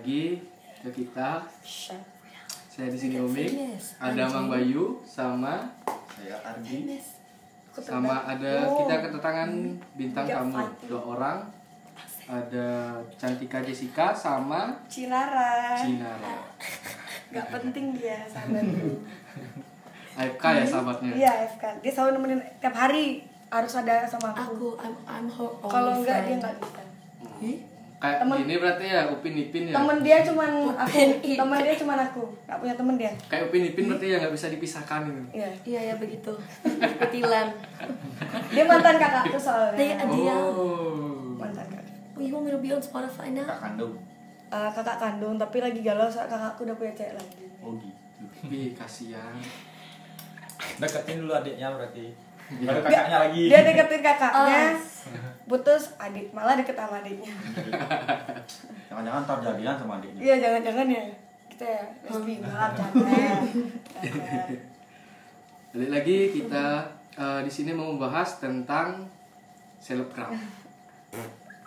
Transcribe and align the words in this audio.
lagi 0.00 0.40
ke 0.80 0.88
kita. 0.96 1.44
Saya 2.72 2.88
di 2.88 2.96
sini 2.96 3.20
Umi, 3.20 3.68
ada 4.00 4.24
Mang 4.32 4.48
Bayu 4.48 4.96
sama 5.04 5.76
Saya 6.08 6.40
Ardi. 6.40 6.96
sama 7.76 8.24
ada 8.24 8.64
kita 8.64 8.94
kedatangan 9.04 9.50
bintang 9.92 10.24
tamu. 10.24 10.56
dua 10.88 11.00
orang. 11.04 11.38
Ada 12.24 12.96
Cantika 13.20 13.60
Jessica 13.60 14.16
sama 14.16 14.72
Cinara. 14.88 15.76
Cinara. 15.76 16.48
Gak 17.36 17.46
penting 17.52 17.92
dia 17.92 18.24
sahabatku 18.24 19.04
AFK 20.20 20.44
ya 20.48 20.64
sahabatnya. 20.64 21.12
Iya 21.12 21.32
FK 21.52 21.64
Dia 21.84 21.92
selalu 21.92 22.10
nemenin 22.16 22.40
tiap 22.56 22.72
hari 22.72 23.28
harus 23.52 23.72
ada 23.76 24.08
sama 24.08 24.32
aku. 24.32 24.56
Aku, 24.56 24.68
I'm, 24.80 24.94
I'm 25.04 25.26
her 25.28 25.48
Kalau 25.60 25.92
enggak 26.00 26.24
dia 26.24 26.40
friend. 26.40 26.40
nggak 26.40 26.56
bisa 26.56 27.68
Kayak 28.00 28.24
Temen- 28.24 28.40
gini 28.40 28.54
berarti 28.56 28.84
ya 28.88 29.02
Upin 29.06 29.34
Ipin 29.36 29.64
ya. 29.68 29.74
Temen 29.76 29.98
dia 30.00 30.18
cuman 30.24 30.50
aku 30.72 30.98
Temen 31.20 31.58
dia 31.60 31.74
cuman 31.76 31.98
aku 32.00 32.22
Gak 32.48 32.56
punya 32.56 32.72
temen 32.72 32.96
dia 32.96 33.12
Kayak 33.28 33.52
Upin 33.52 33.62
Ipin 33.62 33.84
berarti 33.86 34.06
ya 34.08 34.16
nggak 34.18 34.32
bisa 34.32 34.46
dipisahkan 34.48 35.00
itu. 35.04 35.22
Iya 35.36 35.48
Iya 35.62 35.80
ya 35.84 35.94
begitu. 35.94 36.32
Petilan. 36.96 37.52
Dia 38.56 38.64
mantan 38.64 38.96
kakakku 38.96 39.36
soalnya 39.36 39.76
Dia 39.76 39.94
dia. 40.02 40.32
Oh. 40.32 41.36
Mantan 41.36 41.68
kakak 41.68 41.88
Oh, 42.16 42.20
you 42.20 42.32
want 42.32 42.44
me 42.44 42.50
to 42.50 42.58
be 42.58 42.68
on 42.68 42.80
Spotify 42.80 43.28
now? 43.30 43.44
Kak 43.44 43.60
kandung. 43.62 43.96
Eh, 44.48 44.70
Kakak 44.72 44.96
kandung 44.96 45.36
tapi 45.36 45.60
lagi 45.60 45.80
galau 45.80 46.08
saat 46.08 46.26
kakakku 46.26 46.64
udah 46.64 46.74
punya 46.74 46.92
cewek 46.92 47.14
lagi 47.14 47.44
Oh 47.60 47.76
gitu. 47.76 48.24
Ih, 48.46 48.72
kasihan. 48.72 49.36
Deketin 50.76 51.20
dulu 51.20 51.32
adiknya 51.34 51.68
berarti. 51.68 52.12
Baru 52.50 52.80
Dia- 52.82 53.06
kakaknya 53.06 53.18
lagi. 53.22 53.42
Dia 53.46 53.60
deketin 53.62 54.00
kakaknya 54.02 54.60
Oh. 54.74 54.74
Putus 55.46 55.94
adik 55.96 56.30
Malah 56.30 56.54
deket 56.54 56.74
sama 56.74 57.00
adiknya 57.00 57.30
Jangan-jangan 58.86 59.20
ntar 59.24 59.38
jadian 59.40 59.74
sama 59.74 59.92
adiknya. 59.98 60.20
Iya 60.20 60.34
jangan-jangan 60.38 60.86
ya 60.86 61.02
Kita 61.50 61.64
ya 61.66 61.82
lesbi 62.04 62.34
Maaf 62.38 62.70
jangan 62.74 62.92
Jangan. 62.94 63.42
Balik 65.70 65.90
lagi 65.90 66.18
kita 66.32 66.66
eh, 67.14 67.40
di 67.42 67.50
sini 67.50 67.70
mau 67.70 67.94
membahas 67.94 68.42
tentang 68.42 69.06
selebgram. 69.78 70.34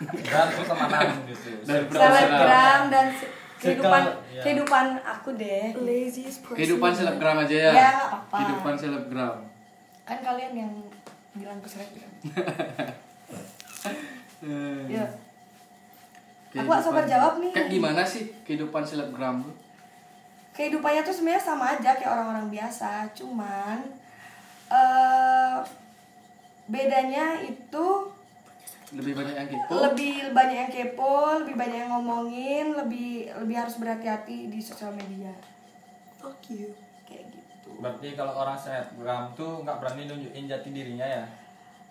Dan 0.03 0.45
terus 0.51 0.67
ke 0.67 0.75
mana 0.75 0.97
gitu. 1.23 1.49
Dan 1.63 1.81
selebgram 1.87 2.81
dan 2.91 3.05
kehidupan 3.55 4.03
ya. 4.27 4.41
kehidupan 4.43 4.85
aku 4.99 5.29
deh. 5.39 5.71
Kehidupan 6.51 6.91
selebgram 6.91 7.39
aja 7.39 7.55
ya. 7.55 7.71
Ya. 7.71 7.91
Kehidupan 8.27 8.73
selebgram. 8.75 9.52
Kan 10.03 10.19
kalian 10.19 10.53
yang 10.57 10.71
bilang 11.33 11.59
ke 11.59 11.67
selebgram 11.67 12.11
Eh, 14.41 14.83
ya 14.89 15.07
Aku 16.53 16.67
gak 16.67 16.83
sabar 16.83 17.01
jawab 17.03 17.39
nih. 17.39 17.49
Kayak 17.49 17.69
gimana 17.71 18.01
sih 18.03 18.29
kehidupan 18.41 18.83
selebgram? 18.83 19.41
kehidupannya 20.53 21.01
tuh 21.01 21.09
sebenarnya 21.11 21.41
sama 21.41 21.65
aja 21.71 21.97
kayak 21.97 22.13
orang-orang 22.13 22.45
biasa 22.47 23.09
cuman 23.11 23.81
eh 24.69 25.57
bedanya 26.63 27.41
itu 27.41 27.87
Lebih 28.91 29.17
banyak 29.17 29.33
yang 29.33 29.49
kepo. 29.49 29.73
lebih 29.81 30.13
banyak 30.29 30.57
yang 30.59 30.69
kepo 30.69 31.13
lebih 31.41 31.55
banyak 31.57 31.77
yang 31.79 31.91
ngomongin 31.91 32.65
lebih 32.71 33.33
lebih 33.33 33.55
harus 33.57 33.75
berhati-hati 33.75 34.45
di 34.47 34.59
sosial 34.61 34.93
media 34.93 35.33
Fuck 36.15 36.37
you. 36.47 36.69
Gitu 37.83 37.91
Berarti 37.99 38.15
kalau 38.15 38.33
orang 38.37 38.55
selebgram 38.55 39.23
tuh 39.33 39.59
nggak 39.59 39.77
berani 39.77 40.03
nunjukin 40.05 40.45
jati 40.45 40.69
dirinya 40.69 41.03
ya. 41.05 41.23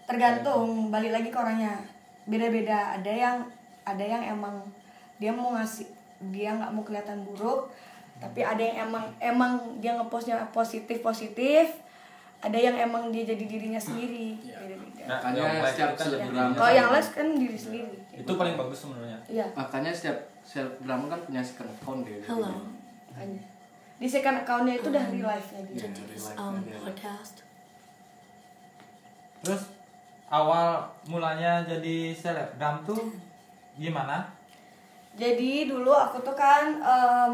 tergantung 0.02 0.88
balik 0.88 1.12
lagi 1.12 1.28
ke 1.28 1.36
orangnya 1.36 1.78
beda-beda 2.24 2.92
ada 2.92 3.06
yang 3.08 3.36
ada 3.83 4.02
yang 4.02 4.22
emang 4.28 4.58
dia 5.17 5.30
mau 5.30 5.52
ngasih 5.52 5.86
dia 6.28 6.50
nggak 6.52 6.70
mau 6.70 6.83
kelihatan 6.83 7.22
buruk 7.22 7.70
tapi 8.18 8.40
ada 8.40 8.58
yang 8.58 8.77
emang 8.84 9.05
emang 9.20 9.52
dia 9.78 9.94
ngepostnya 9.94 10.42
positif 10.50 10.98
positif 11.00 11.78
ada 12.38 12.56
yang 12.56 12.74
emang 12.74 13.08
dia 13.08 13.22
jadi 13.24 13.44
dirinya 13.44 13.78
sendiri 13.78 14.34
beda-beda 14.38 14.90
Nah, 15.02 15.18
Makanya 15.20 15.67
setiap 15.68 15.90
kan 15.92 16.05
selebgram- 16.05 16.30
dirinya 16.30 16.55
kalau 16.56 16.72
yang 16.72 16.86
sendiri. 16.86 16.96
les 16.96 17.08
kan 17.08 17.27
diri 17.36 17.58
sendiri 17.58 17.94
itu 18.12 18.33
paling 18.33 18.55
bagus 18.56 18.78
sebenarnya. 18.80 19.18
iya 19.28 19.46
Makanya 19.52 19.90
setiap 19.92 20.18
selebgram 20.42 21.02
kan 21.06 21.18
punya 21.20 21.42
second 21.42 21.70
account 21.72 22.00
dia. 22.02 22.18
Hello. 22.22 22.50
makanya 23.08 23.42
di 24.02 24.11
second 24.11 24.42
accountnya 24.42 24.83
itu 24.83 24.90
udah 24.90 25.07
real 25.14 25.30
life 25.30 25.55
nya 25.55 25.63
dia 25.63 25.86
To 25.86 26.02
this 26.11 26.35
real 26.35 26.35
life 26.35 26.39
um, 26.42 26.58
podcast. 26.83 27.35
Terus 29.46 29.63
awal 30.27 30.83
mulanya 31.07 31.63
jadi 31.63 32.11
selebgram 32.11 32.83
tuh 32.83 33.14
gimana? 33.79 34.27
Jadi 35.14 35.70
dulu 35.70 35.95
aku 35.95 36.18
tuh 36.18 36.35
kan 36.35 36.83
em, 36.83 37.30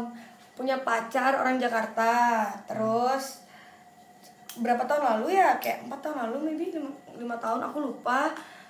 punya 0.53 0.77
pacar 0.85 1.41
orang 1.41 1.57
Jakarta, 1.57 2.45
terus 2.69 3.41
berapa 4.61 4.85
tahun 4.85 5.17
lalu 5.17 5.41
ya 5.41 5.57
kayak 5.57 5.89
empat 5.89 5.99
tahun 6.05 6.17
lalu 6.29 6.53
maybe 6.53 6.69
lima, 6.77 6.91
lima 7.17 7.35
tahun 7.41 7.65
aku 7.65 7.81
lupa. 7.81 8.29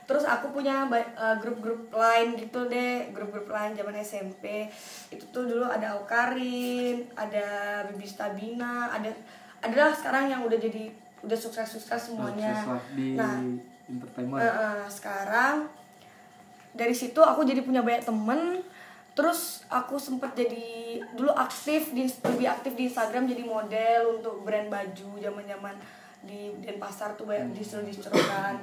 Terus 0.09 0.25
aku 0.25 0.50
punya 0.50 0.90
eh, 0.90 1.36
grup-grup 1.38 1.94
lain 1.94 2.34
gitu 2.34 2.66
deh, 2.66 3.14
grup-grup 3.14 3.53
lain 3.53 3.78
zaman 3.78 3.94
SMP. 4.02 4.66
Itu 5.14 5.30
tuh 5.30 5.46
dulu 5.46 5.70
ada 5.70 5.94
Aukarin, 6.02 7.06
ada 7.14 7.46
Bibi 7.86 8.09
Stabina, 8.09 8.90
ada 8.90 9.14
adalah 9.62 9.94
sekarang 9.94 10.34
yang 10.34 10.42
udah 10.42 10.58
jadi 10.58 10.90
udah 11.22 11.38
sukses-sukses 11.38 12.09
semuanya. 12.09 12.58
Sukses 12.58 12.74
lah 12.74 12.81
di 12.97 13.06
Nah, 13.14 13.38
entertainment. 13.86 14.42
Eh, 14.42 14.50
eh, 14.50 14.84
sekarang 14.90 15.56
dari 16.74 16.96
situ 16.97 17.22
aku 17.22 17.46
jadi 17.46 17.62
punya 17.62 17.86
banyak 17.86 18.09
temen 18.09 18.66
terus 19.14 19.68
aku 19.68 20.00
sempet 20.00 20.31
jadi 20.31 21.02
dulu 21.14 21.34
aktif 21.36 21.91
di 21.91 22.08
lebih 22.08 22.47
aktif 22.47 22.72
di 22.78 22.88
Instagram 22.88 23.28
jadi 23.28 23.44
model 23.44 24.22
untuk 24.22 24.47
brand 24.47 24.72
baju 24.72 25.09
zaman 25.20 25.44
zaman 25.44 25.76
di 26.24 26.56
Denpasar 26.64 27.20
tuh 27.20 27.28
banyak 27.28 27.52
distro 27.52 27.84
distro 27.84 28.16
kan 28.16 28.56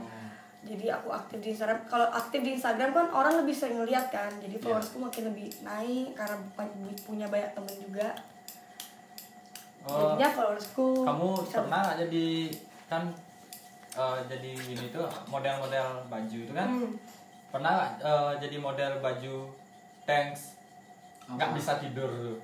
jadi 0.66 0.86
aku 0.92 1.08
aktif 1.08 1.38
di 1.38 1.48
Instagram 1.48 1.78
kalau 1.86 2.10
aktif 2.10 2.40
di 2.40 2.50
Instagram 2.52 2.90
kan 2.90 3.06
orang 3.10 3.34
lebih 3.38 3.54
sering 3.54 3.78
ngeliat 3.78 4.10
kan 4.10 4.28
jadi 4.36 4.58
followersku 4.58 4.98
makin 4.98 5.30
lebih 5.30 5.48
naik 5.62 6.12
karena 6.12 6.36
pu- 6.50 6.74
punya 7.02 7.26
banyak 7.26 7.50
temen 7.52 7.76
juga 7.80 8.08
Oh, 9.86 10.18
jadinya 10.18 10.28
followersku 10.28 10.86
kamu 11.06 11.28
pernah 11.46 11.80
nggak 11.80 11.98
jadi 12.02 12.26
kan 12.84 13.02
eh, 13.94 14.18
jadi 14.26 14.50
ini 14.66 14.84
tuh 14.90 15.06
model-model 15.26 15.88
baju 16.04 16.38
itu 16.40 16.50
kan? 16.50 16.68
Hmm. 16.68 16.90
Pernah 17.48 17.74
eh, 17.96 18.32
jadi 18.36 18.56
model 18.58 18.98
baju 18.98 19.34
tanks 20.02 20.58
nggak 21.24 21.54
bisa 21.54 21.78
tidur 21.78 22.10
tuh? 22.10 22.38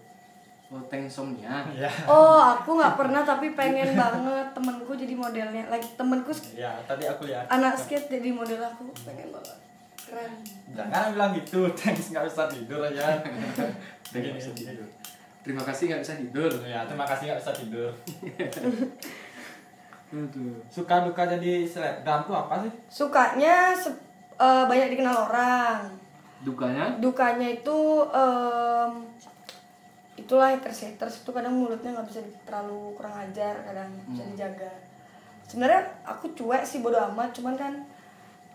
Oh, 0.72 0.80
tengsomnya. 0.88 1.68
Iya. 1.68 1.88
Oh, 2.04 2.40
aku 2.40 2.74
nggak 2.74 2.96
pernah 2.96 3.20
tapi 3.20 3.52
pengen 3.52 3.92
banget 4.00 4.46
temenku 4.50 4.92
jadi 4.92 5.12
modelnya. 5.12 5.62
Lagi 5.68 5.86
temenku 5.92 6.32
Ya 6.50 6.72
tadi 6.82 7.04
aku 7.04 7.28
lihat. 7.28 7.44
anak 7.46 7.76
skate 7.76 8.08
jadi 8.10 8.32
model 8.32 8.58
aku 8.58 8.88
pengen 9.04 9.28
banget. 9.28 9.56
Keren. 10.02 10.32
Jangan 10.72 11.12
bilang 11.12 11.30
gitu, 11.34 11.68
tanks 11.76 12.10
nggak 12.10 12.24
bisa 12.24 12.42
tidur 12.48 12.80
aja. 12.80 13.20
Begini 14.08 14.34
bisa 14.34 14.50
tidur. 14.50 14.82
Terima 15.42 15.60
kasih 15.60 15.82
nggak 15.88 16.00
bisa 16.00 16.12
tidur. 16.16 16.50
Ya 16.64 16.80
terima 16.82 17.04
kasih 17.04 17.22
nggak 17.28 17.38
bisa 17.38 17.52
tidur. 17.52 17.90
Aduh. 20.12 20.54
Suka 20.68 21.02
duka 21.02 21.26
jadi 21.26 21.64
selebgram 21.64 22.22
tuh 22.22 22.34
apa 22.34 22.60
sih? 22.60 22.70
Sukanya 22.86 23.72
se- 23.72 23.96
eh, 24.34 24.64
banyak 24.64 24.90
dikenal 24.90 25.16
orang. 25.26 25.78
Dukanya? 26.42 26.98
Dukanya 26.98 27.48
itu 27.50 27.78
em, 28.08 28.90
itulah 30.32 30.48
haters 30.48 30.88
haters 30.88 31.20
itu 31.20 31.28
kadang 31.28 31.52
mulutnya 31.52 31.92
nggak 31.92 32.08
bisa 32.08 32.24
terlalu 32.42 32.96
kurang 32.96 33.12
ajar 33.12 33.52
kadang 33.62 33.92
bisa 34.08 34.24
dijaga. 34.24 34.72
Sebenarnya 35.44 35.84
aku 36.02 36.32
cuek 36.32 36.64
sih 36.64 36.80
bodo 36.80 36.96
amat 37.12 37.36
cuman 37.36 37.52
kan 37.52 37.74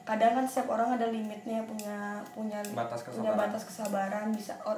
kadang 0.01 0.33
kan 0.33 0.41
setiap 0.41 0.74
orang 0.74 0.97
ada 0.97 1.06
limitnya 1.06 1.62
punya 1.62 2.18
punya 2.33 2.57
Batas 2.74 3.06
punya 3.06 3.29
kesabaran. 3.29 3.38
batas 3.38 3.63
kesabaran 3.63 4.25
bisa 4.31 4.57
or, 4.63 4.74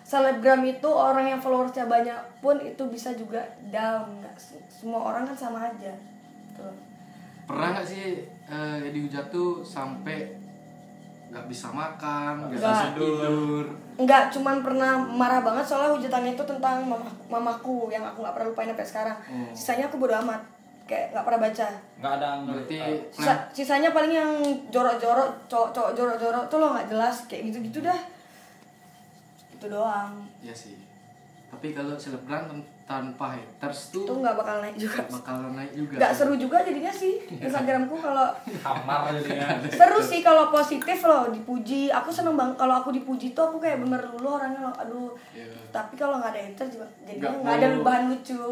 selebgram 0.00 0.64
itu 0.64 0.88
orang 0.88 1.28
yang 1.28 1.40
followersnya 1.42 1.84
banyak 1.84 2.16
pun 2.40 2.56
itu 2.56 2.80
bisa 2.86 3.12
juga 3.12 3.44
down 3.68 4.16
nggak 4.16 4.32
se- 4.34 4.64
semua 4.66 5.12
orang 5.12 5.26
kan 5.26 5.36
sama 5.36 5.68
aja 5.68 5.92
Tuh. 6.56 6.72
Pernah 7.44 7.76
nggak 7.76 7.84
sih 7.84 8.22
eh, 8.46 8.78
dihujat 8.88 9.28
tuh 9.28 9.60
sampai 9.60 10.32
nggak 11.30 11.46
bisa 11.46 11.70
makan, 11.70 12.42
nggak 12.42 12.58
Nggak. 12.58 12.74
bisa 12.74 12.86
tidur? 12.98 13.64
Enggak, 13.94 14.22
cuman 14.34 14.56
pernah 14.66 14.98
marah 14.98 15.40
banget 15.46 15.62
soalnya 15.62 15.94
hujatannya 15.94 16.34
itu 16.34 16.42
tentang 16.42 16.82
mama, 16.82 17.06
mamaku 17.30 17.86
yang 17.86 18.02
aku 18.02 18.26
nggak 18.26 18.34
pernah 18.34 18.48
lupain 18.50 18.68
sampai 18.74 18.86
sekarang. 18.86 19.16
Oh. 19.30 19.50
Sisanya 19.54 19.86
aku 19.86 20.02
bodo 20.02 20.18
amat, 20.26 20.42
kayak 20.90 21.14
nggak 21.14 21.24
pernah 21.24 21.40
baca. 21.46 21.66
Nggak 22.02 22.12
ada 22.18 22.26
yang 22.34 22.42
Berarti 22.50 22.76
eh, 22.82 22.98
Sisa, 23.14 23.34
sisanya 23.54 23.90
paling 23.94 24.10
yang 24.10 24.30
jorok-jorok, 24.74 25.30
cowok-cowok 25.46 25.92
jorok-jorok 25.94 26.44
tuh 26.50 26.58
lo 26.58 26.66
nggak 26.74 26.88
jelas 26.90 27.16
kayak 27.30 27.42
gitu-gitu 27.54 27.78
dah. 27.86 28.00
Itu 29.54 29.70
doang. 29.70 30.26
Ya 30.42 30.50
sih. 30.50 30.74
Tapi 31.50 31.74
kalau 31.74 31.92
selebgram 31.92 32.46
tanpa 32.86 33.34
haters 33.34 33.90
tuh 33.90 34.02
itu 34.02 34.14
nggak 34.16 34.34
bakal 34.34 34.56
naik 34.58 34.74
juga. 34.74 35.02
Bakalan 35.06 35.52
naik 35.52 35.72
juga. 35.74 35.94
Nggak 35.98 36.12
seru 36.14 36.34
juga 36.34 36.56
jadinya 36.60 36.90
sih 36.90 37.18
Instagramku 37.28 37.94
kalau 37.94 38.30
Hamar 38.62 39.10
jadinya. 39.12 39.58
seru 39.66 39.98
sih 39.98 40.22
kalau 40.22 40.48
positif 40.48 40.98
loh 41.02 41.26
dipuji. 41.28 41.90
Aku 41.90 42.08
seneng 42.08 42.34
banget 42.34 42.54
kalau 42.56 42.78
aku 42.78 42.90
dipuji 42.90 43.30
tuh 43.30 43.46
aku 43.46 43.58
kayak 43.58 43.78
bener 43.78 43.98
dulu 43.98 44.38
orangnya 44.38 44.62
loh. 44.62 44.74
Aduh. 44.74 45.10
Iya. 45.30 45.46
tapi 45.70 45.94
kalau 45.94 46.18
nggak 46.18 46.34
ada 46.34 46.42
haters 46.42 46.70
juga 46.74 46.86
jadinya 47.02 47.30
Nggak 47.30 47.56
ada 47.56 47.68
bahan 47.80 48.04
lucu. 48.10 48.42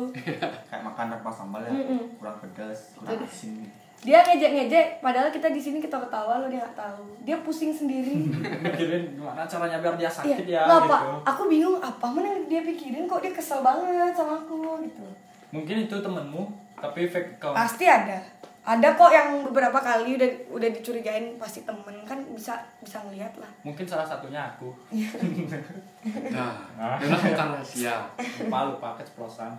Kayak 0.67 0.83
makan 0.85 1.07
rempah 1.15 1.35
sambal 1.35 1.63
ya 1.63 1.71
Mm-mm. 1.71 2.03
kurang 2.19 2.39
pedas 2.39 2.95
kurang 2.95 3.19
asin. 3.23 3.63
gitu. 3.63 3.78
Dia 3.99 4.23
ngejek 4.23 4.51
ngejek 4.55 4.87
padahal 5.03 5.27
kita 5.29 5.51
di 5.51 5.59
sini 5.59 5.79
kita 5.79 5.99
ketawa 5.99 6.39
loh 6.39 6.47
dia 6.47 6.63
nggak 6.63 6.79
tahu 6.79 7.03
dia 7.27 7.35
pusing 7.43 7.75
sendiri 7.75 8.15
Mikirin 8.65 9.19
gimana 9.19 9.43
caranya 9.43 9.83
biar 9.83 9.99
dia 9.99 10.07
Iya, 10.07 10.15
sakit 10.15 10.47
ya 10.47 10.63
lah, 10.65 10.79
gitu. 10.81 10.91
Pak, 10.91 11.01
aku 11.27 11.43
bingung 11.51 11.77
apa 11.79 12.07
mana 12.07 12.31
yang 12.31 12.47
dia 12.47 12.63
pikirin 12.63 13.05
kok 13.05 13.19
dia 13.19 13.35
kesel 13.35 13.59
banget 13.61 14.15
sama 14.15 14.39
aku 14.39 14.55
gitu. 14.87 15.03
Mungkin 15.51 15.89
itu 15.89 15.97
temenmu, 15.99 16.43
tapi 16.77 17.09
fake 17.09 17.41
account. 17.41 17.57
Pasti 17.57 17.85
ada. 17.85 18.21
Ada 18.63 18.95
kok 18.95 19.09
yang 19.09 19.41
beberapa 19.43 19.81
kali 19.81 20.21
udah 20.21 20.31
udah 20.53 20.69
dicurigain 20.69 21.41
pasti 21.41 21.65
temen 21.65 22.05
kan 22.05 22.21
bisa 22.31 22.53
bisa 22.79 23.01
ngeliat 23.03 23.33
lah. 23.41 23.49
Mungkin 23.65 23.89
salah 23.89 24.05
satunya 24.05 24.45
aku. 24.45 24.69
nah 26.37 26.53
jangan 27.01 27.19
bukan 27.33 27.49
rahasia 27.57 27.97
lupa 28.45 28.59
lupa 28.71 28.89
keceplosan 29.01 29.53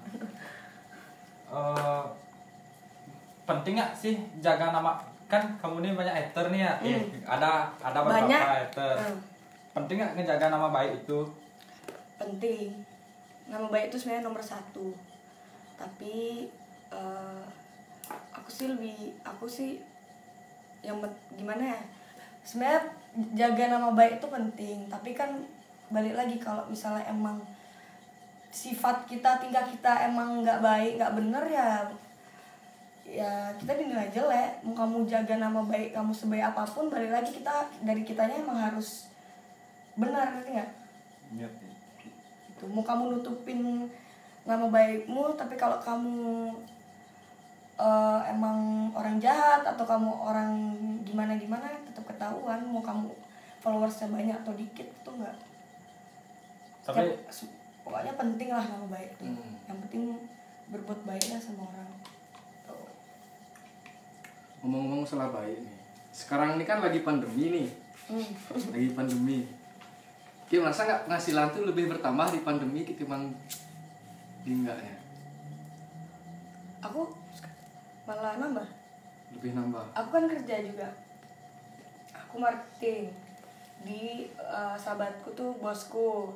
Eh, 1.50 2.04
penting 3.50 3.74
nggak 3.74 3.92
sih 3.92 4.14
jaga 4.38 4.70
nama 4.70 4.94
kan 5.26 5.42
kamu 5.58 5.82
ini 5.84 5.90
banyak 5.92 6.16
hater 6.16 6.46
nih 6.48 6.62
ya 6.62 6.74
Eh, 6.80 7.02
ada 7.24 7.50
ada 7.80 8.00
beberapa 8.00 8.18
Hmm. 8.20 8.30
Banyak. 8.30 8.42
hater 8.64 8.96
Hmm. 9.00 9.18
penting 9.72 9.96
nggak 9.98 10.14
ngejaga 10.16 10.46
nama 10.48 10.70
baik 10.70 10.94
itu 11.00 11.20
Penting. 12.16 12.76
Nama 13.48 13.64
baik 13.66 13.88
itu 13.88 13.98
sebenarnya 13.98 14.26
nomor 14.26 14.44
satu. 14.44 14.92
Tapi 15.74 16.46
eh, 16.90 17.44
aku 18.30 18.50
sih 18.50 18.68
lebih 18.68 18.98
aku 19.22 19.48
sih 19.48 19.80
yang 20.82 21.00
gimana 21.32 21.64
ya? 21.70 21.80
Sebenarnya 22.42 22.92
jaga 23.34 23.72
nama 23.72 23.90
baik 23.90 24.20
itu 24.20 24.28
penting. 24.28 24.78
Tapi 24.86 25.14
kan 25.14 25.32
balik 25.88 26.14
lagi 26.14 26.36
kalau 26.38 26.68
misalnya 26.68 27.08
emang 27.08 27.40
sifat 28.50 29.06
kita 29.06 29.38
tingkah 29.38 29.64
kita 29.64 30.06
emang 30.06 30.42
nggak 30.42 30.60
baik 30.60 30.98
nggak 30.98 31.16
bener 31.16 31.44
ya 31.48 31.86
ya 33.10 33.50
kita 33.58 33.74
dinilai 33.74 34.10
jelek. 34.14 34.62
Mau 34.62 34.78
kamu 34.78 35.10
jaga 35.10 35.42
nama 35.42 35.62
baik 35.66 35.98
kamu 35.98 36.14
sebaik 36.14 36.54
apa 36.54 36.64
pun 36.64 36.88
balik 36.88 37.10
lagi 37.10 37.34
kita 37.34 37.66
dari 37.82 38.06
kitanya 38.06 38.42
emang 38.42 38.60
harus 38.60 39.10
benar 39.98 40.38
ngerti 40.38 40.50
nggak? 40.56 40.72
Itu 42.56 42.66
mau 42.70 42.86
kamu 42.86 43.20
nutupin 43.20 43.90
nama 44.46 44.66
baikmu 44.70 45.36
tapi 45.36 45.58
kalau 45.58 45.82
kamu 45.82 46.54
eh, 47.78 48.22
emang 48.32 48.90
orang 48.94 49.18
jahat 49.18 49.66
atau 49.66 49.84
kamu 49.84 50.10
orang 50.10 50.54
gimana 51.04 51.36
gimana 51.36 51.68
tetap 51.84 52.06
ketahuan. 52.08 52.62
Mau 52.70 52.86
kamu 52.86 53.10
followersnya 53.60 54.08
banyak 54.08 54.38
atau 54.40 54.56
dikit 54.56 54.88
itu 54.88 55.12
enggak 55.12 55.36
tapi 56.90 57.14
pokoknya 57.86 58.14
penting 58.18 58.50
lah 58.50 58.66
nama 58.66 58.86
baik 58.90 59.12
tuh. 59.22 59.30
Hmm. 59.30 59.54
yang 59.70 59.78
penting 59.86 60.04
berbuat 60.74 61.00
baik 61.06 61.26
lah 61.30 61.42
sama 61.42 61.70
orang. 61.70 61.86
Tuh. 61.99 61.99
Ngomong-ngomong 64.62 65.08
salah 65.08 65.32
baik 65.32 65.60
nih 65.60 65.80
sekarang 66.10 66.58
ini 66.58 66.66
kan 66.66 66.82
lagi 66.82 67.06
pandemi 67.06 67.46
nih. 67.54 67.70
Hmm. 68.10 68.26
lagi 68.74 68.90
pandemi. 68.98 69.46
Oke, 70.44 70.58
masa 70.58 70.82
nggak 70.90 71.06
penghasilan 71.06 71.54
tuh 71.54 71.64
lebih 71.70 71.94
bertambah 71.94 72.34
di 72.34 72.42
pandemi 72.42 72.82
ketimbang 72.82 73.30
di 74.42 74.52
enggaknya 74.56 74.98
aku 76.80 77.12
malah 78.08 78.40
nambah. 78.40 78.68
Lebih 79.38 79.52
nambah? 79.54 79.86
Aku 79.94 80.10
kan 80.10 80.26
kerja 80.26 80.56
juga. 80.64 80.88
Aku 82.16 82.42
marketing. 82.42 83.14
Di 83.86 84.32
eh, 84.32 84.76
sahabatku 84.80 85.36
tuh 85.38 85.54
bosku. 85.60 86.34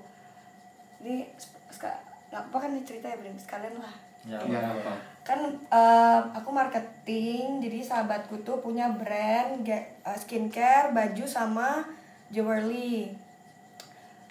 Ini 1.01 1.25
nggak 1.73 1.97
apa 2.31 2.57
kan 2.59 2.75
cerita 2.85 3.09
ya 3.09 3.17
Brin? 3.17 3.39
Sekalian 3.39 3.81
lah. 3.81 3.95
Ya 4.23 4.37
Iya, 4.45 4.59
apa 4.61 5.12
kan 5.23 5.39
eh, 5.55 6.19
aku 6.35 6.51
marketing 6.51 7.63
jadi 7.63 7.79
sahabatku 7.79 8.43
tuh 8.43 8.59
punya 8.59 8.91
brand 8.91 9.63
eh, 9.63 9.87
skincare 10.19 10.91
baju 10.91 11.23
sama 11.23 11.87
jewelry. 12.27 13.15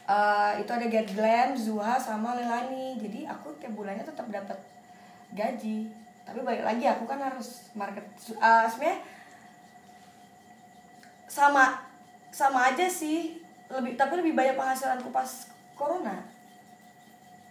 Eh, 0.05 0.53
itu 0.61 0.69
ada 0.69 0.87
Get 0.93 1.09
Glam, 1.17 1.57
Zuha 1.57 1.97
sama 1.97 2.37
Lelani 2.37 3.01
jadi 3.01 3.25
aku 3.33 3.57
tiap 3.57 3.73
bulannya 3.73 4.05
tetap 4.05 4.29
dapat 4.29 4.61
gaji. 5.33 5.89
Tapi 6.23 6.39
balik 6.45 6.63
lagi 6.63 6.85
aku 6.85 7.09
kan 7.09 7.19
harus 7.25 7.73
market 7.73 8.05
eh, 8.29 8.67
sebenarnya 8.69 9.01
sama 11.25 11.81
sama 12.29 12.69
aja 12.69 12.85
sih. 12.85 13.41
Lebih 13.73 13.97
tapi 13.97 14.21
lebih 14.21 14.37
banyak 14.37 14.61
penghasilanku 14.61 15.09
pas 15.09 15.49
corona. 15.73 16.21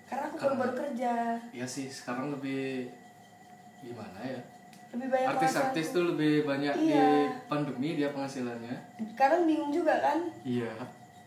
Karena 0.06 0.30
aku 0.30 0.38
baru-baru 0.38 0.74
kerja. 0.78 1.42
Iya 1.50 1.66
sih 1.66 1.90
sekarang 1.90 2.30
lebih 2.30 3.00
gimana 3.81 4.19
ya? 4.22 4.42
Lebih 4.92 5.07
banyak 5.07 5.28
artis-artis 5.31 5.88
tuh 5.89 6.04
lebih 6.06 6.44
banyak 6.44 6.74
di 6.75 6.92
Iya. 6.92 7.31
pandemi 7.48 7.95
dia 7.95 8.12
penghasilannya. 8.12 8.75
Kadang 9.13 9.48
bingung 9.48 9.72
juga 9.72 9.95
kan? 9.98 10.19
Iya. 10.44 10.68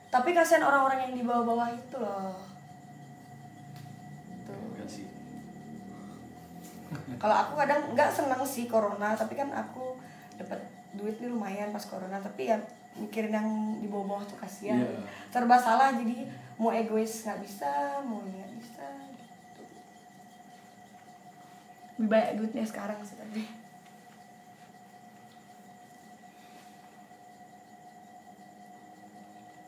Tapi 0.09 0.31
kasihan 0.31 0.63
orang-orang 0.63 1.09
yang 1.09 1.15
di 1.15 1.25
bawah-bawah 1.25 1.69
itu 1.69 1.97
loh. 1.97 2.39
Tuh. 4.45 4.55
enggak 4.71 4.87
sih. 4.87 5.07
Kalau 7.23 7.37
aku 7.37 7.53
kadang 7.57 7.91
nggak 7.91 8.11
senang 8.13 8.45
sih 8.45 8.65
corona 8.65 9.17
tapi 9.17 9.35
kan 9.35 9.49
aku 9.51 9.97
dapat 10.37 10.61
duit 10.93 11.17
nih 11.19 11.27
lumayan 11.27 11.73
pas 11.73 11.83
corona. 11.83 12.21
Tapi 12.21 12.47
ya 12.47 12.61
mikirin 12.95 13.33
yang 13.33 13.49
di 13.81 13.89
bawah-bawah 13.89 14.23
tuh 14.25 14.39
kasihan. 14.39 14.79
Iya. 14.79 15.03
serba 15.27 15.59
salah 15.59 15.91
jadi 15.91 16.31
mau 16.55 16.71
egois 16.71 17.27
nggak 17.27 17.43
bisa 17.43 17.67
mau 18.05 18.23
ini 18.23 18.39
nggak 18.39 18.55
bisa 18.55 18.87
gitu 19.11 19.63
lebih 21.95 22.09
banyak 22.11 22.33
duitnya 22.39 22.65
sekarang 22.67 22.99
sih 23.07 23.15
tapi. 23.15 23.43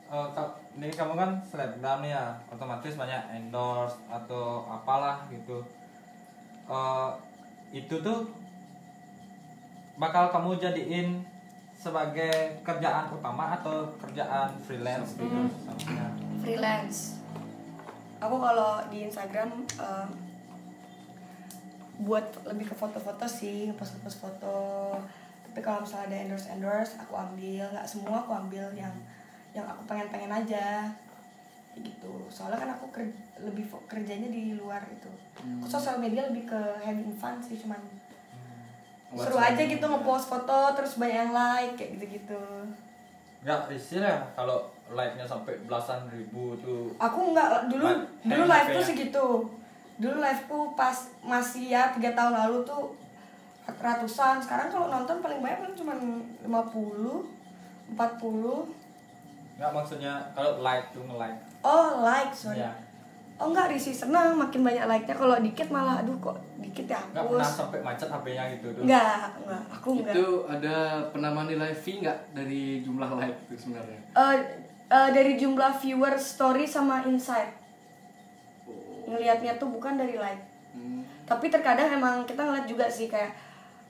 Ka- 0.07 0.57
ini 0.79 0.93
kamu 0.93 1.19
kan 1.19 1.31
selebgram 1.43 2.01
ya 2.07 2.37
otomatis 2.47 2.95
banyak 2.95 3.23
endorse 3.33 3.99
atau 4.07 4.63
apalah 4.69 5.27
gitu. 5.33 5.65
Eh, 6.71 7.11
itu 7.75 7.95
tuh 8.01 8.31
bakal 9.99 10.31
kamu 10.31 10.61
jadiin 10.63 11.25
sebagai 11.75 12.63
kerjaan 12.63 13.11
utama 13.13 13.59
atau 13.59 13.89
kerjaan 13.99 14.55
freelance 14.63 15.19
gitu? 15.19 15.27
Misalnya. 15.27 16.07
freelance. 16.41 17.19
Aku 18.23 18.39
kalau 18.39 18.81
di 18.89 19.11
Instagram 19.11 19.67
eh, 19.77 20.07
buat 21.97 22.25
lebih 22.45 22.69
ke 22.69 22.75
foto-foto 22.77 23.25
sih 23.25 23.71
ngepost 23.71 23.97
ngepost 23.97 24.19
foto. 24.21 24.59
Tapi 25.49 25.61
kalau 25.61 25.81
misalnya 25.81 26.13
ada 26.13 26.17
endorse 26.29 26.49
endorse 26.53 26.93
aku 27.01 27.17
ambil. 27.17 27.65
Nggak 27.73 27.89
semua 27.89 28.21
aku 28.21 28.33
ambil 28.33 28.69
yang 28.77 28.93
yang 29.57 29.65
aku 29.65 29.89
pengen 29.89 30.13
pengen 30.13 30.29
aja 30.29 30.85
gitu. 31.77 32.29
Soalnya 32.29 32.61
kan 32.61 32.71
aku 32.73 32.89
ker- 32.91 33.17
lebih 33.41 33.65
kerjanya 33.85 34.29
di 34.29 34.57
luar 34.57 34.85
itu. 34.89 35.09
Aku 35.61 35.69
sosial 35.69 35.97
media 35.97 36.29
lebih 36.29 36.45
ke 36.45 36.61
having 36.81 37.13
fun 37.17 37.41
sih 37.41 37.57
cuman. 37.57 37.81
Seru 39.17 39.39
aja 39.39 39.63
gitu 39.63 39.81
ngepost 39.81 40.29
foto 40.29 40.77
terus 40.77 41.01
banyak 41.01 41.17
yang 41.17 41.33
like 41.33 41.73
kayak 41.79 41.97
gitu 41.97 42.21
gitu 42.21 42.43
nggak 43.47 43.71
risih 43.71 44.03
ya 44.03 44.19
kalau 44.35 44.59
like-nya 44.91 45.23
sampai 45.23 45.55
belasan 45.71 46.03
ribu 46.11 46.59
tuh. 46.59 46.91
Aku 46.99 47.31
nggak 47.31 47.71
dulu 47.71 47.87
Like, 47.87 48.03
dulu 48.27 48.43
live 48.43 48.69
tuh 48.75 48.83
segitu 48.83 49.27
dulu 49.97 50.21
live 50.21 50.43
ku 50.45 50.59
pas 50.77 50.97
masih 51.25 51.73
ya 51.73 51.89
tiga 51.97 52.13
tahun 52.13 52.37
lalu 52.37 52.65
tuh 52.65 52.93
ratusan. 53.67 54.39
Sekarang 54.39 54.69
kalau 54.69 54.87
nonton 54.93 55.19
paling 55.19 55.41
banyak 55.41 55.59
paling 55.65 55.77
cuma 55.77 55.93
50 55.97 56.47
40 57.97 58.87
nggak 59.57 59.73
maksudnya 59.73 60.21
kalau 60.37 60.61
like 60.61 60.93
tuh 60.93 61.01
nge-like. 61.09 61.39
Oh 61.65 62.05
like 62.05 62.33
sorry. 62.37 62.61
Iya. 62.61 62.73
oh 63.37 63.53
enggak 63.53 63.69
risih 63.69 63.93
senang 63.93 64.33
makin 64.33 64.65
banyak 64.65 64.89
like 64.89 65.05
nya 65.05 65.13
kalau 65.13 65.37
dikit 65.37 65.69
malah 65.69 66.01
aduh 66.01 66.17
kok 66.25 66.41
dikit 66.57 66.89
ya 66.89 66.97
nggak 67.13 67.21
pernah 67.21 67.45
sampai 67.45 67.85
macet 67.85 68.09
HP-nya 68.09 68.45
gitu 68.57 68.73
tuh 68.73 68.83
enggak 68.89 69.29
enggak 69.45 69.63
aku 69.77 69.89
enggak 70.01 70.15
itu 70.17 70.27
ada 70.49 70.77
penambahan 71.13 71.49
nilai 71.53 71.73
fee 71.77 72.01
nggak 72.01 72.33
dari 72.33 72.81
jumlah 72.81 73.11
like 73.13 73.37
itu 73.45 73.55
sebenarnya? 73.61 74.01
Eh, 74.17 74.37
eh, 74.89 75.09
dari 75.13 75.37
jumlah 75.37 75.73
viewer 75.85 76.17
story 76.17 76.65
sama 76.65 77.05
insight 77.05 77.53
ngelihatnya 79.07 79.57
tuh 79.57 79.71
bukan 79.71 79.97
dari 79.97 80.19
like. 80.19 80.45
Hmm. 80.77 81.01
tapi 81.25 81.49
terkadang 81.49 81.89
emang 81.89 82.29
kita 82.29 82.45
ngeliat 82.45 82.69
juga 82.69 82.85
sih 82.85 83.09
kayak 83.09 83.33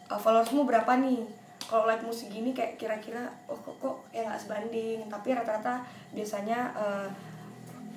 uh, 0.06 0.14
followersmu 0.14 0.62
berapa 0.62 1.02
nih? 1.02 1.26
Kalau 1.66 1.82
like-mu 1.82 2.14
segini 2.14 2.54
kayak 2.54 2.78
kira-kira 2.78 3.26
oh 3.50 3.58
kok 3.58 3.74
kok 3.82 3.96
ya 4.14 4.22
nggak 4.22 4.38
sebanding. 4.38 5.10
Tapi 5.10 5.34
rata-rata 5.34 5.82
biasanya 6.14 6.70
uh, 6.78 7.08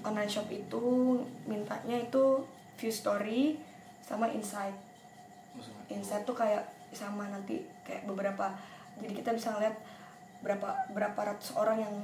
online 0.02 0.32
shop 0.32 0.50
itu 0.50 1.22
mintanya 1.46 2.02
itu 2.02 2.42
view 2.82 2.90
story 2.90 3.62
sama 4.02 4.26
insight. 4.34 4.74
Insight 5.94 6.26
tuh 6.26 6.34
kayak 6.34 6.66
sama 6.90 7.30
nanti 7.30 7.62
kayak 7.86 8.10
beberapa 8.10 8.50
jadi 8.98 9.14
kita 9.14 9.38
bisa 9.38 9.54
ngeliat 9.54 9.78
berapa 10.42 10.90
berapa 10.98 11.20
ratus 11.20 11.54
orang 11.54 11.78
yang 11.86 11.96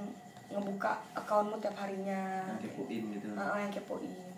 ngebuka 0.54 1.02
akunmu 1.18 1.58
tiap 1.58 1.74
harinya. 1.82 2.46
Yang 2.62 2.70
kepoin 2.70 3.04
gitu. 3.18 3.28
Ah, 3.34 3.58
yang 3.58 3.74
kepoin 3.74 4.35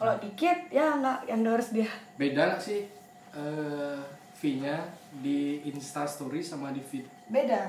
kalau 0.00 0.16
dikit 0.16 0.72
ya 0.72 0.96
nggak 0.96 1.28
endorse 1.28 1.76
dia. 1.76 1.90
Beda 2.16 2.56
nggak 2.56 2.62
sih 2.64 2.88
eh 3.36 4.00
fee-nya 4.32 4.80
di 5.20 5.60
Insta 5.68 6.08
Story 6.08 6.40
sama 6.40 6.72
di 6.72 6.80
feed? 6.80 7.04
Beda. 7.28 7.68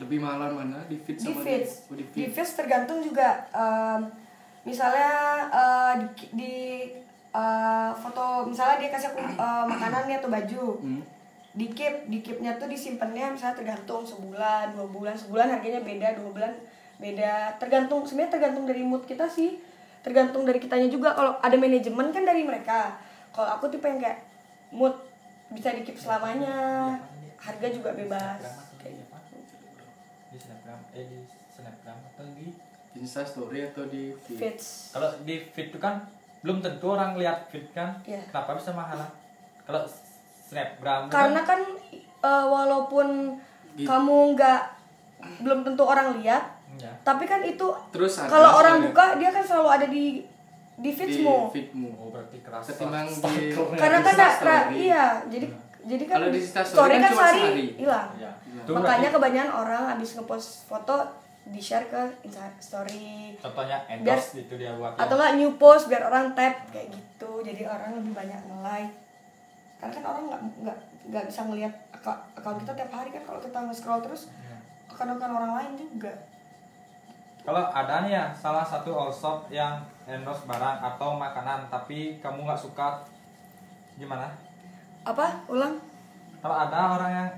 Lebih 0.00 0.24
mahalan 0.24 0.56
mana? 0.56 0.80
Di 0.88 0.96
feed 0.96 1.20
di 1.20 1.28
sama 1.28 1.44
feeds 1.44 1.84
oh, 1.92 1.94
di 2.00 2.04
di 2.16 2.24
feed. 2.32 2.56
tergantung 2.56 3.04
juga 3.04 3.44
em, 3.52 4.08
misalnya 4.64 5.12
eh, 5.52 5.92
di, 6.00 6.24
di 6.32 6.54
eh, 7.36 7.90
foto 7.92 8.48
misalnya 8.48 8.80
dia 8.80 8.88
kasih 8.88 9.12
aku 9.12 9.20
eh, 9.20 9.64
makanan 9.68 10.02
nih 10.08 10.16
atau 10.16 10.32
baju. 10.32 10.66
Hmm. 10.80 11.04
di 11.58 11.66
keep 11.74 12.06
di 12.06 12.22
keepnya 12.22 12.54
tuh 12.54 12.70
disimpannya 12.70 13.34
misalnya 13.34 13.58
tergantung 13.58 14.06
sebulan 14.06 14.78
dua 14.78 14.86
bulan 14.94 15.16
sebulan 15.18 15.58
harganya 15.58 15.82
beda 15.82 16.14
dua 16.14 16.30
bulan 16.30 16.52
beda. 17.02 17.58
Tergantung 17.58 18.06
sebenarnya 18.06 18.38
tergantung 18.38 18.62
dari 18.62 18.86
mood 18.86 19.02
kita 19.02 19.26
sih 19.26 19.58
tergantung 20.00 20.42
dari 20.42 20.58
kitanya 20.58 20.86
juga. 20.86 21.12
Kalau 21.12 21.36
ada 21.36 21.54
manajemen 21.54 22.08
kan 22.08 22.22
dari 22.22 22.42
mereka. 22.42 22.96
Kalau 23.30 23.48
aku 23.50 23.68
tipe 23.68 23.84
yang 23.84 23.98
kayak 23.98 24.18
mood 24.68 24.94
bisa 25.48 25.70
di 25.70 25.82
keep 25.82 25.94
selamanya. 25.94 26.94
Harga 27.36 27.66
juga 27.68 27.92
bebas. 27.92 28.40
Kayak 28.76 28.94
gitu. 28.96 29.16
di 30.28 30.36
snapgram 30.36 30.80
eh 30.92 31.04
di 31.04 31.18
snapgram 31.48 31.98
atau 32.12 32.24
di 32.36 32.52
Insta 32.94 33.24
Story 33.24 33.64
atau 33.64 33.86
di 33.86 34.12
feed? 34.12 34.60
Kalau 34.92 35.08
di 35.22 35.40
feed 35.46 35.70
itu 35.70 35.78
kan 35.78 36.04
belum 36.40 36.60
tentu 36.60 36.90
orang 36.90 37.16
lihat 37.16 37.48
feed 37.48 37.72
kan. 37.72 37.96
Iya. 38.02 38.22
kenapa 38.28 38.54
bisa 38.54 38.70
mahal? 38.72 39.00
Kalau 39.64 39.82
snapgram 40.42 41.08
karena 41.08 41.40
kan 41.42 41.60
eh, 42.18 42.44
walaupun 42.44 43.38
Gitu. 43.78 43.86
kamu 43.86 44.34
nggak 44.34 44.60
belum 45.38 45.62
tentu 45.62 45.86
orang 45.86 46.18
lihat 46.18 46.57
ya. 46.76 46.92
tapi 47.00 47.24
kan 47.24 47.40
itu 47.40 47.68
terus 47.88 48.12
kalau 48.20 48.58
orang 48.58 48.76
soalnya. 48.76 48.86
buka 48.90 49.04
dia 49.16 49.30
kan 49.30 49.42
selalu 49.42 49.68
ada 49.70 49.86
di 49.86 50.04
di 50.78 50.84
di 50.84 50.90
feedsmu 50.92 51.50
feedmu 51.50 51.90
oh 51.96 52.08
berarti 52.08 52.38
keras 52.38 52.64
Ketimbang 52.68 53.06
di- 53.08 53.50
karena 53.74 53.98
kan 53.98 54.14
story. 54.14 54.74
iya. 54.78 55.06
Jadi 55.26 55.46
jadi 55.80 56.04
kan 56.04 56.16
Kalau 56.20 56.28
di 56.28 56.38
Insta 56.38 56.60
story 56.60 56.70
story 56.70 56.92
kan 56.92 57.00
kan 57.00 57.10
cuma 57.10 57.24
sehari 57.24 57.66
hilang. 57.74 58.08
Ya. 58.14 58.30
Iya. 58.44 58.60
Itu 58.62 58.70
makanya 58.70 58.98
berarti 59.00 59.14
kebanyakan 59.16 59.52
orang 59.56 59.82
habis 59.88 60.10
ngepost 60.14 60.48
foto 60.66 60.96
di 61.44 61.58
share 61.58 61.86
ke 61.88 62.02
Insta 62.22 62.44
story. 62.58 63.32
Contohnya 63.40 63.78
endorse 63.88 64.28
gitu 64.36 64.54
dia 64.54 64.70
buat. 64.70 64.94
atau 64.94 65.14
nggak 65.16 65.34
new 65.34 65.50
post 65.56 65.88
biar 65.88 66.04
orang 66.04 66.30
tap 66.32 66.54
kayak 66.68 66.92
gitu. 66.92 67.40
Jadi 67.40 67.64
orang 67.64 67.96
lebih 67.96 68.12
banyak 68.12 68.38
nge-like. 68.44 68.94
Karena 69.78 69.92
kan 69.94 70.04
orang 70.06 70.22
nggak 70.28 70.42
nggak 70.62 70.78
nggak 71.08 71.24
bisa 71.26 71.40
ngelihat 71.42 71.74
akun 72.36 72.54
kita 72.60 72.72
tiap 72.76 72.92
hari 72.92 73.10
kan. 73.10 73.22
Kalau 73.24 73.40
kita 73.40 73.58
nge-scroll 73.60 73.98
terus 73.98 74.28
Iya. 74.36 74.56
akun-akun 74.86 75.32
orang 75.32 75.52
lain 75.56 75.72
juga 75.74 76.12
Kalau 77.48 77.64
ada 77.72 78.04
nih 78.04 78.12
ya 78.12 78.28
salah 78.36 78.60
satu 78.60 78.92
all 78.92 79.08
shop 79.08 79.48
yang 79.48 79.80
endorse 80.04 80.44
barang 80.44 80.84
atau 80.84 81.16
makanan 81.16 81.64
tapi 81.72 82.20
kamu 82.20 82.44
nggak 82.44 82.60
suka 82.60 83.00
gimana? 83.96 84.28
apa 85.00 85.40
ulang 85.48 85.80
Kalau 86.44 86.52
ada 86.52 87.00
orang 87.00 87.08
yang 87.08 87.28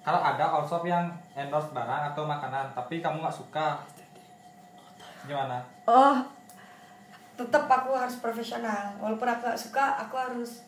kalau 0.00 0.24
ada 0.24 0.40
all 0.40 0.64
shop 0.64 0.88
yang 0.88 1.12
endorse 1.36 1.68
barang 1.76 2.16
atau 2.16 2.24
makanan 2.24 2.72
tapi 2.72 3.04
kamu 3.04 3.20
nggak 3.20 3.36
suka 3.36 3.76
gimana? 5.28 5.60
oh 5.84 6.16
tetap 7.36 7.68
aku 7.68 7.92
harus 7.92 8.16
profesional 8.24 8.96
walaupun 8.96 9.28
aku 9.28 9.52
gak 9.52 9.60
suka 9.60 10.00
aku 10.00 10.16
harus 10.16 10.64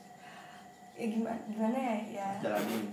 ya 0.93 1.09
gimana 1.09 1.41
gimana 1.49 1.73
ya 1.81 1.97
ya 2.21 2.29
Jalanin. 2.45 2.85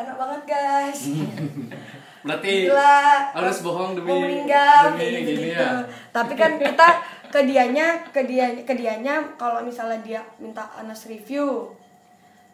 enak 0.00 0.16
banget 0.16 0.42
guys 0.48 1.00
berarti 2.20 2.68
Gila. 2.68 3.32
harus 3.32 3.58
bohong 3.64 3.96
demi 3.96 4.08
mau 4.12 4.20
meninggal 4.20 4.92
demi 4.92 5.24
gitu, 5.24 5.40
gini 5.40 5.48
ya. 5.56 5.80
Tapi 6.12 6.32
kan 6.36 6.60
kita 6.60 6.88
ke 7.30 7.40
dianya 7.46 7.86
ke 8.12 8.20
dia 8.28 8.52
ke 8.66 8.74
dianya 8.76 9.22
kalau 9.40 9.64
misalnya 9.64 9.96
dia 10.04 10.20
minta 10.42 10.68
anas 10.76 11.06
review 11.06 11.72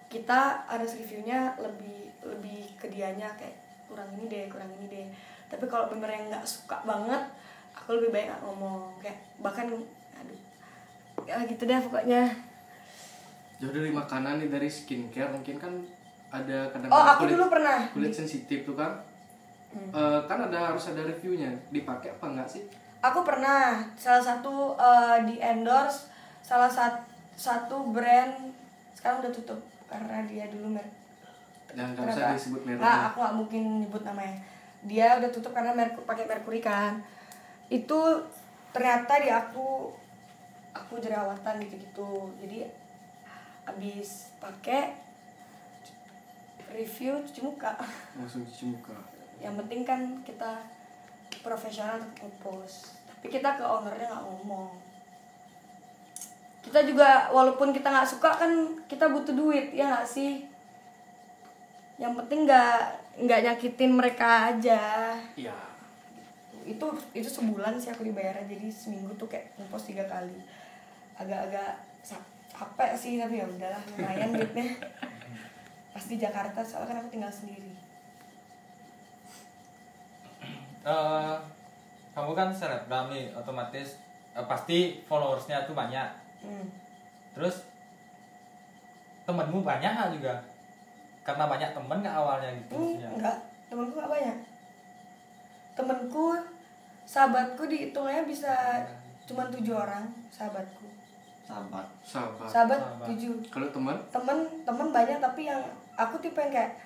kita 0.07 0.69
anas 0.71 0.95
reviewnya 0.95 1.57
lebih 1.59 2.15
lebih 2.23 2.79
ke 2.79 2.87
dianya 2.93 3.27
kayak 3.35 3.59
kurang 3.91 4.07
ini 4.15 4.31
deh 4.31 4.45
kurang 4.47 4.71
ini 4.79 4.87
deh. 4.87 5.07
Tapi 5.51 5.65
kalau 5.67 5.91
bener 5.91 6.15
yang 6.15 6.31
nggak 6.31 6.47
suka 6.47 6.79
banget 6.87 7.23
aku 7.75 7.99
lebih 7.99 8.15
baik 8.15 8.27
nggak 8.31 8.43
ngomong. 8.47 8.95
Kayak 9.03 9.19
bahkan 9.43 9.67
aduh 10.15 10.41
ya 11.27 11.43
gitu 11.43 11.67
deh 11.67 11.79
pokoknya. 11.83 12.23
Jauh 13.59 13.73
dari 13.73 13.91
makanan 13.91 14.45
nih 14.45 14.49
dari 14.53 14.69
skincare 14.71 15.33
mungkin 15.33 15.57
kan 15.59 15.73
ada 16.31 16.69
kadang 16.71 16.91
oh 16.93 17.05
aku 17.17 17.25
dulu 17.31 17.49
pernah. 17.49 17.89
kulit 17.97 18.13
sensitif 18.13 18.63
tuh 18.69 18.77
kan 18.77 19.01
Eh, 19.77 20.21
kan 20.25 20.39
ada 20.43 20.73
harus 20.73 20.85
ada 20.89 21.03
reviewnya 21.03 21.49
dipakai 21.71 22.11
apa 22.11 22.25
enggak 22.27 22.49
sih 22.49 22.65
Aku 22.99 23.23
pernah 23.23 23.77
salah 23.95 24.21
satu 24.21 24.73
eh, 24.75 25.19
di 25.25 25.37
endorse 25.37 26.09
salah 26.41 26.67
sat- 26.67 27.05
satu 27.33 27.93
brand 27.93 28.33
sekarang 28.93 29.21
udah 29.21 29.31
tutup 29.31 29.61
karena 29.87 30.25
dia 30.25 30.49
dulu 30.49 30.73
merek 30.73 30.91
dan 31.71 31.93
nggak 31.93 32.09
usah 32.09 32.33
disebut 32.33 32.61
Nggak, 32.63 32.79
mereknya 32.79 33.07
aku 33.07 33.17
nggak 33.21 33.37
mungkin 33.37 33.63
nyebut 33.81 34.03
namanya. 34.03 34.37
Dia 34.83 35.07
udah 35.19 35.29
tutup 35.29 35.53
karena 35.53 35.71
merk 35.71 35.93
pakai 36.03 36.25
merkuri 36.25 36.59
kan. 36.59 36.97
Itu 37.69 38.25
ternyata 38.73 39.21
di 39.21 39.29
aku 39.29 39.93
aku 40.73 40.95
jerawatan 40.97 41.61
gitu-gitu. 41.61 42.33
Jadi 42.41 42.65
abis 43.67 44.33
pakai 44.39 44.95
review 46.69 47.21
cuci 47.23 47.41
muka. 47.43 47.73
langsung 48.15 48.43
cuci 48.43 48.65
muka 48.69 48.97
Yang 49.41 49.55
penting 49.65 49.81
kan 49.85 50.01
kita 50.25 50.65
profesional 51.47 52.03
untuk 52.03 52.27
ngepost. 52.27 52.97
Tapi 53.07 53.27
kita 53.31 53.57
ke 53.57 53.65
ownernya 53.65 54.11
nggak 54.11 54.25
ngomong. 54.27 54.73
Kita 56.67 56.83
juga 56.83 57.31
walaupun 57.31 57.71
kita 57.71 57.87
nggak 57.95 58.11
suka 58.11 58.35
kan 58.35 58.51
kita 58.91 59.07
butuh 59.07 59.35
duit 59.37 59.71
ya 59.71 59.87
nggak 59.87 60.09
sih? 60.09 60.43
Yang 61.97 62.13
penting 62.25 62.51
nggak 62.51 62.81
nggak 63.23 63.41
nyakitin 63.47 63.93
mereka 63.95 64.51
aja. 64.53 65.15
iya 65.39 65.55
Itu 66.67 66.91
itu 67.15 67.31
sebulan 67.31 67.79
sih 67.79 67.95
aku 67.95 68.03
dibayar 68.03 68.43
jadi 68.43 68.67
seminggu 68.67 69.15
tuh 69.15 69.31
kayak 69.31 69.55
ngepost 69.55 69.95
tiga 69.95 70.05
kali. 70.11 70.35
Agak-agak 71.17 71.79
capek 72.51 72.91
sih 72.99 73.23
tapi 73.23 73.39
ya 73.39 73.47
udahlah 73.47 73.81
lumayan 73.95 74.35
duitnya. 74.35 74.67
Pas 75.95 76.05
di 76.05 76.17
Jakarta 76.19 76.61
soalnya 76.67 76.91
kan 76.91 76.97
aku 77.07 77.09
tinggal 77.15 77.31
sendiri. 77.31 77.76
Eh, 80.87 81.35
kamu 82.15 82.33
kan 82.33 82.49
selebgram 82.49 83.11
nih 83.11 83.35
otomatis 83.35 83.99
eh, 84.31 84.47
pasti 84.47 84.79
followersnya 85.03 85.67
tuh 85.67 85.75
banyak 85.75 86.07
Hmm. 86.37 86.69
terus 87.35 87.67
temenmu 89.25 89.61
banyak 89.61 89.91
juga 90.15 90.39
karena 91.21 91.45
banyak 91.45 91.75
temen 91.75 91.99
nggak 91.99 92.15
awalnya 92.15 92.55
gitu 92.55 92.77
Hmm, 92.77 93.03
enggak, 93.11 93.35
temenku 93.67 93.99
enggak 93.99 94.13
banyak. 94.13 94.37
Temenku, 95.75 96.39
sahabatku 97.03 97.67
dihitungannya 97.67 98.25
bisa 98.25 98.55
cuma 99.27 99.51
tujuh 99.51 99.75
orang 99.75 100.07
sahabatku. 100.31 100.87
Sahabat. 101.43 101.87
sahabat 102.01 102.47
Sahabat 102.47 102.79
Sahabat. 102.79 103.07
tujuh. 103.11 103.35
kalau 103.49 103.69
teman 103.71 103.97
Temen 104.09 104.39
temen 104.63 104.89
banyak 104.93 105.19
tapi 105.19 105.43
yang 105.45 105.63
aku 105.95 106.15
tipe 106.19 106.37
yang 106.37 106.53
kayak 106.53 106.79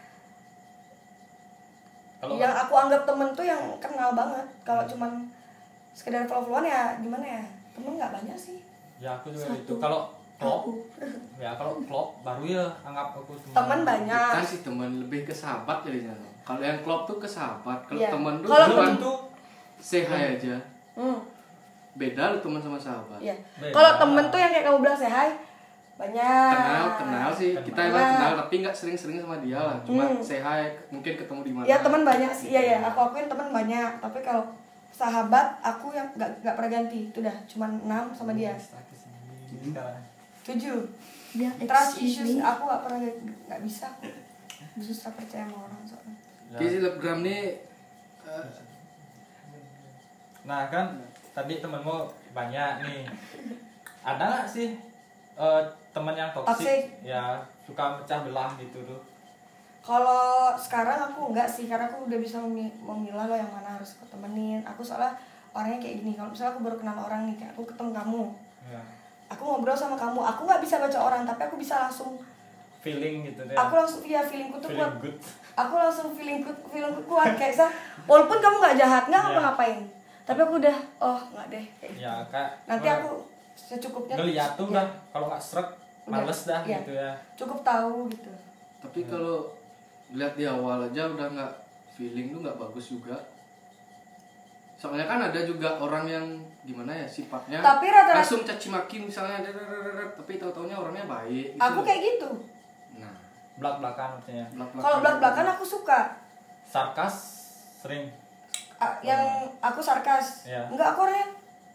kalau 2.21 2.37
yang 2.37 2.53
aku 2.53 2.73
anggap 2.75 3.03
temen 3.03 3.29
tuh 3.31 3.43
yang 3.43 3.63
kenal 3.79 4.13
banget. 4.13 4.45
Kalau 4.61 4.85
cuman 4.87 5.25
sekedar 5.91 6.23
follow-followan 6.25 6.65
ya 6.65 6.95
gimana 6.97 7.25
ya? 7.25 7.43
Temen 7.73 7.97
nggak 7.97 8.13
banyak 8.13 8.37
sih. 8.37 8.59
ya 8.97 9.17
aku 9.17 9.33
juga 9.33 9.49
Satu. 9.49 9.57
gitu 9.57 9.75
kalau 9.79 10.13
klop 10.37 10.69
ya 11.41 11.57
kalau 11.57 11.81
klop 11.81 12.21
baru 12.21 12.45
ya 12.45 12.65
anggap 12.83 13.17
aku 13.17 13.33
teman 13.35 13.57
Temen 13.57 13.81
banyak. 13.83 14.29
kan 14.31 14.45
sih 14.45 14.61
teman 14.61 14.91
lebih 14.99 15.21
ke 15.23 15.33
sahabat 15.33 15.81
jadinya 15.81 16.13
kalau 16.43 16.61
yang 16.61 16.81
klop 16.81 17.05
tuh 17.05 17.17
ke 17.17 17.25
sahabat 17.25 17.81
kalau 17.83 17.97
Iya. 17.97 18.13
teman 18.13 18.35
tuh 18.39 18.49
Kalau 18.51 18.67
cuma 18.67 18.77
Temen 18.83 18.97
tuh 18.99 19.17
hi 19.81 20.25
aja 20.31 20.55
Hmm, 20.93 21.17
beda 21.95 22.23
lu 22.31 22.39
teman 22.39 22.61
sama 22.61 22.77
sahabat 22.77 23.17
iya. 23.19 23.33
Beda. 23.57 23.73
Kalau 23.73 23.91
temen 23.97 24.25
tuh 24.29 24.37
yang 24.37 24.51
kayak 24.51 24.65
kamu 24.69 24.79
bilang 24.81 25.01
hi 25.01 25.29
banyak. 26.01 26.49
kenal 26.51 26.87
kenal 26.97 27.31
sih 27.31 27.53
kita 27.55 27.77
Kenal. 27.77 27.93
emang 27.93 28.09
kenal 28.11 28.33
tapi 28.39 28.55
nggak 28.59 28.73
sering-sering 28.73 29.19
sama 29.19 29.37
dia 29.39 29.59
lah 29.59 29.77
cuma 29.85 30.03
Hmm. 30.03 30.17
say 30.19 30.41
hi 30.41 30.63
mungkin 30.89 31.13
ketemu 31.15 31.41
di 31.43 31.53
mana 31.53 31.65
Ya 31.67 31.77
teman 31.79 32.03
banyak 32.03 32.33
sih, 32.33 32.49
iya 32.51 32.63
ya. 32.67 32.79
Aku 32.83 32.99
akuin 33.03 33.27
teman 33.27 33.49
banyak. 33.51 33.91
Tapi 33.99 34.19
kalau 34.21 34.49
sahabat 34.91 35.61
aku 35.61 35.93
yang 35.93 36.09
nggak 36.11 36.41
nggak 36.41 36.55
pernah 36.55 36.71
ganti, 36.75 36.99
itu 37.07 37.19
dah 37.21 37.37
cuma 37.47 37.69
enam 37.69 38.09
sama 38.11 38.33
dia. 38.33 38.57
Sekarang. 38.57 40.01
Tujuh. 40.43 40.81
Ya, 41.33 41.53
Trust 41.61 42.01
issues 42.01 42.35
me. 42.35 42.43
aku 42.43 42.65
nggak 42.65 42.83
pernah 42.83 42.99
nggak 43.47 43.61
bisa. 43.61 43.87
Susah 44.75 45.13
percaya 45.13 45.45
sama 45.45 45.63
orang 45.63 45.83
soalnya. 45.85 46.17
Jadi 46.51 46.67
selebgram 46.75 47.21
nih 47.21 47.61
eh, 48.25 48.47
Nah 50.43 50.67
kan 50.67 50.97
tadi 51.31 51.61
temenmu 51.61 51.97
banyak 52.33 52.73
nih. 52.83 53.05
Ada 54.01 54.25
nggak 54.27 54.49
sih 54.49 54.69
eh, 55.37 55.63
teman 55.91 56.15
yang 56.15 56.31
Toxic. 56.31 56.55
toksik 56.57 56.83
ya 57.03 57.39
suka 57.61 57.85
mecah 57.95 58.23
belah 58.23 58.51
gitu 58.57 58.79
tuh 58.81 59.01
Kalau 59.81 60.53
sekarang 60.55 61.01
aku 61.03 61.33
enggak 61.33 61.49
sih 61.49 61.65
karena 61.65 61.89
aku 61.89 62.05
udah 62.05 62.19
bisa 62.19 62.37
memi- 62.39 62.77
memilah 62.79 63.25
loh 63.25 63.35
yang 63.35 63.49
mana 63.49 63.75
harus 63.75 63.97
aku 63.97 64.05
temenin. 64.09 64.61
Aku 64.63 64.85
soalnya 64.85 65.17
orangnya 65.51 65.81
kayak 65.81 66.05
gini. 66.05 66.13
Kalau 66.15 66.29
misalnya 66.29 66.53
aku 66.53 66.61
baru 66.61 66.77
kenal 66.77 66.97
orang 67.01 67.25
nih, 67.25 67.35
kayak 67.35 67.53
aku 67.53 67.65
ketemu 67.65 67.91
kamu, 67.91 68.23
ya. 68.67 68.81
aku 69.27 69.41
ngobrol 69.43 69.73
sama 69.73 69.97
kamu, 69.97 70.21
aku 70.21 70.45
nggak 70.45 70.61
bisa 70.61 70.77
baca 70.79 70.99
orang, 71.01 71.25
tapi 71.25 71.41
aku 71.43 71.57
bisa 71.57 71.81
langsung, 71.81 72.21
feeling 72.79 73.25
gitu 73.25 73.41
deh 73.43 73.53
aku 73.55 73.73
langsung 73.75 74.01
ya 74.03 74.21
feelingku 74.21 74.57
tuh 74.59 74.69
feeling 74.69 74.85
kuat. 74.87 75.01
good 75.01 75.17
Aku 75.55 75.75
langsung 75.75 76.09
feelingku 76.13 76.51
feelingku 76.67 77.03
kuat 77.05 77.33
kayak 77.35 77.55
sa, 77.55 77.67
walaupun 78.05 78.37
kamu 78.37 78.57
nggak 78.59 78.77
jahat, 78.79 79.05
nggak 79.07 79.17
Iya. 79.19 79.29
ngapa-ngapain, 79.31 79.79
tapi 80.23 80.39
aku 80.41 80.55
udah, 80.59 80.77
oh 80.99 81.21
nggak 81.31 81.47
deh. 81.49 81.65
kayak 81.79 81.91
gitu. 81.91 82.01
ya 82.03 82.15
kayak 82.27 82.51
Nanti 82.67 82.85
nge- 82.87 82.97
aku 82.99 83.11
secukupnya. 83.63 84.17
ngeliat 84.17 84.51
tuh 84.55 84.67
ya, 84.67 84.73
udah 84.73 84.87
kalau 85.11 85.27
nggak 85.27 85.43
seret 85.43 85.69
Udah. 86.03 86.13
males 86.17 86.41
dah 86.43 86.61
Iya. 86.63 86.79
gitu 86.79 86.93
ya 86.93 87.11
Cukup 87.35 87.59
tahu 87.61 88.09
gitu. 88.09 88.33
tapi 88.81 89.01
kalau 89.05 89.53
lihat 90.11 90.35
di 90.35 90.45
awal 90.45 90.83
aja 90.83 91.07
udah 91.07 91.27
nggak 91.29 91.53
feeling 91.93 92.31
tuh 92.31 92.41
nggak 92.41 92.57
bagus 92.57 92.87
juga 92.91 93.15
soalnya 94.75 95.05
kan 95.05 95.21
ada 95.23 95.41
juga 95.41 95.77
orang 95.77 96.05
yang 96.05 96.27
gimana 96.63 96.91
ya 96.91 97.05
sifatnya 97.05 97.61
Tapi 97.61 97.87
rata-rata- 97.87 98.17
langsung 98.19 98.41
caci 98.43 98.69
maki 98.69 98.97
misalnya 99.03 99.45
tapi 100.11 100.33
tahu 100.35 100.51
taunya 100.51 100.75
orangnya 100.75 101.05
baik 101.05 101.53
gitu 101.53 101.61
Aku 101.61 101.81
kayak 101.81 102.01
gitu. 102.03 102.29
nah 102.97 103.13
belak 103.55 103.77
belakan 103.77 104.09
maksudnya 104.17 104.47
belak-belakan 104.49 104.81
Kalau 104.83 104.97
belak-belakan 104.99 105.47
aku 105.51 105.65
suka. 105.65 106.01
sarkas 106.65 107.15
sering 107.77 108.09
Ah, 108.75 108.97
yang 109.01 109.21
aku 109.61 109.79
sarkas 109.79 110.49
Iya. 110.49 110.65
enggak 110.67 110.97
aku 110.97 111.05
orangnya 111.05 111.29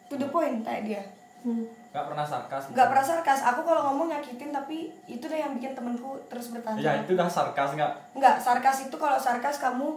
to 0.08 0.18
the 0.18 0.25
point 0.25 0.60
kayak 0.60 0.82
dia 0.84 1.01
Hmm. 1.45 1.61
pernah 1.93 2.25
sarkas 2.25 2.73
nggak 2.73 2.87
pernah 2.89 3.05
sarkas. 3.05 3.39
Aku 3.53 3.61
kalau 3.61 3.93
ngomong 3.93 4.09
nyakitin 4.09 4.49
tapi 4.49 4.89
itu 5.05 5.21
deh 5.29 5.37
yang 5.37 5.53
bikin 5.53 5.77
temenku 5.77 6.17
terus 6.25 6.49
bertanya. 6.49 6.81
Ya 6.81 6.91
itu 7.05 7.13
udah 7.13 7.29
sarkas 7.29 7.77
nggak? 7.77 7.91
Nggak 8.17 8.35
sarkas 8.41 8.89
itu 8.89 8.95
kalau 8.97 9.21
sarkas 9.21 9.61
kamu 9.61 9.93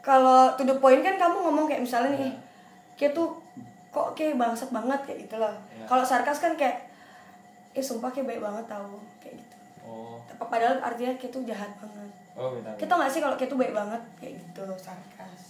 kalau 0.00 0.56
to 0.56 0.64
the 0.64 0.72
point 0.80 1.04
kan 1.04 1.20
kamu 1.20 1.36
ngomong 1.44 1.68
kayak 1.68 1.84
misalnya 1.84 2.16
nih 2.16 2.32
kayak 2.96 3.12
tuh 3.12 3.36
kok 3.92 4.16
kayak 4.16 4.40
bangsat 4.40 4.72
banget 4.72 5.00
kayak 5.04 5.18
gitu 5.28 5.36
loh. 5.36 5.52
Iya. 5.76 5.84
kalau 5.84 6.04
sarkas 6.04 6.40
kan 6.40 6.56
kayak 6.56 6.88
eh 7.76 7.84
sumpah 7.84 8.08
kayak 8.08 8.26
baik 8.32 8.40
banget 8.40 8.64
tahu 8.64 8.96
kayak 9.20 9.36
gitu. 9.36 9.56
Oh. 9.84 10.16
Padahal 10.48 10.80
artinya 10.80 11.12
kayak 11.20 11.28
tuh 11.30 11.44
jahat 11.44 11.68
banget. 11.76 12.10
Oh 12.32 12.56
beda 12.56 12.72
kita 12.80 12.92
nggak 12.96 13.10
sih 13.12 13.20
kalau 13.20 13.36
kayak 13.36 13.52
tuh 13.52 13.60
baik 13.60 13.76
banget? 13.76 14.02
Kayak 14.16 14.32
gitu 14.40 14.64
sarkas 14.80 15.47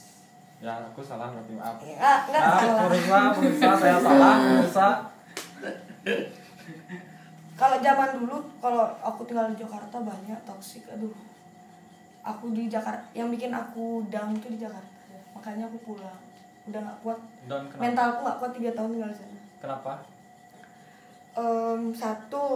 ya 0.59 0.75
aku 0.91 0.99
salah 0.99 1.31
berarti 1.31 1.55
maaf 1.55 1.79
ya 1.87 1.95
Maaf, 1.99 2.23
salah 2.59 2.83
pemirsa, 2.91 3.19
pemirsa, 3.31 3.69
saya 3.79 3.99
salah, 4.03 4.35
pemirsa. 4.43 4.89
Kalau 7.59 7.77
zaman 7.83 8.11
dulu, 8.23 8.39
kalau 8.63 8.87
aku 9.03 9.27
tinggal 9.27 9.51
di 9.51 9.59
Jakarta 9.59 9.99
banyak 9.99 10.39
toksik, 10.47 10.87
aduh. 10.87 11.11
Aku 12.23 12.55
di 12.55 12.71
Jakarta, 12.71 13.03
yang 13.15 13.35
bikin 13.35 13.51
aku 13.51 14.07
down 14.07 14.31
tuh 14.39 14.55
di 14.55 14.63
Jakarta. 14.63 14.95
Makanya 15.35 15.67
aku 15.67 15.79
pulang. 15.83 16.23
Udah 16.71 16.79
nggak 16.87 16.99
kuat. 17.03 17.19
Down 17.51 17.67
kenapa? 17.67 17.83
Mentalku 17.83 18.19
nggak 18.23 18.39
kuat 18.39 18.53
tiga 18.55 18.71
tahun 18.79 18.91
tinggal 18.95 19.11
di 19.11 19.19
sana. 19.19 19.39
Kenapa? 19.59 19.93
Em, 21.35 21.83
satu, 21.91 22.47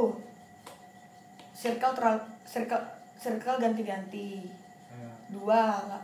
circle 1.51 1.95
teral, 1.99 2.17
circle, 2.47 2.85
circle 3.19 3.59
ganti-ganti. 3.59 4.47
Ya. 4.91 5.11
Dua, 5.35 5.63
nggak 5.83 6.03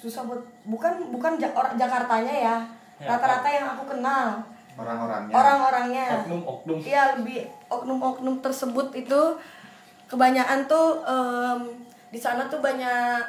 susah 0.00 0.24
buat 0.24 0.40
bukan 0.64 1.12
bukan 1.12 1.36
Ja- 1.36 1.52
orang 1.52 1.76
Jakartanya 1.76 2.32
ya. 2.32 2.56
Ya, 2.96 3.06
Rata-rata 3.06 3.44
yang 3.46 3.66
aku 3.70 3.84
kenal 3.86 4.40
Orang-orangnya. 4.74 5.32
orang-orangnya. 5.32 6.06
Oknum-oknum. 6.18 6.78
Iya 6.78 7.02
lebih 7.14 7.38
oknum-oknum 7.66 8.40
tersebut 8.40 8.92
itu 8.94 9.20
kebanyakan 10.06 10.64
tuh 10.66 11.00
em, 11.02 11.60
di 12.08 12.16
sana 12.16 12.44
tuh 12.46 12.58
banyak 12.58 13.20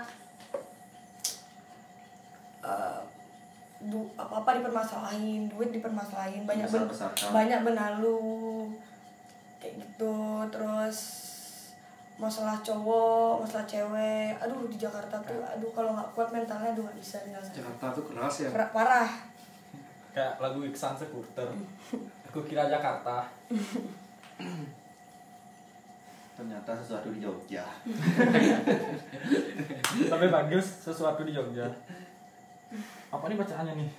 eh, 2.61 2.99
du- 3.81 4.11
apa-apa 4.15 4.57
dipermasalahin, 4.57 5.47
duit 5.47 5.71
dipermasalahin, 5.71 6.45
banyak 6.45 6.65
ben- 6.65 6.85
Besar-besarkan. 6.85 7.29
banyak 7.33 7.59
benalu 7.61 8.21
kayak 9.57 9.75
gitu, 9.77 10.15
terus 10.47 10.97
masalah 12.21 12.61
cowok, 12.61 13.41
masalah 13.41 13.65
cewek, 13.65 14.37
aduh 14.37 14.69
di 14.69 14.77
Jakarta 14.77 15.17
tuh, 15.19 15.41
aduh 15.41 15.73
kalau 15.73 15.97
nggak 15.97 16.09
kuat 16.13 16.29
mentalnya 16.29 16.69
aduh 16.69 16.85
nggak 16.85 16.99
bisa 17.01 17.17
tinggal 17.19 17.41
sana. 17.41 17.57
Jakarta 17.57 17.85
tuh 17.97 18.05
keras 18.05 18.35
ya 18.39 18.49
Kerak- 18.53 18.69
parah. 18.71 19.09
Kayak 20.11 20.33
lagu 20.37 20.59
Iksan 20.61 20.93
Sekuter. 20.93 21.49
Aku 22.29 22.43
kira 22.43 22.67
Jakarta. 22.67 23.25
Ternyata 26.31 26.71
sesuatu 26.75 27.09
di 27.09 27.19
Jogja. 27.19 27.63
Tapi 30.11 30.25
bagus 30.27 30.65
sesuatu 30.79 31.23
di 31.23 31.31
Jogja. 31.31 31.67
Apa 33.07 33.25
nih 33.25 33.35
bacaannya 33.35 33.73
nih? 33.77 33.89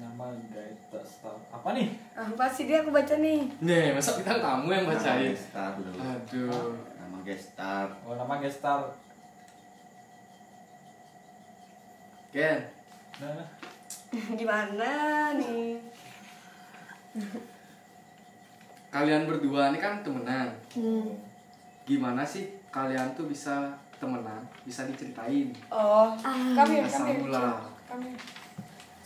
Nama 0.00 0.26
Gaita 0.48 1.00
Star. 1.02 1.36
Apa 1.50 1.68
nih? 1.70 1.92
Apa 2.16 2.48
sih 2.48 2.64
dia 2.64 2.80
aku 2.80 2.88
baca 2.90 3.14
nih? 3.14 3.44
nih 3.60 3.92
masa 3.92 4.16
kita 4.16 4.32
kamu 4.34 4.68
yang 4.70 4.84
Nama 4.84 4.96
bacain 4.96 5.28
gestar 5.28 5.70
dulu. 5.76 5.92
aduh 5.94 6.72
Nama 6.96 7.18
gestar. 7.22 7.86
Oh, 8.02 8.14
nama 8.14 8.34
Gestar. 8.38 8.80
Ken 12.30 12.58
Nah, 13.20 13.44
Gimana 14.38 14.90
nih? 15.36 15.76
kalian 18.88 19.22
berdua 19.24 19.70
ini 19.70 19.78
kan 19.78 20.00
temenan 20.00 20.50
Hmm. 20.70 21.10
gimana 21.84 22.22
sih 22.24 22.42
kalian 22.68 23.12
tuh 23.12 23.26
bisa 23.26 23.70
temenan 23.98 24.42
bisa 24.64 24.82
diceritain 24.84 25.50
Oh, 25.68 26.10
Ah. 26.16 26.54
kami 26.56 26.80
Asal 26.80 27.04
kami 27.04 27.20
mula. 27.20 27.58
kami. 27.84 28.10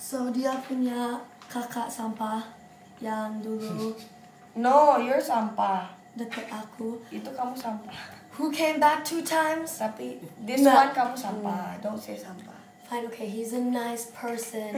So 0.05 0.29
dia 0.29 0.53
punya 0.61 1.17
kakak 1.49 1.88
sampah 1.88 2.45
yang 3.01 3.40
dulu 3.40 3.97
No, 4.55 5.01
you're 5.01 5.17
sampah. 5.19 5.88
deket 6.14 6.47
aku. 6.47 7.01
Itu 7.11 7.27
kamu 7.27 7.57
sampah. 7.57 7.97
Who 8.37 8.53
came 8.53 8.79
back 8.79 9.03
two 9.03 9.25
times? 9.25 9.81
Tapi 9.81 10.21
this 10.45 10.62
Nah. 10.62 10.85
one 10.85 10.90
kamu 10.93 11.17
sampah. 11.17 11.75
Don't 11.81 11.99
say 11.99 12.14
sampah. 12.14 12.55
Fine, 12.85 13.09
okay, 13.09 13.25
he's 13.27 13.51
a 13.51 13.59
nice 13.59 14.12
person, 14.12 14.77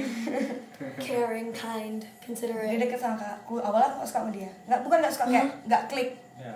caring, 1.02 1.50
kind, 1.50 2.06
Dia 2.06 2.22
considerate. 2.22 2.78
deket 2.78 2.96
sama 2.96 3.18
aku. 3.18 3.58
Awalnya 3.58 3.90
aku 3.90 3.96
gak 3.98 4.08
suka 4.08 4.18
sama 4.22 4.30
dia. 4.30 4.48
Nggak 4.64 4.80
bukan 4.80 4.96
gak 5.02 5.12
suka 5.12 5.24
kayak 5.26 5.48
nggak 5.66 5.82
klik. 5.90 6.10
ya. 6.38 6.54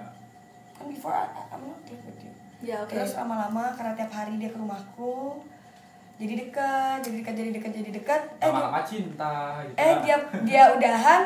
Kan 0.72 0.86
before 0.88 1.10
I, 1.12 1.26
I- 1.26 1.48
I'm 1.50 1.66
not 1.66 1.82
click 1.82 2.00
with 2.06 2.22
you. 2.22 2.32
Yeah, 2.62 2.86
okay. 2.86 2.96
Terus 2.96 3.18
lama-lama 3.18 3.74
karena 3.74 3.92
tiap 3.92 4.12
hari 4.14 4.38
dia 4.38 4.48
ke 4.48 4.56
rumahku, 4.56 5.42
jadi 6.20 6.34
dekat, 6.38 7.00
jadi 7.00 7.16
dekat, 7.18 7.34
jadi 7.34 7.50
dekat, 7.50 7.72
jadi 7.72 7.90
dekat. 7.92 8.22
Eh, 8.38 8.46
Lama-lama 8.46 8.80
cinta 8.82 9.32
gitu. 9.64 9.74
eh 9.74 9.94
dia 10.00 10.16
dia 10.42 10.62
udahan. 10.70 11.22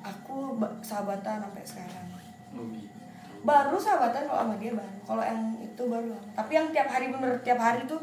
Aku 0.00 0.54
ba- 0.54 0.72
sahabatan 0.80 1.42
sampai 1.42 1.60
sekarang. 1.62 2.06
oh 2.54 2.64
gitu 2.70 2.94
baru 3.42 3.76
sahabatan 3.76 4.24
kalau 4.24 4.40
sama 4.40 4.56
dia 4.56 4.72
baru 4.72 4.96
kalau 5.04 5.20
yang 5.20 5.42
itu 5.58 5.82
baru 5.84 6.08
tapi 6.32 6.52
yang 6.54 6.70
tiap 6.70 6.86
hari 6.86 7.12
bener 7.12 7.36
tiap 7.42 7.58
hari 7.58 7.84
tuh 7.84 8.00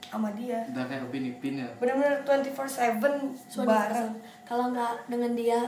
sama 0.00 0.32
dia 0.32 0.64
udah 0.64 0.86
kayak 0.86 1.04
upin 1.04 1.28
ipin 1.28 1.54
ya 1.58 1.68
bener-bener 1.76 2.24
24/7 2.24 3.36
So, 3.44 3.68
bareng 3.68 4.16
Kalau 4.46 4.72
nggak 4.72 5.04
dengan 5.04 5.34
dia, 5.34 5.60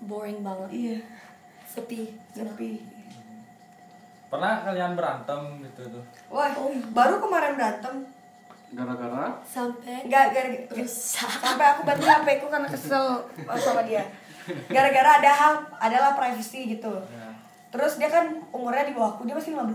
boring 0.00 0.40
banget. 0.40 0.68
iya 0.70 0.98
Sepi. 1.66 2.16
sepi 2.30 2.80
Pernah 4.30 4.64
kalian 4.64 4.94
berantem 4.94 5.40
gitu 5.60 5.82
tuh? 5.90 6.04
wah 6.26 6.48
baru 6.88 7.20
kemarin 7.20 7.54
berantem 7.54 7.94
gara-gara? 8.74 9.30
Sampai 9.40 10.02
nggak 10.04 10.24
gara 10.30 10.48
rusak. 10.68 11.30
sampai 11.40 11.66
aku 11.70 11.80
banting 11.82 12.06
HP 12.06 12.28
ku 12.38 12.46
karena 12.46 12.66
kesel 12.66 13.22
sama 13.56 13.82
dia. 13.82 14.02
Gara-gara 14.74 15.10
ada 15.18 15.30
hal 15.32 15.54
adalah 15.80 16.12
privacy 16.12 16.74
gitu. 16.74 16.92
Ya. 17.08 17.32
terus 17.70 17.98
dia 17.98 18.06
kan 18.06 18.22
umurnya 18.50 18.86
di 18.86 18.94
bawahku 18.94 19.24
dia 19.24 19.34
masih 19.34 19.50
15 19.50 19.74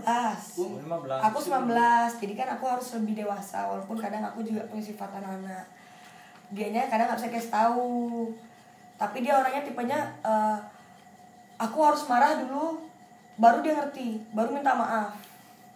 Oh, 0.56 0.80
15. 0.80 1.20
aku 1.20 1.36
19 1.36 1.68
jadi 2.16 2.32
kan 2.34 2.48
aku 2.56 2.64
harus 2.64 2.88
lebih 2.96 3.12
dewasa 3.14 3.68
walaupun 3.68 3.92
kadang 3.94 4.24
aku 4.24 4.40
juga 4.40 4.64
punya 4.64 4.80
sifat 4.80 5.10
anak-anak. 5.12 5.68
Dianya 6.48 6.88
kadang 6.88 7.12
nggak 7.12 7.20
bisa 7.20 7.28
kasih 7.28 7.52
tahu. 7.52 8.32
Tapi 8.96 9.20
dia 9.20 9.36
orangnya 9.36 9.60
tipenya 9.62 10.00
eh, 10.22 10.56
aku 11.56 11.76
harus 11.82 12.06
marah 12.06 12.40
dulu 12.40 12.80
baru 13.36 13.60
dia 13.60 13.76
ngerti 13.76 14.22
baru 14.32 14.48
minta 14.50 14.72
maaf. 14.72 15.12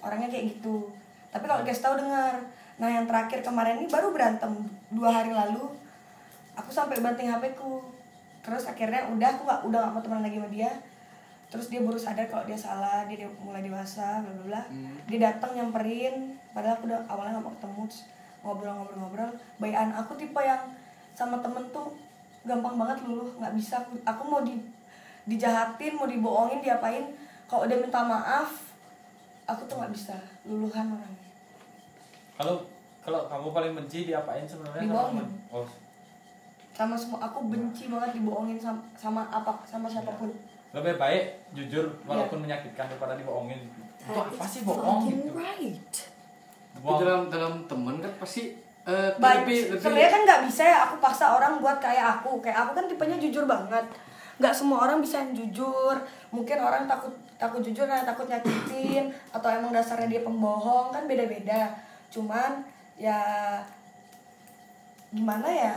Orangnya 0.00 0.30
kayak 0.30 0.56
gitu. 0.56 0.88
Tapi 1.28 1.44
kalau 1.44 1.60
kasih 1.60 1.82
tahu 1.82 1.94
dengar 2.00 2.40
nah 2.74 2.90
yang 2.90 3.06
terakhir 3.06 3.40
kemarin 3.46 3.78
ini 3.78 3.86
baru 3.86 4.10
berantem 4.10 4.50
dua 4.90 5.10
hari 5.22 5.30
lalu. 5.30 5.70
Aku 6.54 6.70
sampai 6.70 7.02
banting 7.02 7.30
HP 7.30 7.54
ku. 7.58 7.82
Terus 8.42 8.66
akhirnya 8.66 9.06
udah 9.10 9.28
aku 9.34 9.42
nggak 9.46 9.60
udah 9.66 9.78
gak 9.82 9.92
mau 9.94 10.02
temenan 10.02 10.22
lagi 10.26 10.38
sama 10.38 10.50
dia. 10.50 10.70
Terus 11.50 11.66
dia 11.70 11.80
baru 11.82 11.98
sadar 11.98 12.26
kalau 12.26 12.44
dia 12.46 12.58
salah 12.58 13.06
dia, 13.06 13.26
dia 13.26 13.30
mulai 13.38 13.62
dewasa 13.62 14.22
bla 14.22 14.32
bla 14.34 14.44
bla. 14.50 14.62
Hmm. 14.70 14.94
dia 15.06 15.18
datang 15.30 15.54
nyamperin 15.54 16.34
padahal 16.50 16.78
aku 16.78 16.84
udah 16.90 17.00
awalnya 17.06 17.38
nggak 17.38 17.46
mau 17.46 17.54
ketemu 17.54 17.84
ngobrol-ngobrol-ngobrol 18.44 19.30
bayan 19.56 19.88
aku 19.96 20.12
tipe 20.20 20.36
yang 20.42 20.60
sama 21.16 21.40
temen 21.40 21.64
tuh 21.72 21.96
gampang 22.44 22.74
banget 22.76 22.98
luluh 23.06 23.30
nggak 23.38 23.54
bisa. 23.54 23.78
Aku, 23.82 23.94
aku 24.02 24.22
mau 24.26 24.40
di 24.42 24.58
dijahatin 25.24 25.94
mau 25.96 26.10
dibohongin 26.10 26.60
diapain. 26.60 27.06
Kalau 27.46 27.70
udah 27.70 27.76
minta 27.78 28.02
maaf 28.02 28.50
aku 29.44 29.62
tuh 29.68 29.76
nggak 29.80 29.92
bisa 29.92 30.16
luluhan 30.48 30.88
orangnya 30.88 31.23
Kalau 32.34 32.54
kalau 33.00 33.20
kamu 33.26 33.48
paling 33.50 33.72
benci 33.74 33.98
diapain 34.04 34.42
sebenarnya 34.42 34.80
sama 34.80 34.88
Dibohongin. 34.88 35.26
teman? 35.28 35.52
Oh, 35.52 35.66
sama 36.74 36.94
semua 36.94 37.18
aku 37.22 37.38
benci 37.46 37.86
banget 37.86 38.10
dibohongin 38.12 38.58
sama, 38.58 38.82
sama 38.92 39.22
apa 39.24 39.54
sama 39.62 39.86
siapa 39.86 40.10
pun 40.12 40.26
lebih 40.72 40.98
baik 40.98 41.24
jujur 41.52 41.86
Iya. 41.86 42.02
walaupun 42.04 42.38
menyakitkan 42.40 42.90
daripada 42.90 43.14
dibohongin. 43.14 43.62
Itu 43.96 44.10
That 44.10 44.26
apa 44.28 44.44
sih 44.44 44.60
bohong 44.62 45.06
gitu? 45.06 45.30
right. 45.32 45.78
Tapi 46.74 46.82
Bohong. 46.82 46.98
dalam 47.00 47.20
dalam 47.28 47.52
temen 47.64 48.02
kan 48.02 48.10
pasti 48.18 48.58
eh, 48.82 49.10
Banyak, 49.14 49.46
lebih 49.46 49.58
lebih 49.70 49.80
sebenarnya 49.80 50.10
kan 50.10 50.22
nggak 50.26 50.40
bisa 50.44 50.62
ya 50.62 50.76
aku 50.82 50.94
paksa 50.98 51.26
orang 51.30 51.56
buat 51.56 51.78
kayak 51.78 52.06
aku 52.18 52.42
kayak 52.42 52.58
aku 52.58 52.72
kan 52.74 52.84
tipenya 52.84 53.16
jujur 53.16 53.46
banget 53.46 53.86
nggak 54.34 54.50
semua 54.50 54.82
orang 54.82 54.98
bisa 54.98 55.22
yang 55.22 55.30
jujur 55.32 55.94
mungkin 56.28 56.58
orang 56.58 56.84
takut 56.84 57.08
takut 57.36 57.62
jujur 57.62 57.86
karena 57.86 58.02
takut 58.02 58.26
nyakitin 58.26 59.06
atau 59.30 59.46
emang 59.48 59.70
dasarnya 59.70 60.10
dia 60.10 60.20
pembohong 60.20 60.90
kan 60.90 61.06
beda-beda 61.06 61.70
cuman 62.14 62.62
ya 62.94 63.18
gimana 65.10 65.48
ya 65.50 65.74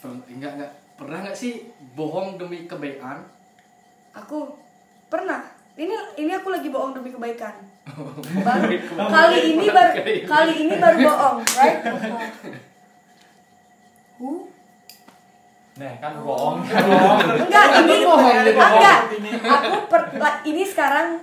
Per- 0.00 0.24
enggak 0.26 0.56
enggak 0.56 0.72
pernah 0.96 1.18
nggak 1.20 1.36
sih 1.36 1.68
bohong 1.92 2.40
demi 2.40 2.64
kebaikan 2.64 3.20
aku 4.12 4.56
pernah 5.06 5.44
ini 5.74 5.92
ini 6.16 6.32
aku 6.32 6.48
lagi 6.48 6.72
bohong 6.72 6.96
demi 6.96 7.10
kebaikan 7.10 7.52
baru 8.46 8.70
kali 8.88 9.38
ini 9.52 9.66
baru 9.68 9.92
kali 10.24 10.52
ini 10.64 10.74
baru 10.78 10.96
bohong 11.02 11.38
right 11.52 11.78
Who? 14.14 14.46
Nah, 15.74 15.90
kan 15.98 16.14
bohong. 16.16 16.62
bohong. 16.62 17.18
enggak 17.34 17.66
ini 17.82 18.06
bohong, 18.06 18.30
ini 18.30 18.52
bohong. 18.54 18.78
enggak 18.78 18.98
aku 19.42 19.78
per, 19.90 20.02
la- 20.22 20.38
ini 20.46 20.62
sekarang 20.62 21.18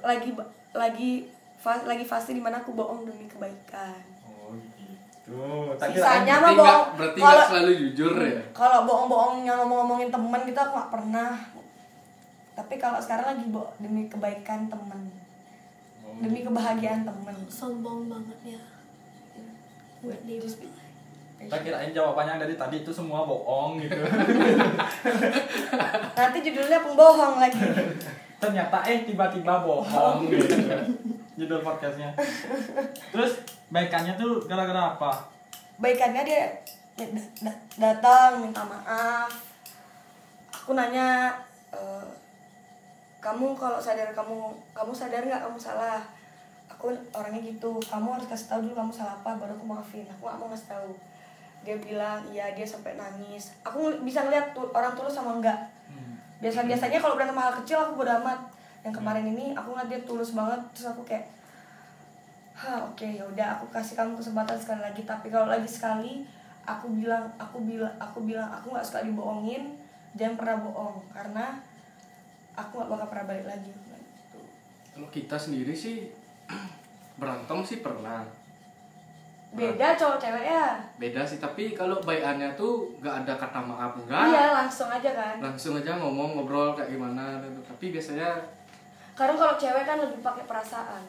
lagi 0.00 0.30
lagi 0.70 1.26
fa- 1.58 1.82
lagi 1.82 2.02
fase 2.02 2.30
di 2.30 2.38
mana 2.38 2.58
aku 2.58 2.70
bohong 2.72 3.02
demi 3.02 3.26
kebaikan 3.26 3.98
Oh, 4.38 4.54
gitu. 4.56 5.36
Tak 5.76 5.92
sisanya 5.92 6.40
mah 6.40 6.50
bohong 6.54 6.86
berarti 6.96 7.18
kalau 7.18 7.42
selalu 7.44 7.70
jujur 7.84 8.12
ya 8.16 8.40
kalau 8.50 8.82
bohong-bohong 8.82 9.42
yang 9.42 9.54
ngomong-ngomongin 9.60 10.08
temen 10.08 10.40
gitu 10.42 10.56
aku 10.56 10.72
nggak 10.72 10.90
pernah 10.90 11.30
tapi 12.54 12.74
kalau 12.74 12.96
sekarang 12.96 13.36
lagi 13.36 13.44
bohong 13.48 13.76
demi 13.78 14.02
kebaikan 14.06 14.66
temen 14.66 15.00
Oh. 16.00 16.16
demi 16.18 16.40
kebahagiaan 16.40 17.04
temen 17.04 17.36
Sombong 17.52 18.08
banget 18.08 18.56
ya. 18.56 18.60
Buat 20.00 20.24
dia 20.24 20.40
Tak 21.38 21.60
kirain 21.60 21.92
jawabannya 21.92 22.40
dari 22.40 22.56
tadi 22.56 22.80
itu 22.80 22.88
semua 22.88 23.22
bohong 23.22 23.76
gitu. 23.78 23.92
nanti 26.18 26.38
judulnya 26.40 26.78
pembohong 26.80 27.36
lagi 27.38 27.60
Ternyata 28.40 28.80
eh 28.88 29.04
tiba-tiba 29.04 29.60
bohong 29.60 30.26
gitu. 30.26 30.56
Judul 31.38 31.62
podcastnya. 31.62 32.10
Terus 33.08 33.32
baikannya 33.68 34.14
tuh 34.14 34.42
gara-gara 34.44 34.92
apa? 34.92 35.12
baikannya 35.78 36.26
dia 36.26 36.50
da- 36.98 37.14
da- 37.38 37.60
datang 37.78 38.42
minta 38.42 38.58
maaf. 38.60 39.30
Aku 40.50 40.74
nanya 40.74 41.30
"Eh, 41.70 42.06
kamu 43.18 43.54
kalau 43.54 43.78
sadar 43.78 44.10
kamu 44.10 44.50
kamu 44.74 44.90
sadar 44.90 45.22
nggak 45.22 45.38
kamu 45.40 45.54
salah? 45.56 46.02
Aku 46.68 46.90
orangnya 47.12 47.38
gitu 47.40 47.78
kamu 47.80 48.08
harus 48.10 48.26
kasih 48.26 48.46
tahu 48.48 48.60
dulu 48.60 48.74
kamu 48.76 48.90
salah 48.92 49.14
apa 49.14 49.38
baru 49.38 49.54
aku 49.54 49.64
maafin. 49.64 50.02
Aku 50.08 50.26
nggak 50.26 50.34
mau 50.36 50.50
ngasih 50.50 50.66
tahu. 50.68 50.90
Dia 51.62 51.78
bilang 51.78 52.26
iya 52.26 52.50
dia 52.50 52.66
sampai 52.66 52.98
nangis. 52.98 53.54
Aku 53.62 53.78
bisa 54.02 54.26
ngeliat 54.26 54.50
tu- 54.50 54.66
orang 54.68 54.98
tulus 54.98 55.14
sama 55.14 55.38
enggak 55.38 55.58
Hmm. 55.86 56.18
biasa 56.38 56.66
biasanya 56.66 56.98
kalau 56.98 57.14
berantem 57.14 57.38
hal 57.38 57.54
kecil 57.56 57.78
aku 57.78 57.94
bodo 57.96 58.10
amat 58.18 58.38
yang 58.86 58.94
kemarin 58.94 59.26
ini 59.26 59.52
aku 59.52 59.74
ngeliat 59.74 59.88
dia 59.90 60.00
tulus 60.06 60.32
banget 60.38 60.60
terus 60.74 60.94
aku 60.94 61.02
kayak 61.02 61.26
Hah, 62.58 62.82
oke 62.90 63.06
ya 63.06 63.22
udah 63.22 63.54
aku 63.54 63.70
kasih 63.70 63.94
kamu 63.94 64.18
kesempatan 64.18 64.58
sekali 64.58 64.82
lagi. 64.82 65.06
Tapi 65.06 65.30
kalau 65.30 65.46
lagi 65.46 65.70
sekali 65.70 66.26
aku 66.66 66.90
bilang 66.90 67.30
aku 67.38 67.62
bilang 67.62 67.94
aku 68.02 68.26
bilang 68.26 68.50
aku 68.50 68.74
nggak 68.74 68.82
suka 68.82 69.06
dibohongin 69.06 69.78
jangan 70.18 70.34
pernah 70.34 70.66
bohong 70.66 70.98
karena 71.14 71.54
aku 72.58 72.82
nggak 72.82 72.90
bakal 72.90 73.06
pernah 73.14 73.26
balik 73.30 73.46
lagi. 73.46 73.70
Bilang 73.70 74.02
gitu. 74.02 74.40
kalau 74.90 75.08
kita 75.14 75.38
sendiri 75.38 75.70
sih 75.70 76.10
berantem 77.22 77.62
sih 77.62 77.78
pernah. 77.78 78.26
Beda 79.54 79.94
cowok 79.94 80.18
cewek 80.18 80.44
ya. 80.50 80.82
Beda 80.98 81.22
sih 81.22 81.38
tapi 81.38 81.78
kalau 81.78 82.02
baikannya 82.02 82.58
tuh 82.58 82.90
nggak 82.98 83.22
ada 83.22 83.38
kata 83.38 83.62
maaf 83.62 83.94
enggak 84.02 84.34
iya 84.34 84.50
langsung 84.50 84.90
aja 84.90 85.14
kan. 85.14 85.38
Langsung 85.38 85.78
aja 85.78 85.94
ngomong 85.94 86.34
ngobrol 86.34 86.74
kayak 86.74 86.90
gimana 86.90 87.38
gitu. 87.38 87.62
tapi 87.62 87.94
biasanya 87.94 88.57
karena 89.18 89.34
kalau 89.34 89.54
cewek 89.58 89.82
kan 89.82 89.98
lebih 89.98 90.22
pakai 90.22 90.44
perasaan. 90.46 91.02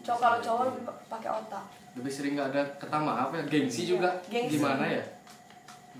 Cowok 0.00 0.16
kalau 0.18 0.38
cowok 0.40 0.62
lebih 0.72 0.82
pa- 0.88 1.00
pakai 1.12 1.28
otak. 1.28 1.64
Lebih 1.92 2.08
sering 2.08 2.32
nggak 2.32 2.48
ada 2.56 2.62
kata 2.80 2.96
maaf 2.96 3.28
ya? 3.36 3.42
Gengsi 3.44 3.84
juga. 3.84 4.08
Gengsi. 4.32 4.56
gimana 4.56 4.88
ya? 4.88 5.04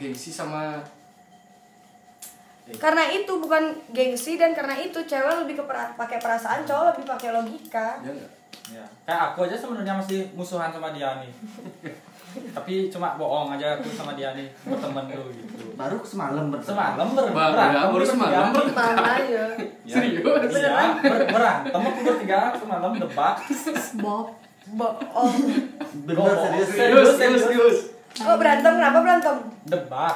Gengsi 0.00 0.32
sama 0.32 0.80
karena 2.70 3.02
itu 3.10 3.32
bukan 3.42 3.74
gengsi 3.90 4.38
dan 4.38 4.54
karena 4.54 4.78
itu 4.78 5.02
cewek 5.02 5.42
lebih 5.42 5.58
ke 5.58 5.64
pakai 5.98 6.22
perasaan 6.22 6.62
cowok 6.62 6.94
lebih 6.94 7.04
pakai 7.10 7.34
logika. 7.34 7.98
Ya 7.98 8.14
nggak 8.14 8.39
Ya. 8.70 8.86
Kayak 9.02 9.22
aku 9.28 9.38
aja 9.44 9.56
sebenarnya 9.56 9.94
masih 9.94 10.30
musuhan 10.32 10.70
sama 10.70 10.90
dia 10.90 11.18
nih. 11.18 11.32
Tapi 12.54 12.86
cuma 12.86 13.18
bohong 13.18 13.50
aja 13.50 13.74
aku 13.74 13.90
sama 13.90 14.14
dia 14.14 14.30
nih 14.32 14.46
berteman 14.62 15.02
tuh 15.04 15.26
gitu. 15.30 15.74
Baru 15.74 15.98
semalam 16.00 16.46
bertemu. 16.48 16.70
Semalam 16.70 17.06
ber 17.10 17.26
berantem 17.26 17.66
ya, 17.68 17.82
baru 17.84 18.04
semalam 18.04 18.44
ber- 18.50 18.70
mana 18.70 19.14
ya 19.20 19.46
Ya. 19.90 19.98
Serius? 19.98 20.54
Iya, 20.54 20.70
ber 21.02 21.22
berantem 21.26 21.80
aku 21.80 22.00
bertiga 22.04 22.54
semalam 22.54 22.90
debat. 22.94 23.34
Bob. 23.98 24.26
bohong 24.70 25.34
Bener 26.06 26.30
serius. 26.38 26.68
serius 26.70 27.08
serius 27.18 27.42
serius 27.42 27.78
oh 28.20 28.38
berantem 28.38 28.70
kenapa 28.70 29.02
berantem 29.02 29.36
Debat 29.66 30.14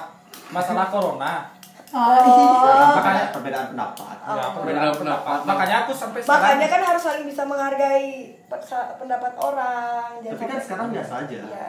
masalah 0.49 0.87
corona. 0.87 1.51
oh 1.91 2.95
Makanya 2.95 3.35
perbedaan 3.35 3.75
pendapat. 3.75 4.14
Ya, 4.27 4.45
Perbedaan 4.49 4.55
perbedaan 4.55 4.95
pendapat. 4.97 5.39
Makanya 5.45 5.77
aku 5.81 5.93
sampai 5.93 6.19
sekarang 6.19 6.41
makanya 6.41 6.67
kan 6.67 6.81
harus 6.85 7.03
saling 7.03 7.25
bisa 7.25 7.43
menghargai 7.43 8.09
pe- 8.43 8.65
pendapat 8.97 9.33
orang 9.35 10.09
jangan 10.19 10.35
Tapi 10.35 10.45
kan 10.47 10.59
sekarang 10.59 10.87
biasa 10.91 11.13
aja. 11.21 11.39
Ya. 11.43 11.65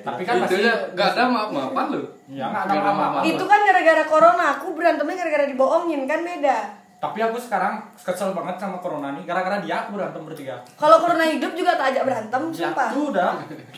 Tapi 0.00 0.22
kan 0.22 0.34
ya 0.42 0.74
nggak 0.90 1.08
ada 1.10 1.22
maaf 1.26 1.50
maafan 1.50 1.86
loh 1.90 2.04
Ya, 2.26 2.46
nggak 2.46 2.62
ada 2.68 2.78
maaf-maafan. 2.84 3.22
itu 3.28 3.44
kan 3.44 3.60
gara-gara 3.62 4.04
corona 4.04 4.44
aku 4.52 4.66
berantemnya 4.72 5.16
gara-gara 5.16 5.44
dibohongin 5.44 6.02
kan 6.04 6.20
beda 6.20 6.58
Tapi 6.98 7.16
aku 7.18 7.38
sekarang 7.38 7.80
kesel 7.96 8.30
banget 8.30 8.54
sama 8.56 8.76
corona 8.76 9.10
nih 9.12 9.24
gara-gara 9.24 9.56
dia 9.58 9.80
aku 9.80 9.94
berantem 9.94 10.20
bertiga. 10.20 10.60
kalau 10.74 10.98
corona 10.98 11.24
hidup 11.24 11.52
juga 11.52 11.72
tak 11.74 11.90
ajak 11.90 12.04
berantem 12.04 12.42
Ya, 12.50 12.68
sumpah 12.68 12.88
udah. 12.92 13.32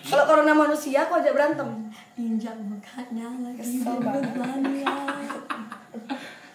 kalau 0.04 0.24
corona 0.26 0.52
manusia 0.52 0.98
aku 1.02 1.16
ajak 1.16 1.32
berantem 1.32 1.68
Injak 2.14 2.52
mukanya 2.58 3.24
lagi 3.40 3.56
Kesel 3.58 3.96
banget. 3.96 4.26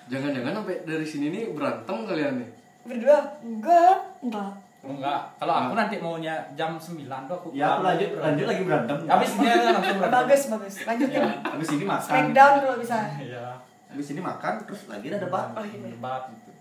Jangan-jangan 0.07 0.53
sampai 0.53 0.75
dari 0.83 1.03
sini 1.03 1.25
nih 1.29 1.43
berantem 1.51 1.97
kalian 2.03 2.33
nih 2.37 2.49
berdua 2.83 3.17
enggak 3.39 3.95
Enggak. 4.19 4.51
Enggak, 4.79 5.19
kalau 5.35 5.53
aku 5.59 5.73
nanti 5.73 5.95
maunya 5.97 6.31
jam 6.53 6.77
9 6.77 6.95
tuh 7.27 7.35
aku 7.35 7.47
Ya 7.51 7.75
aku 7.75 7.83
lanjut 7.83 8.07
berantem. 8.09 8.23
lanjut 8.23 8.45
lagi 8.47 8.63
berantem. 8.63 8.97
Habis 9.05 9.31
dia 9.35 9.53
langsung 9.67 9.97
berantem. 9.97 10.15
bagus 10.15 10.41
bagus 10.47 10.75
lanjutin 10.81 11.19
Ya. 11.19 11.33
Habis 11.43 11.69
ini 11.71 11.83
makan. 11.83 12.05
smackdown 12.07 12.53
kalau 12.61 12.77
bisa 12.77 12.97
Iya. 13.17 13.47
Habis 13.87 14.07
ini 14.09 14.21
makan 14.21 14.53
terus 14.63 14.81
lagi 14.85 15.05
ada 15.07 15.19
debat. 15.19 15.45
Oh, 15.51 15.61
iya. 15.61 15.87
Debat 15.87 16.21
gitu. 16.29 16.51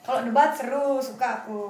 kalau 0.00 0.20
debat 0.22 0.50
seru 0.50 0.96
suka 0.98 1.28
aku 1.38 1.60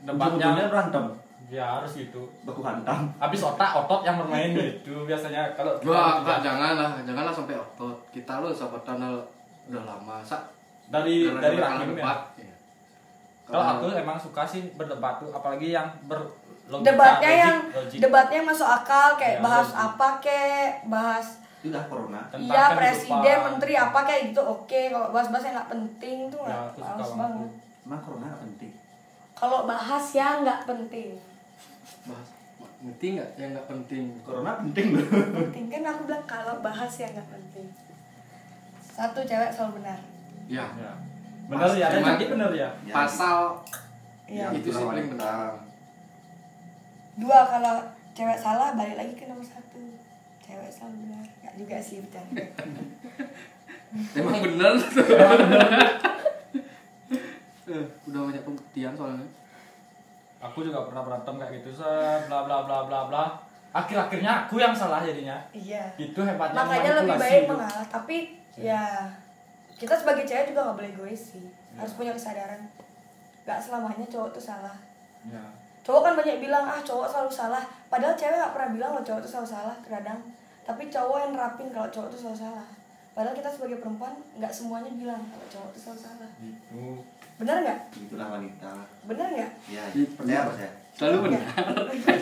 Debatnya 0.00 0.48
berantem. 0.62 1.04
ya 1.48 1.66
harus 1.74 1.92
gitu. 1.96 2.22
Baku 2.40 2.62
hantam. 2.62 3.10
Habis 3.18 3.40
otak 3.42 3.70
otot 3.76 4.00
yang 4.00 4.16
bermain 4.16 4.54
gitu 4.54 5.02
biasanya 5.02 5.50
kalau 5.50 5.74
gua 5.76 5.98
kita- 5.98 6.20
nggak 6.22 6.38
janganlah 6.40 6.90
janganlah 7.02 7.32
sampai 7.32 7.56
otot 7.56 7.96
kita 8.08 8.38
lo 8.38 8.48
sahabatan 8.48 9.02
udah 9.66 9.82
lama 9.84 10.22
sak 10.22 10.38
dari 10.90 11.14
gara-gara 11.24 11.42
dari 11.42 11.56
kalah 11.56 11.70
rahim 11.72 11.80
ya. 11.80 11.94
debat. 11.94 12.18
Iya. 12.36 12.54
Kalau 13.44 13.64
aku 13.68 13.84
emang 13.92 14.14
suka 14.16 14.42
sih 14.44 14.62
berdebat 14.72 15.14
tuh 15.16 15.30
apalagi 15.30 15.68
yang 15.70 15.88
ber 16.04 16.20
logika, 16.66 16.86
debatnya 16.86 17.26
logik- 17.28 17.42
yang 17.42 17.56
logik. 17.72 17.98
debatnya 17.98 18.36
yang 18.36 18.48
masuk 18.48 18.68
akal 18.68 19.08
kayak 19.14 19.36
Iya, 19.36 19.42
bahas 19.42 19.68
logik. 19.68 19.84
apa 19.84 20.08
kek 20.20 20.70
bahas 20.86 21.26
Itu 21.58 21.66
udah 21.68 21.84
corona. 21.84 22.20
Tentang 22.24 22.40
iya 22.46 22.62
kehidupan. 22.64 22.78
presiden 22.78 23.38
menteri 23.44 23.72
apa 23.76 23.98
kayak 24.00 24.22
gitu 24.28 24.40
oke 24.40 24.80
kalau 24.88 25.08
bahas-bahas 25.10 25.44
yang 25.44 25.54
nggak 25.56 25.70
penting 25.70 26.18
tuh 26.26 26.40
Ya, 26.42 26.58
nggak 26.68 26.88
males 26.90 27.12
banget. 27.16 27.48
Emang 27.80 28.00
corona 28.00 28.24
nggak 28.26 28.42
penting. 28.44 28.72
kalau 29.32 29.58
bahas 29.64 30.04
yang 30.12 30.34
nggak 30.40 30.60
penting 30.64 31.10
bahas 32.02 32.28
ngerti 32.80 33.06
nggak 33.12 33.30
yang 33.34 33.50
nggak 33.50 33.66
penting 33.66 34.04
Corona 34.22 34.52
penting 34.58 34.86
loh. 34.90 35.04
penting 35.34 35.64
kan 35.68 35.82
aku 35.86 36.00
bilang 36.02 36.24
kalau 36.24 36.54
bahas 36.60 36.92
yang 36.94 37.10
nggak 37.10 37.28
penting 37.28 37.66
satu 38.90 39.20
cewek 39.20 39.50
selalu 39.50 39.72
benar 39.76 40.00
ya 40.50 40.66
Ya. 40.74 40.92
Bener 41.46 41.70
ya, 41.72 41.84
ada 41.84 41.94
Cuman- 41.96 42.14
jadi 42.14 42.26
bener 42.28 42.50
ya. 42.52 42.68
Ya, 42.84 42.94
pasal 42.96 43.38
Iya. 44.24 44.46
itu 44.52 44.68
sih 44.68 44.82
paling 44.84 45.06
benar. 45.08 45.50
dua 47.16 47.40
kalau 47.44 47.76
cewek 48.12 48.34
salah 48.36 48.72
balik 48.72 48.96
lagi 48.96 49.14
ke 49.14 49.24
nomor 49.24 49.42
satu. 49.42 49.82
Cewek 50.40 50.66
selalu 50.68 50.96
benar. 51.04 51.24
Nggak 51.40 51.54
juga 51.56 51.76
sih 51.78 51.96
bercanda 52.00 52.42
emang 54.16 54.38
bener 54.40 54.72
Eh, 57.66 57.84
udah 58.04 58.20
banyak 58.24 58.42
pembuktian 58.42 58.92
soalnya. 58.92 59.26
aku 60.40 60.64
juga 60.64 60.82
pernah 60.84 61.04
berantem 61.04 61.34
kayak 61.36 61.52
gitu 61.54 61.70
set 61.72 62.26
bla 62.26 62.42
bla 62.42 62.64
bla 62.64 62.82
bla 62.82 63.06
bla. 63.06 63.24
Akhir-akhirnya 63.70 64.42
aku 64.42 64.56
yang 64.56 64.72
salah 64.72 64.98
jadinya. 65.00 65.36
Iya. 65.50 65.84
Itu 65.96 66.18
hebatnya 66.20 66.56
makanya 66.56 66.92
lebih 66.98 67.14
baik 67.16 67.42
mengalah. 67.46 67.86
Tapi 67.86 68.16
ya 68.56 69.06
kita 69.80 69.96
sebagai 69.96 70.28
cewek 70.28 70.52
juga 70.52 70.60
nggak 70.62 70.76
boleh 70.76 70.90
egois 70.92 71.22
sih. 71.32 71.48
Harus 71.72 71.96
punya 71.96 72.12
kesadaran. 72.12 72.60
Nggak 73.48 73.58
selamanya 73.58 74.06
cowok 74.06 74.30
tuh 74.30 74.44
salah. 74.44 74.76
Ya. 75.24 75.40
cowok 75.80 76.00
kan 76.00 76.12
banyak 76.12 76.40
bilang 76.40 76.68
ah 76.68 76.80
cowok 76.84 77.08
selalu 77.08 77.32
salah. 77.32 77.64
Padahal 77.88 78.12
cewek 78.12 78.36
nggak 78.36 78.52
pernah 78.52 78.70
bilang 78.76 78.90
loh 78.92 79.04
cowok 79.04 79.20
tuh 79.24 79.30
selalu 79.32 79.48
salah 79.48 79.76
kadang 79.80 80.20
tapi 80.60 80.86
cowok 80.86 81.16
yang 81.18 81.32
nerapin 81.34 81.68
kalau 81.72 81.88
cowok 81.88 82.08
tuh 82.12 82.20
selalu 82.20 82.38
salah. 82.46 82.66
Padahal 83.10 83.34
kita 83.34 83.48
sebagai 83.50 83.80
perempuan 83.80 84.14
nggak 84.36 84.52
semuanya 84.52 84.92
bilang 84.92 85.18
kalau 85.32 85.46
cowok 85.48 85.68
tuh 85.72 85.80
selalu 85.80 86.00
salah. 86.04 86.30
Itu 86.38 86.84
benar 87.40 87.56
nggak? 87.64 87.78
Itulah 87.96 88.28
wanita. 88.36 88.70
Benar 89.08 89.28
nggak? 89.32 89.50
Ya 89.72 89.84
Iya, 89.96 90.06
percaya 90.14 90.40
percaya 90.46 90.70
Selalu 90.94 91.16
benar. 91.26 91.42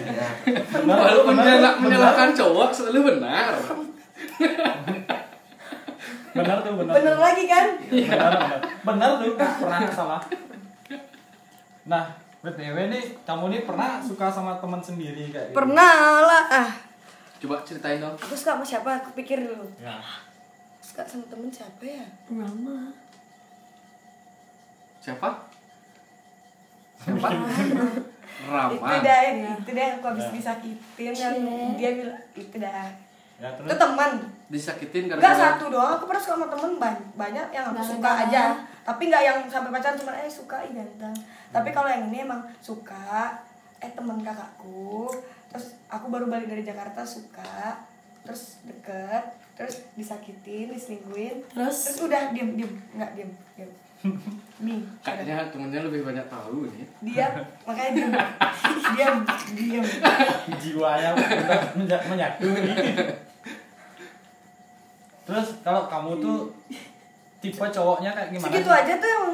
ya 0.06 0.28
Selalu 0.70 1.20
menyalahkan 1.82 2.28
cowok 2.30 2.70
selalu 2.70 3.00
benar. 3.10 3.52
benar 6.38 6.56
tuh 6.60 6.72
benar 6.74 6.94
benar 6.94 7.16
lagi 7.18 7.44
kan 7.44 7.66
benar 7.84 8.30
benar 8.30 8.58
benar 8.82 9.10
tuh 9.16 9.30
nggak 9.34 9.52
pernah 9.58 9.80
salah 9.88 10.22
nah 11.84 12.04
btw 12.38 12.78
nih 12.88 13.04
kamu 13.22 13.44
nih 13.48 13.62
pernah 13.62 13.98
suka 13.98 14.26
sama 14.28 14.56
teman 14.56 14.78
sendiri 14.78 15.28
kayak 15.28 15.50
gitu? 15.50 15.56
pernah 15.56 15.94
lah 16.22 16.44
ah 16.48 16.70
Coba 17.38 17.62
ceritain 17.62 17.98
dong. 17.98 18.12
aku 18.12 18.32
suka 18.32 18.50
sama 18.52 18.64
siapa 18.64 18.90
aku 18.96 19.14
pikir 19.14 19.38
dulu 19.40 19.66
ya 19.78 19.98
suka 20.78 21.02
sama 21.02 21.22
temen 21.24 21.46
siapa 21.48 21.82
ya 21.82 22.02
Rama. 22.28 22.90
Siapa? 24.98 25.28
Siapa? 26.98 27.28
Rama. 28.44 28.70
itu 28.72 28.96
dah 29.00 29.20
itu 29.54 29.70
dah 29.70 29.86
aku 29.94 30.04
habis 30.08 30.26
Ya. 30.26 30.34
disakitin 30.34 31.12
yang 31.12 31.36
dia 31.74 31.90
bilang 31.94 32.22
itu 32.32 32.56
dah 32.56 32.90
ya 33.38 33.48
terus? 33.54 33.70
Teman 33.70 34.12
Disakitin 34.48 35.06
Enggak 35.06 35.20
gara-gara 35.20 35.60
satu 35.60 35.64
doang, 35.68 35.92
aku 36.00 36.04
pernah 36.08 36.22
suka 36.24 36.34
sama 36.40 36.48
temen. 36.48 36.72
Ban- 36.80 37.08
banyak 37.14 37.46
yang 37.52 37.64
aku 37.70 37.84
suka 37.84 38.10
aja. 38.24 38.42
Tapi 38.82 39.02
nggak 39.12 39.22
yang 39.22 39.38
sampai 39.44 39.70
pacaran 39.70 40.00
cuma 40.00 40.16
eh 40.16 40.30
suka 40.30 40.56
ih 40.64 40.72
ganteng. 40.72 41.12
Tapi 41.52 41.68
kalau 41.68 41.88
yang 41.92 42.08
ini 42.08 42.24
emang 42.24 42.40
suka 42.64 43.36
eh 43.78 43.92
temen 43.92 44.24
kakakku. 44.24 45.12
Terus 45.52 45.76
aku 45.92 46.08
baru 46.08 46.26
balik 46.32 46.48
dari 46.48 46.64
Jakarta 46.64 47.04
suka. 47.04 47.84
Terus 48.24 48.64
deket 48.64 49.24
Terus 49.58 49.90
disakitin, 49.98 50.70
diselingkuhin. 50.70 51.42
Terus? 51.50 51.90
Terus 51.90 51.98
udah 52.06 52.30
diem, 52.30 52.54
diem, 52.54 52.72
nggak 52.94 53.10
diem, 53.18 53.30
diem. 53.58 53.70
Nih, 54.62 54.78
kayaknya 55.02 55.50
temennya 55.50 55.82
lebih 55.90 56.06
banyak 56.06 56.22
tahu 56.30 56.70
nih. 56.70 56.86
dia 57.02 57.26
makanya 57.66 57.90
diem. 57.98 58.12
Diam, 58.94 59.16
diem. 59.58 59.86
Jiwanya 60.62 61.10
menyatu 62.10 62.46
nih. 62.46 62.74
Terus 65.28 65.60
kalau 65.60 65.84
kamu 65.84 66.10
tuh 66.18 66.38
tipe 67.38 67.60
cowoknya 67.60 68.10
kayak 68.10 68.28
gimana 68.32 68.48
Segitu 68.48 68.70
aja 68.72 68.92
tuh 68.96 69.06
yang 69.06 69.24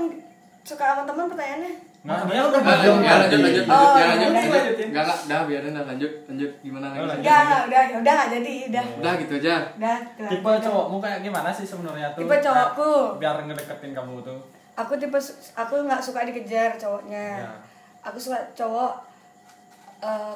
suka 0.61 0.85
sama 0.85 1.03
temen 1.05 1.25
pertanyaannya 1.27 1.75
Nah, 2.05 2.21
dia 2.29 2.37
udah 2.37 2.61
Nah, 2.61 2.77
belum 2.77 3.01
ya, 3.01 3.17
lanjut, 3.17 3.41
lanjut, 3.41 3.65
lanjut, 3.65 3.65
Oh, 3.65 3.97
ya, 3.97 4.05
lanjut, 4.05 4.29
udah, 4.29 4.37
lanjut. 4.37 4.53
lanjutin. 4.53 4.87
Enggak, 4.93 5.05
enggak, 5.09 5.19
dah 5.25 5.41
biarin 5.49 5.73
dah 5.73 5.85
lanjut, 5.89 6.13
lanjut 6.29 6.51
gimana 6.61 6.85
lagi? 6.85 6.99
lanjut. 7.01 7.17
Enggak, 7.17 7.41
enggak, 7.41 7.63
udah, 7.65 7.81
udah 7.97 8.13
nggak 8.13 8.29
jadi, 8.29 8.53
udah 8.69 8.85
Udah 9.01 9.13
gitu 9.17 9.33
aja. 9.35 9.55
Udah, 9.73 9.97
udah. 10.05 10.29
tipe 10.29 10.51
cowokmu 10.61 10.97
kayak 11.01 11.19
gimana 11.25 11.49
sih 11.49 11.65
sebenarnya 11.65 12.07
tuh 12.13 12.21
Tipe 12.21 12.37
cowokku. 12.37 12.91
Biar 13.17 13.37
ngedeketin 13.41 13.93
kamu 13.95 14.15
tuh 14.21 14.39
aku 14.75 14.93
tipe 14.99 15.19
aku 15.55 15.75
nggak 15.81 16.03
suka 16.03 16.21
dikejar 16.25 16.71
cowoknya 16.75 17.27
Ya. 17.41 17.51
aku 18.03 18.19
suka 18.19 18.37
cowok 18.53 18.93
eh, 20.03 20.35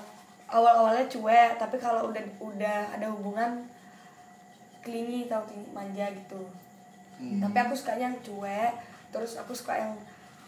awal-awalnya 0.48 1.04
cuek 1.04 1.58
tapi 1.58 1.76
kalau 1.76 2.08
udah 2.08 2.22
udah 2.40 2.78
ada 2.88 3.06
hubungan 3.10 3.60
klingi 4.88 5.28
tau 5.28 5.44
klingi, 5.44 5.68
manja 5.76 6.08
gitu. 6.08 6.42
Hmm. 7.18 7.42
tapi 7.42 7.58
aku 7.58 7.74
sukanya 7.74 8.14
yang 8.14 8.18
cuek 8.22 8.78
terus 9.10 9.34
aku 9.34 9.50
suka 9.50 9.74
yang 9.74 9.92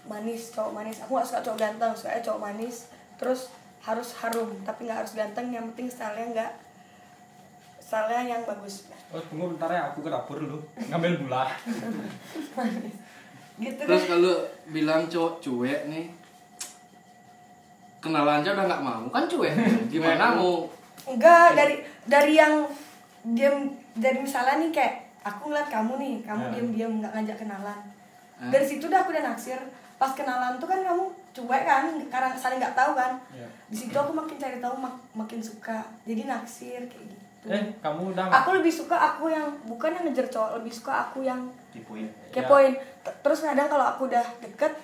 manis 0.09 0.53
cowok 0.55 0.73
manis. 0.73 0.97
Aku 1.05 1.17
nggak 1.17 1.29
suka 1.29 1.41
cowok 1.45 1.59
ganteng 1.61 1.93
suka 1.93 2.21
cowok 2.25 2.41
manis. 2.41 2.89
Terus 3.21 3.53
harus 3.81 4.09
harum 4.21 4.51
tapi 4.65 4.89
nggak 4.89 4.99
harus 5.05 5.13
ganteng. 5.13 5.53
Yang 5.53 5.65
penting 5.75 5.89
stylenya 5.93 6.27
nggak 6.33 6.53
stylenya 7.83 8.25
yang 8.39 8.43
bagus. 8.49 8.89
Oh 9.11 9.21
tunggu 9.29 9.53
bentar 9.57 9.69
ya 9.69 9.93
aku 9.93 10.07
ke 10.07 10.11
dapur 10.13 10.39
dulu. 10.41 10.59
Ngambil 10.89 11.13
gula. 11.27 11.45
Gitu 13.61 13.77
Terus 13.85 14.09
kalau 14.09 14.41
bilang 14.73 15.05
cowok 15.05 15.37
cuek 15.45 15.93
nih, 15.93 16.09
kenalan 18.01 18.41
aja 18.41 18.57
udah 18.57 18.65
nggak 18.65 18.85
mau. 18.85 19.05
Kan 19.13 19.29
cuek. 19.29 19.53
Gimana 19.93 20.33
mau? 20.33 20.65
Enggak, 21.05 21.53
dari 21.53 21.85
dari 22.09 22.41
yang 22.41 22.65
diam 23.23 23.57
dari 23.93 24.19
misalnya 24.19 24.59
nih 24.59 24.71
kayak 24.71 24.95
aku 25.21 25.49
ngeliat 25.49 25.69
kamu 25.69 25.93
nih, 25.97 26.15
kamu 26.23 26.43
Ya. 26.43 26.51
diam-diam 26.51 26.93
nggak 26.99 27.13
ngajak 27.13 27.37
kenalan. 27.39 27.81
Hah? 28.35 28.49
Dari 28.49 28.65
situ 28.65 28.87
udah 28.87 29.01
aku 29.01 29.11
udah 29.11 29.25
naksir. 29.27 29.61
Pas 29.95 30.09
kenalan 30.11 30.57
tuh 30.57 30.65
kan 30.65 30.81
kamu 30.81 31.05
cuek 31.31 31.63
kan, 31.63 31.85
karena 32.03 32.33
saling 32.33 32.57
nggak 32.57 32.73
tahu 32.73 32.93
kan. 32.95 33.13
Ya. 33.31 33.45
Di 33.67 33.77
situ 33.77 33.93
aku 33.93 34.11
makin 34.11 34.35
cari 34.35 34.57
tahu 34.59 34.75
mak- 34.75 35.05
makin 35.15 35.39
suka. 35.39 35.85
Jadi 36.03 36.25
naksir 36.25 36.81
kayak 36.83 37.05
gitu. 37.07 37.17
eh 37.43 37.57
kamu 37.79 38.13
udah 38.13 38.29
Aku 38.35 38.53
lebih 38.53 38.69
suka 38.69 38.93
aku 38.93 39.29
yang 39.29 39.49
bukan 39.65 39.89
yang 39.91 40.05
ngejar 40.05 40.29
cowok, 40.29 40.51
lebih 40.57 40.69
suka 40.71 40.93
aku 41.03 41.21
yang 41.21 41.41
tipuin 41.71 42.05
kepoin. 42.31 42.77
T- 43.01 43.17
Terus 43.19 43.41
kadang 43.43 43.65
kalau 43.65 43.85
aku 43.87 44.05
udah 44.07 44.21
deket, 44.39 44.77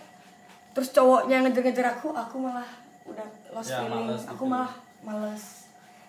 terus 0.73 0.89
cowoknya 0.91 1.41
ngejar-ngejar 1.43 1.85
aku, 1.95 2.13
aku 2.13 2.37
malah 2.39 2.65
udah 3.05 3.25
lost 3.51 3.71
Ya, 3.71 3.81
feeling. 3.83 4.09
males 4.09 4.25
Aku 4.27 4.37
gitu. 4.39 4.49
malah 4.49 4.73
males. 5.01 5.45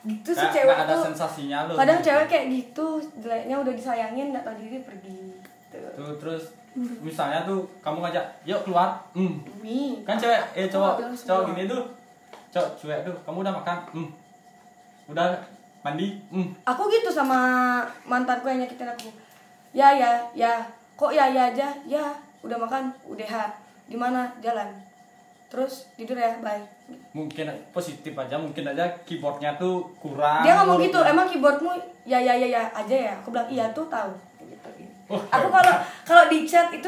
Gitu 0.08 0.30
sih 0.32 0.48
cewek 0.56 0.72
nggak 0.72 0.88
ada 0.88 0.96
tuh. 0.96 1.04
sensasinya 1.12 1.58
loh 1.68 1.76
Kadang 1.76 2.00
gitu. 2.00 2.08
cewek 2.08 2.26
kayak 2.32 2.46
gitu, 2.48 2.88
jeleknya 3.20 3.56
udah 3.60 3.74
disayangin 3.76 4.32
nggak 4.32 4.44
tahu 4.48 4.56
diri 4.56 4.80
pergi. 4.88 5.20
Gitu. 5.68 5.78
tuh 6.00 6.16
terus 6.16 6.44
misalnya 7.04 7.44
tuh 7.44 7.68
kamu 7.84 8.08
ngajak 8.08 8.26
yuk 8.48 8.64
keluar 8.64 8.98
hmm. 9.12 9.44
Kan 10.08 10.16
cewek 10.16 10.42
eh 10.56 10.66
cowok 10.72 10.96
cowok 11.28 11.44
gini 11.54 11.68
tuh 11.68 11.84
cowok 12.56 12.70
cuek 12.80 13.00
tuh 13.04 13.16
kamu 13.28 13.38
udah 13.44 13.54
makan 13.60 13.78
hmm. 13.92 14.10
udah 15.12 15.28
mandi 15.86 16.18
hmm. 16.32 16.48
aku 16.66 16.88
gitu 16.90 17.12
sama 17.12 17.38
mantanku 18.08 18.48
yang 18.48 18.64
nyakitin 18.64 18.90
aku. 18.90 19.10
Ya 19.76 19.94
ya 19.94 20.24
ya, 20.34 20.64
kok 20.96 21.12
ya 21.14 21.30
ya 21.30 21.52
aja? 21.52 21.70
Ya, 21.86 22.16
udah 22.42 22.58
makan, 22.58 22.90
udah 23.06 23.28
ha. 23.30 23.46
Di 23.86 23.94
mana? 23.94 24.32
Jalan. 24.42 24.74
Terus 25.52 25.92
tidur 25.94 26.18
ya, 26.18 26.40
bye. 26.42 26.64
Mungkin 27.12 27.50
positif 27.74 28.14
aja 28.16 28.38
mungkin 28.40 28.64
aja 28.64 28.88
keyboardnya 29.04 29.58
tuh 29.60 29.90
kurang 30.00 30.46
Dia 30.46 30.56
ngomong 30.64 30.80
gitu, 30.86 31.00
emang 31.04 31.28
keyboardmu 31.28 31.72
ya 32.08 32.20
ya 32.22 32.34
ya 32.38 32.48
ya 32.48 32.62
aja 32.72 32.96
ya. 32.96 33.14
Aku 33.20 33.34
bilang 33.34 33.50
iya 33.52 33.66
tuh 33.76 33.90
tahu. 33.92 34.14
Gitu. 34.46 34.70
Oh, 35.12 35.20
Aku 35.20 35.48
kalau 35.52 35.74
kalau 36.08 36.24
di 36.32 36.48
chat 36.48 36.72
itu 36.72 36.88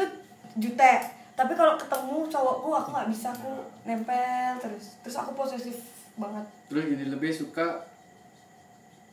jutek. 0.56 1.04
Tapi 1.36 1.56
kalau 1.56 1.76
ketemu 1.80 2.28
cowokku 2.28 2.68
aku 2.68 2.88
nggak 2.92 3.08
bisa 3.08 3.32
aku 3.32 3.64
nempel 3.84 4.60
terus. 4.60 5.00
Terus 5.04 5.16
aku 5.20 5.32
posesif 5.32 5.76
banget. 6.16 6.44
Terus 6.68 6.84
gini 6.88 7.04
lebih 7.08 7.32
suka 7.32 7.84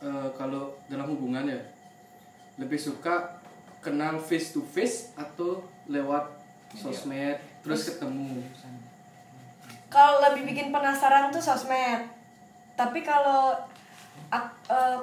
eh, 0.03 0.29
kalau 0.35 0.75
dalam 0.91 1.07
hubungan 1.07 1.47
ya, 1.47 1.59
lebih 2.59 2.75
suka 2.75 3.39
kenal 3.79 4.19
face 4.19 4.51
to 4.51 4.59
face 4.59 5.15
atau 5.15 5.63
lewat 5.87 6.27
sosmed 6.75 7.39
terus 7.63 7.87
ketemu. 7.87 8.43
Kalau 9.87 10.19
lebih 10.19 10.43
bikin 10.47 10.69
penasaran 10.69 11.31
tuh 11.31 11.39
sosmed. 11.39 12.03
Tapi 12.75 12.99
kalau 13.01 13.55
eh, 14.33 14.97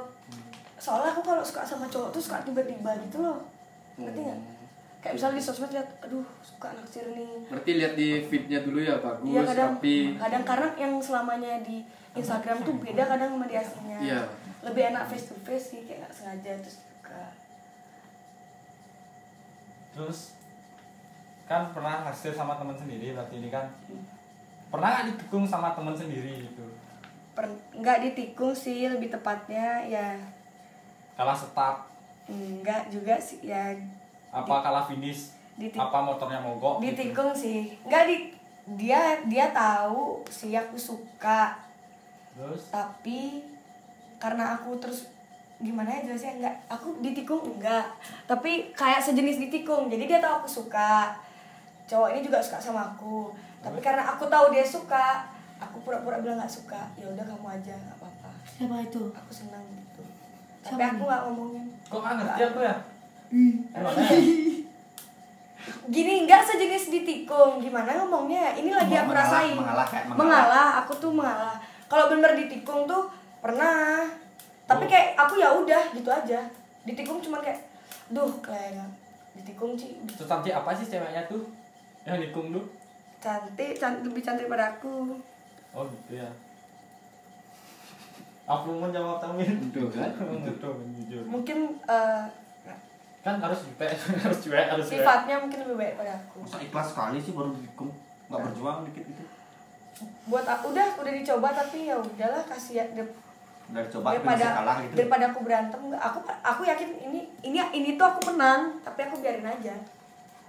soalnya 0.77 1.11
aku 1.11 1.25
kalau 1.25 1.41
suka 1.41 1.65
sama 1.65 1.89
cowok 1.89 2.13
tuh 2.13 2.23
suka 2.23 2.45
tiba-tiba 2.45 2.93
gitu 3.09 3.25
loh. 3.25 3.41
Ngerti 3.97 4.21
nggak? 4.21 4.41
Kayak 5.01 5.15
misalnya 5.21 5.37
di 5.37 5.45
sosmed 5.45 5.73
lihat, 5.73 5.89
aduh 6.01 6.25
suka 6.41 6.69
naksir 6.77 7.05
nih. 7.13 7.45
Berarti 7.49 7.71
lihat 7.77 7.93
di 7.93 8.09
feednya 8.25 8.61
dulu 8.65 8.81
ya 8.81 8.97
bagus, 9.01 9.29
Iya 9.29 9.43
kadang, 9.45 9.73
rapi. 9.77 9.99
kadang 10.17 10.45
karena 10.45 10.69
yang 10.81 10.93
selamanya 11.01 11.53
di 11.61 11.85
Instagram 12.17 12.65
tuh 12.65 12.75
beda 12.81 13.05
kadang 13.05 13.37
sama 13.37 13.45
di 13.49 13.57
aslinya. 13.57 13.99
Iya. 14.01 14.21
Lebih 14.65 14.83
enak 14.93 15.05
face 15.09 15.29
to 15.29 15.37
face 15.45 15.67
sih 15.77 15.81
kayak 15.85 16.09
nggak 16.09 16.13
sengaja 16.13 16.53
terus 16.61 16.77
suka. 16.81 17.21
terus 19.95 20.35
kan 21.47 21.71
pernah 21.71 22.03
hasil 22.03 22.35
sama 22.35 22.59
teman 22.59 22.75
sendiri 22.75 23.15
berarti 23.15 23.39
ini 23.39 23.47
kan 23.47 23.71
pernah 24.75 24.91
nggak 24.91 25.07
ditikung 25.15 25.47
sama 25.47 25.71
teman 25.71 25.95
sendiri 25.95 26.43
gitu? 26.43 26.67
Per, 27.31 27.47
nggak 27.79 28.11
ditikung 28.11 28.51
sih 28.51 28.91
lebih 28.91 29.07
tepatnya 29.07 29.87
ya. 29.87 30.19
Kalah 31.15 31.39
start. 31.39 31.87
Enggak 32.27 32.91
juga 32.91 33.15
sih 33.23 33.39
ya. 33.47 33.71
Apa 34.35 34.67
kalah 34.67 34.83
finish? 34.83 35.31
Ditik- 35.55 35.79
apa 35.79 36.03
motornya 36.03 36.43
mogok 36.43 36.83
gitu. 36.83 36.91
ditikung 36.91 37.31
sih. 37.31 37.71
Nggak 37.87 38.03
di 38.11 38.17
dia 38.75 39.23
dia 39.31 39.55
tahu 39.55 40.27
sih 40.27 40.51
aku 40.59 40.75
suka. 40.75 41.55
Terus? 42.35 42.75
Tapi 42.75 43.47
karena 44.19 44.59
aku 44.59 44.75
terus 44.83 45.07
gimana 45.63 45.87
ya 45.87 46.11
jelasnya 46.11 46.35
enggak 46.43 46.57
aku 46.67 46.99
ditikung 46.99 47.39
enggak 47.47 47.87
tapi 48.27 48.75
kayak 48.75 48.99
sejenis 48.99 49.39
ditikung 49.47 49.87
jadi 49.87 50.11
dia 50.11 50.19
tahu 50.19 50.43
aku 50.43 50.51
suka. 50.51 51.15
Cowok 51.87 52.11
ini 52.11 52.27
juga 52.27 52.43
suka 52.43 52.59
sama 52.59 52.83
aku 52.91 53.31
tapi 53.65 53.79
karena 53.81 54.05
aku 54.07 54.25
tahu 54.27 54.53
dia 54.53 54.61
suka 54.63 55.25
aku 55.57 55.81
pura-pura 55.81 56.21
bilang 56.21 56.37
nggak 56.37 56.53
suka 56.53 56.93
ya 56.95 57.09
udah 57.09 57.25
kamu 57.25 57.47
aja 57.51 57.73
nggak 57.75 57.97
apa-apa 57.97 58.31
Siapa 58.47 58.77
itu? 58.79 59.03
aku 59.11 59.33
senang 59.33 59.65
gitu 59.67 60.03
tapi 60.61 60.77
Siapa 60.77 60.85
aku 60.87 60.95
nih? 60.95 61.07
nggak 61.07 61.21
ngomongin 61.25 61.65
Kok 61.85 61.99
nggak 61.99 62.15
ngerti 62.19 62.43
aku 62.45 62.61
ya? 62.61 62.77
Gini 65.87 66.15
nggak 66.23 66.43
sejenis 66.45 66.85
ditikung 66.91 67.57
gimana 67.57 67.97
ngomongnya 67.99 68.53
ini 68.53 68.69
lagi 68.69 68.93
aku 68.95 69.09
Mengalah, 69.09 69.25
rasain 69.25 69.55
mengalah 69.55 69.87
kayak 69.87 70.05
mengalah. 70.07 70.21
mengalah 70.21 70.69
aku 70.81 70.93
tuh 70.95 71.11
mengalah 71.11 71.57
kalau 71.87 72.09
bener 72.09 72.37
ditikung 72.37 72.85
tuh 72.85 73.09
pernah 73.41 74.05
tapi 74.65 74.85
Oh. 74.85 74.89
kayak 74.89 75.09
aku 75.15 75.37
ya 75.37 75.49
udah 75.51 75.83
gitu 75.91 76.09
aja 76.11 76.41
ditikung 76.85 77.17
cuman 77.19 77.41
kayak 77.41 77.61
duh 78.11 78.29
kayak 78.39 78.85
ditikung 79.35 79.73
sih 79.73 79.97
Terus 80.07 80.25
cantik 80.27 80.53
apa 80.53 80.71
sih 80.71 80.85
ceweknya 80.87 81.25
tuh? 81.27 81.49
Yang 82.05 82.29
nikung 82.29 82.49
tuh? 82.51 82.65
Cantik 83.25 83.73
cantik 83.75 84.05
lebih 84.05 84.21
cantik 84.21 84.47
pada 84.47 84.69
aku 84.71 85.17
Oh 85.73 85.83
gitu 85.85 86.15
ya. 86.15 86.29
Aku 88.45 88.71
mau 88.71 88.93
jawab 88.93 89.19
Tamin. 89.19 89.73
Kan. 89.73 90.11
Betul, 90.45 90.73
jujur. 90.95 91.25
mungkin 91.25 91.81
eh, 91.83 92.23
Kan 93.25 93.41
harus 93.41 93.65
cuek, 93.67 93.89
harus 94.23 94.39
cuek, 94.39 94.67
harus 94.69 94.85
cuek. 94.85 95.01
sifatnya 95.01 95.41
mungkin 95.41 95.65
lebih 95.65 95.77
baik 95.77 95.95
pada 95.97 96.13
aku 96.15 96.45
Masa 96.45 96.61
ikhlas 96.61 96.93
sekali 96.93 97.17
sih 97.19 97.33
baru 97.33 97.57
dikum 97.57 97.89
nggak 98.25 98.41
berjuang 98.43 98.85
dikit 98.85 99.05
gitu 99.07 99.25
buat 100.27 100.45
aku 100.45 100.71
udah 100.71 100.93
udah 100.95 101.13
dicoba 101.15 101.49
tapi 101.51 101.87
ya 101.87 101.97
udahlah 101.97 102.45
kasih 102.45 102.75
ya 102.77 102.85
udah 103.65 103.85
coba 103.89 104.07
tapi 104.07 104.17
daripada 104.19 104.29
masih 104.29 104.51
kalah 104.53 104.77
gitu 104.79 104.93
daripada 104.95 105.25
aku 105.27 105.39
berantem 105.41 105.81
aku 105.95 106.19
aku 106.43 106.63
yakin 106.65 106.89
ini 107.01 107.21
ini 107.41 107.59
ini 107.73 107.91
tuh 107.95 108.07
aku 108.07 108.21
menang 108.29 108.77
tapi 108.81 109.01
aku 109.03 109.17
biarin 109.19 109.49
aja 109.49 109.75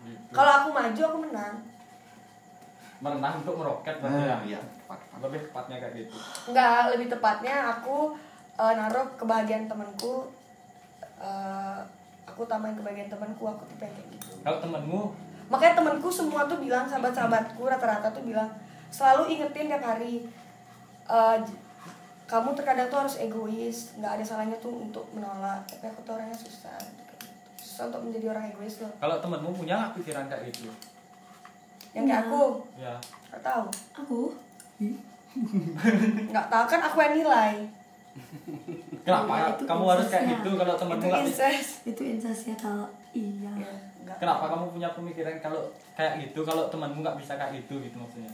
Gitu. 0.02 0.30
kalau 0.30 0.52
aku 0.56 0.70
maju 0.70 1.02
aku 1.02 1.18
menang 1.20 1.54
Merenang 3.06 3.34
untuk 3.40 3.56
meroket 3.56 3.96
berarti 4.02 4.18
ya. 4.20 4.28
nah, 4.28 4.42
iya 4.44 4.60
tepat, 4.60 4.98
tepat. 5.00 5.20
Lebih 5.22 5.40
tepatnya 5.46 5.76
kayak 5.78 5.94
gitu. 5.96 6.18
Enggak, 6.50 6.82
lebih 6.90 7.08
tepatnya 7.08 7.56
aku 7.72 7.98
eh, 8.56 8.74
naruh 8.74 9.06
kebahagiaan 9.14 9.66
temanku 9.66 10.26
eh, 11.18 11.80
aku 12.26 12.42
tamain 12.44 12.74
kebahagiaan 12.74 13.08
temanku 13.08 13.44
aku 13.46 13.64
tipe 13.68 13.84
yang 13.84 13.94
kayak 13.94 14.10
gitu 14.12 14.32
Kalau 14.42 14.58
temenmu 14.60 15.02
makanya 15.46 15.78
temanku 15.78 16.10
semua 16.10 16.50
tuh 16.50 16.58
bilang 16.58 16.84
sahabat-sahabatku 16.84 17.62
rata-rata 17.62 18.10
tuh 18.10 18.26
bilang 18.26 18.50
selalu 18.90 19.30
ingetin 19.32 19.70
tiap 19.70 19.84
hari 19.84 20.26
eh, 21.06 21.38
j- 21.40 21.60
kamu 22.26 22.58
terkadang 22.58 22.90
tuh 22.90 23.00
harus 23.00 23.16
egois 23.20 23.94
nggak 23.96 24.18
ada 24.18 24.24
salahnya 24.26 24.58
tuh 24.58 24.74
untuk 24.82 25.06
menolak 25.14 25.62
tapi 25.70 25.86
aku 25.86 26.02
tuh 26.02 26.18
orangnya 26.18 26.34
susah 26.34 26.74
gitu. 26.82 27.14
susah 27.56 27.84
untuk 27.88 28.02
menjadi 28.04 28.34
orang 28.34 28.50
egois 28.50 28.82
loh 28.82 28.90
kalau 28.98 29.22
temenmu 29.22 29.54
punya 29.54 29.78
nggak 29.78 29.94
pikiran 29.96 30.26
kayak 30.26 30.50
gitu? 30.50 30.74
Yang 31.96 32.04
kayak 32.04 32.22
Iya. 32.22 32.28
aku 32.28 32.44
Ya. 32.76 32.94
nggak 33.26 33.42
tahu 33.42 33.64
Aku? 33.96 34.20
nggak 36.26 36.48
tahu 36.48 36.64
kan 36.66 36.82
aku 36.82 36.98
yang 37.02 37.16
nilai 37.16 37.54
Kenapa 39.02 39.32
Iya, 39.34 39.48
itu 39.52 39.64
kamu 39.66 39.84
harus 39.86 40.08
kayak 40.08 40.26
gitu 40.30 40.50
kalau 40.56 40.74
temenmu 40.74 40.98
itu 40.98 41.08
nggak 41.10 41.24
incest 41.26 41.72
Itu 41.84 42.02
incestnya 42.06 42.56
kalau 42.56 42.88
iya. 43.12 43.52
ya. 43.54 43.74
Kenapa 44.16 44.48
kamu 44.48 44.72
punya 44.72 44.90
pemikiran 44.92 45.36
kalau 45.40 45.68
kayak 45.94 46.20
gitu 46.22 46.40
kalau 46.42 46.68
temanmu 46.68 47.00
nggak 47.02 47.18
bisa 47.18 47.36
kayak 47.36 47.58
gitu 47.58 47.80
gitu 47.82 47.96
maksudnya? 47.96 48.32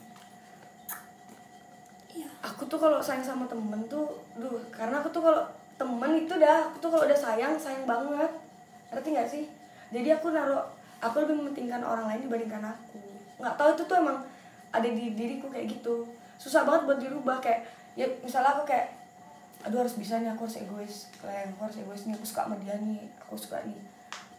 Iya. 2.11 2.27
aku 2.41 2.67
tuh 2.67 2.77
kalau 2.77 2.99
sayang 2.99 3.23
sama 3.23 3.45
temen 3.45 3.81
tuh 3.87 4.05
duh 4.35 4.59
karena 4.69 4.99
aku 4.99 5.09
tuh 5.09 5.23
kalau 5.23 5.41
temen 5.75 6.11
itu 6.15 6.33
dah 6.35 6.67
aku 6.67 6.77
tuh 6.77 6.89
kalau 6.89 7.03
udah 7.03 7.15
sayang 7.15 7.53
sayang 7.55 7.83
banget 7.83 8.31
ngerti 8.89 9.07
nggak 9.09 9.27
sih 9.27 9.43
jadi 9.89 10.19
aku 10.19 10.29
naruh 10.29 10.61
aku 10.99 11.15
lebih 11.19 11.35
mementingkan 11.35 11.81
orang 11.81 12.05
lain 12.05 12.21
dibandingkan 12.21 12.61
aku 12.67 13.01
nggak 13.41 13.55
tahu 13.57 13.69
itu 13.73 13.83
tuh 13.89 13.97
emang 13.97 14.17
ada 14.71 14.87
di 14.87 15.17
diriku 15.17 15.49
kayak 15.49 15.67
gitu 15.67 16.05
susah 16.37 16.63
banget 16.63 16.87
buat 16.87 16.99
dirubah 17.01 17.37
kayak 17.41 17.65
ya 17.97 18.07
misalnya 18.21 18.55
aku 18.55 18.63
kayak 18.69 18.93
aduh 19.61 19.81
harus 19.85 19.97
bisa 19.97 20.21
nih 20.21 20.31
aku 20.31 20.47
harus 20.47 20.57
egois 20.61 20.95
kayak 21.21 21.53
aku 21.53 21.61
harus 21.65 21.77
egois 21.81 22.01
nih 22.05 22.15
aku 22.17 22.25
suka 22.25 22.47
sama 22.47 22.55
dia 22.61 22.77
nih 22.81 23.01
aku 23.19 23.35
suka 23.37 23.61
nih 23.65 23.77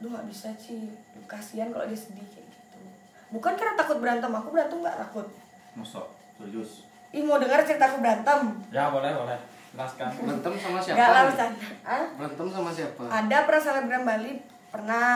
aduh 0.01 0.09
nggak 0.11 0.27
bisa 0.27 0.49
sih 0.59 0.91
kasihan 1.27 1.71
kalau 1.71 1.87
dia 1.87 1.99
sedih 1.99 2.27
kayak 2.27 2.47
gitu 2.47 2.79
bukan 3.31 3.55
karena 3.55 3.75
takut 3.79 3.99
berantem 4.03 4.33
aku 4.33 4.49
berantem 4.51 4.79
nggak 4.83 4.99
takut 4.99 5.27
Masuk, 5.73 6.05
serius 6.37 6.85
Ih 7.13 7.21
mau 7.21 7.37
dengar 7.37 7.61
ceritaku 7.61 8.01
berantem? 8.01 8.57
Ya 8.73 8.89
boleh 8.89 9.13
boleh. 9.13 9.37
Jelaskan. 9.77 10.09
Berantem 10.17 10.53
sama 10.57 10.79
siapa? 10.81 10.97
Enggak 10.97 11.11
lah 11.13 11.23
bercanda. 11.29 11.67
Berantem 12.17 12.47
sama 12.49 12.71
siapa? 12.73 13.03
Ada 13.05 13.39
pernah 13.45 13.61
selebgram 13.61 14.05
Bali 14.09 14.33
pernah 14.73 15.07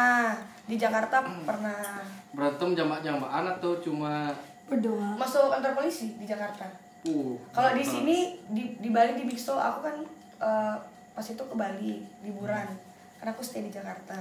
di 0.68 0.77
Jakarta 0.77 1.25
pernah 1.25 2.05
Berantem 2.37 2.77
jamak-jamakan 2.77 3.44
atau 3.51 3.81
cuma 3.81 4.29
Berdoa. 4.68 5.16
masuk 5.16 5.49
kantor 5.49 5.72
polisi 5.75 6.12
di 6.14 6.29
Jakarta. 6.29 6.68
uh 7.03 7.33
Kalau 7.49 7.70
di 7.72 7.81
sini 7.81 8.16
di 8.46 8.77
di 8.77 8.88
Bali 8.90 9.16
di 9.16 9.25
Bigsto 9.25 9.57
aku 9.57 9.81
kan 9.81 9.96
eh, 10.37 10.77
pas 11.11 11.25
itu 11.25 11.40
ke 11.40 11.55
Bali 11.55 12.05
liburan 12.20 12.68
karena 13.16 13.33
aku 13.33 13.40
stay 13.40 13.64
di 13.64 13.72
Jakarta. 13.72 14.20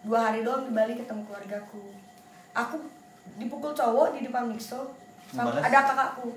Dua 0.00 0.22
hari 0.24 0.40
doang 0.40 0.62
di 0.62 0.72
Bali 0.72 0.94
ketemu 0.94 1.22
keluargaku. 1.24 1.82
Aku 2.52 2.78
dipukul 3.34 3.72
cowok 3.72 4.14
di 4.14 4.22
depan 4.22 4.46
Bigsto. 4.46 4.94
Sama 5.26 5.50
Balas? 5.50 5.64
ada 5.64 5.78
kakakku. 5.82 6.28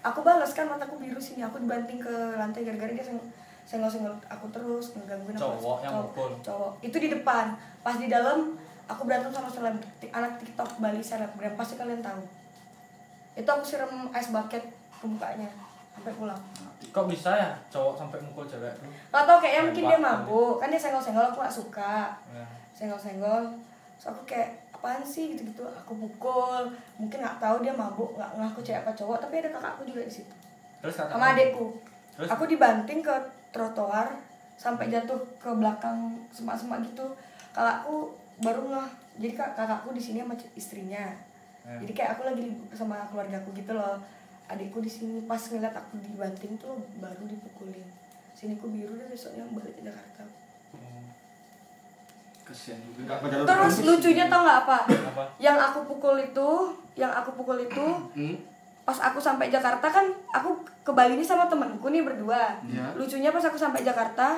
Aku 0.00 0.20
balas 0.22 0.52
kan 0.52 0.64
mataku 0.64 0.96
biru 0.96 1.18
sini. 1.18 1.42
Aku 1.42 1.58
dibanting 1.58 1.98
ke 1.98 2.08
lantai 2.34 2.62
gara-gara 2.62 2.88
dia 2.88 3.02
seng- 3.02 3.28
senggol-senggol 3.64 4.14
aku 4.24 4.46
terus 4.48 4.94
ngegangguin 4.94 5.34
aku. 5.34 5.42
Cowok 5.50 5.78
yang 5.82 5.92
Cowok- 5.92 6.08
mukul? 6.08 6.30
Cowok. 6.40 6.72
Itu 6.80 6.96
di 6.96 7.08
depan. 7.10 7.52
Pas 7.82 7.98
di 7.98 8.06
dalam 8.06 8.54
aku 8.84 9.08
berantem 9.08 9.32
sama 9.32 9.48
seleb 9.48 9.76
anak 10.12 10.32
TikTok 10.40 10.80
Bali 10.80 11.00
selebgram 11.00 11.56
pasti 11.56 11.74
kalian 11.80 12.04
tahu. 12.04 12.20
Itu 13.34 13.48
aku 13.48 13.64
siram 13.64 14.08
ice 14.12 14.30
bucket 14.30 14.64
ke 15.00 15.04
mukanya 15.08 15.48
sampai 15.94 16.12
pulang. 16.14 16.40
Kok 16.94 17.06
bisa 17.10 17.30
ya 17.34 17.50
cowok 17.70 17.94
sampai 17.98 18.18
mukul 18.22 18.46
cewek 18.46 18.70
tuh? 18.78 18.90
Gak 19.10 19.24
tau 19.26 19.38
kayaknya 19.38 19.62
mungkin 19.70 19.84
dia 19.90 19.98
mabuk. 19.98 20.54
Kan 20.62 20.68
dia 20.70 20.78
senggol-senggol 20.78 21.30
aku 21.30 21.42
gak 21.42 21.54
suka. 21.54 22.14
Ya. 22.30 22.46
Senggol-senggol. 22.74 23.42
Terus 23.98 24.06
aku 24.10 24.20
kayak 24.26 24.50
apaan 24.74 25.02
sih? 25.02 25.34
Gitu-gitu. 25.34 25.62
Aku 25.64 25.94
pukul 25.98 26.70
Mungkin 26.98 27.22
gak 27.22 27.38
tahu 27.38 27.62
dia 27.62 27.74
mabuk 27.74 28.18
Gak 28.18 28.30
ngaku 28.34 28.60
cewek 28.62 28.82
apa 28.82 28.90
cowok 28.94 29.18
Tapi 29.22 29.34
ada 29.42 29.50
kakakku 29.54 29.82
juga 29.86 30.02
di 30.02 30.12
situ. 30.12 30.34
Terus 30.82 30.94
kata 30.98 31.14
Sama 31.14 31.34
adekku 31.34 31.66
Terus? 32.14 32.28
Aku 32.30 32.42
dibanting 32.46 33.00
ke 33.02 33.14
trotoar 33.54 34.10
Sampai 34.58 34.90
jatuh 34.90 35.18
ke 35.38 35.50
belakang 35.50 36.14
semak-semak 36.30 36.82
gitu. 36.86 37.06
Kakakku 37.54 38.14
baru 38.42 38.62
ngeh 38.70 38.88
Jadi 39.14 39.30
kak 39.38 39.54
kakakku 39.54 39.94
di 39.94 40.02
sini 40.02 40.18
sama 40.22 40.34
istrinya 40.58 41.06
Ya. 41.64 41.80
Jadi 41.80 41.96
kayak 41.96 42.20
aku 42.20 42.28
lagi 42.28 42.44
libur 42.44 42.68
sama 42.76 43.08
keluargaku 43.08 43.56
gitu 43.56 43.72
loh 43.72 43.96
Adikku 44.52 44.84
di 44.84 44.90
sini 44.92 45.24
pas 45.24 45.40
ngeliat 45.40 45.72
aku 45.72 45.96
dibanting 45.96 46.60
tuh 46.60 46.76
baru 47.00 47.24
dipukulin 47.24 47.88
Sini 48.36 48.60
ku 48.60 48.68
biru 48.68 48.92
deh 49.00 49.08
besoknya 49.08 49.48
balik 49.48 49.72
ke 49.80 49.82
Jakarta 49.88 50.28
Hmm, 50.74 51.06
kasihan 52.44 52.76
juga 52.84 53.00
Enggak 53.06 53.18
pada 53.24 53.34
lu 53.38 53.44
Terus 53.46 53.76
lucunya 53.86 54.24
tau 54.28 54.42
nggak 54.44 54.60
apa? 54.66 54.78
Apa? 54.90 55.22
Yang 55.38 55.58
aku 55.70 55.80
pukul 55.86 56.18
itu, 56.18 56.50
yang 56.98 57.14
aku 57.14 57.30
pukul 57.38 57.62
itu 57.62 57.86
hmm? 58.12 58.36
pas 58.84 58.98
aku 59.00 59.16
sampai 59.16 59.48
Jakarta 59.48 59.88
kan 59.88 60.04
aku 60.34 60.60
ke 60.84 60.92
Bali 60.92 61.16
ini 61.16 61.24
sama 61.24 61.48
temenku 61.48 61.88
nih 61.88 62.04
berdua. 62.04 62.60
Ya. 62.68 62.92
Lucunya 62.98 63.32
pas 63.32 63.40
aku 63.40 63.56
sampai 63.56 63.80
Jakarta, 63.80 64.36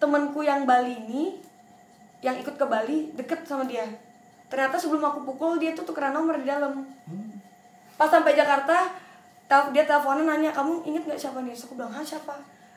temenku 0.00 0.40
yang 0.40 0.64
Bali 0.64 0.96
ini 1.04 1.43
yang 2.24 2.34
ikut 2.34 2.56
ke 2.56 2.64
Bali 2.64 3.12
deket 3.12 3.44
sama 3.44 3.68
dia. 3.68 3.84
Ternyata 4.48 4.80
sebelum 4.80 5.04
aku 5.04 5.20
pukul 5.24 5.60
dia 5.60 5.76
tuh 5.76 5.84
tukeran 5.84 6.16
nomor 6.16 6.40
di 6.40 6.48
dalam. 6.48 6.80
Pas 7.94 8.08
sampai 8.08 8.32
Jakarta, 8.32 8.88
tel- 9.44 9.70
dia 9.70 9.84
teleponan 9.84 10.24
nanya 10.24 10.48
kamu 10.48 10.80
inget 10.84 11.04
nggak 11.04 11.20
siapa 11.20 11.44
nih? 11.44 11.52
Terus 11.52 11.68
aku 11.68 11.76
bilang, 11.76 11.92
ah 11.92 12.00
siapa? 12.00 12.32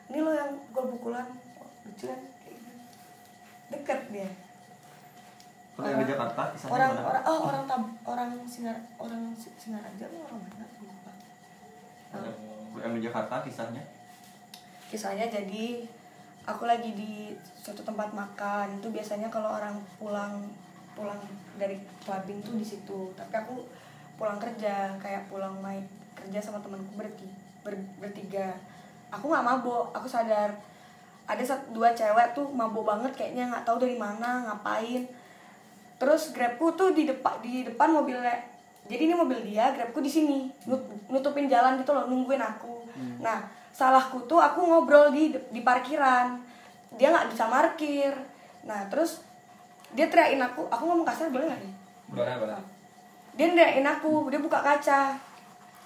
Ini 0.08 0.20
lo 0.20 0.30
yang 0.30 0.52
pukul 0.68 0.92
pukulan. 0.94 1.24
Oh, 1.56 1.68
lucu 1.82 2.04
kan? 2.06 2.20
Deket 3.68 4.00
dia. 4.08 4.28
Pernah 5.72 5.88
yang 5.88 6.00
di 6.02 6.10
Jakarta 6.10 6.42
kisahnya 6.50 6.74
orang 6.74 6.90
gimana? 6.90 7.06
orang 7.06 7.22
oh 7.22 7.38
orang 7.46 7.62
tab 7.64 7.82
orang 8.02 8.30
sinar 8.44 8.76
orang 8.98 9.22
Si- 9.32 9.54
singaraja 9.54 10.04
atau 10.04 10.26
orang 10.26 10.38
mana 10.42 10.66
lupa 10.82 11.10
yang 12.82 12.92
di 12.98 13.02
Jakarta 13.06 13.34
kisahnya 13.46 13.82
kisahnya 14.90 15.30
jadi 15.30 15.86
aku 16.48 16.64
lagi 16.64 16.96
di 16.96 17.36
suatu 17.52 17.84
tempat 17.84 18.08
makan 18.16 18.80
itu 18.80 18.88
biasanya 18.88 19.28
kalau 19.28 19.52
orang 19.52 19.76
pulang 20.00 20.48
pulang 20.96 21.20
dari 21.60 21.76
clubbing 22.00 22.40
tuh 22.40 22.56
di 22.56 22.64
situ. 22.64 23.12
Tapi 23.12 23.34
aku 23.36 23.68
pulang 24.16 24.40
kerja 24.40 24.96
kayak 24.96 25.28
pulang 25.28 25.60
main 25.60 25.84
kerja 26.16 26.40
sama 26.40 26.58
temanku 26.64 26.96
berti 26.96 27.28
ber- 27.60 27.92
bertiga. 28.00 28.56
Aku 29.12 29.28
nggak 29.28 29.44
mabok 29.44 29.92
aku 29.92 30.08
sadar. 30.08 30.56
Ada 31.28 31.44
sat- 31.44 31.68
dua 31.76 31.92
cewek 31.92 32.32
tuh 32.32 32.48
mabok 32.48 32.88
banget 32.88 33.12
kayaknya 33.12 33.52
nggak 33.52 33.68
tahu 33.68 33.84
dari 33.84 34.00
mana 34.00 34.48
ngapain. 34.48 35.04
Terus 36.00 36.32
grabku 36.32 36.72
tuh 36.72 36.96
di 36.96 37.04
depan 37.04 37.44
di 37.44 37.68
depan 37.68 37.92
mobilnya. 37.92 38.34
Jadi 38.88 39.04
ini 39.04 39.12
mobil 39.12 39.44
dia 39.44 39.68
grabku 39.76 40.00
di 40.00 40.08
sini. 40.08 40.48
Nut- 40.64 41.12
nutupin 41.12 41.44
jalan 41.44 41.76
gitu 41.76 41.92
loh 41.92 42.08
nungguin 42.08 42.40
aku. 42.40 42.88
Nah 43.20 43.44
salahku 43.78 44.18
tuh 44.26 44.42
aku 44.42 44.58
ngobrol 44.58 45.14
di 45.14 45.30
di 45.54 45.62
parkiran. 45.62 46.34
Dia 46.98 47.14
nggak 47.14 47.30
bisa 47.30 47.46
parkir. 47.46 48.10
Nah 48.66 48.82
terus 48.90 49.22
dia 49.94 50.10
teriakin 50.10 50.42
aku 50.42 50.66
aku 50.66 50.82
ngomong 50.82 51.06
kasar 51.06 51.30
boleh 51.30 51.46
nggak 51.46 51.62
nih? 51.62 51.74
Boleh 52.10 52.34
boleh. 52.34 52.58
dia 53.38 53.46
nerain 53.54 53.86
aku 53.86 54.26
dia 54.26 54.42
buka 54.42 54.58
kaca. 54.58 55.14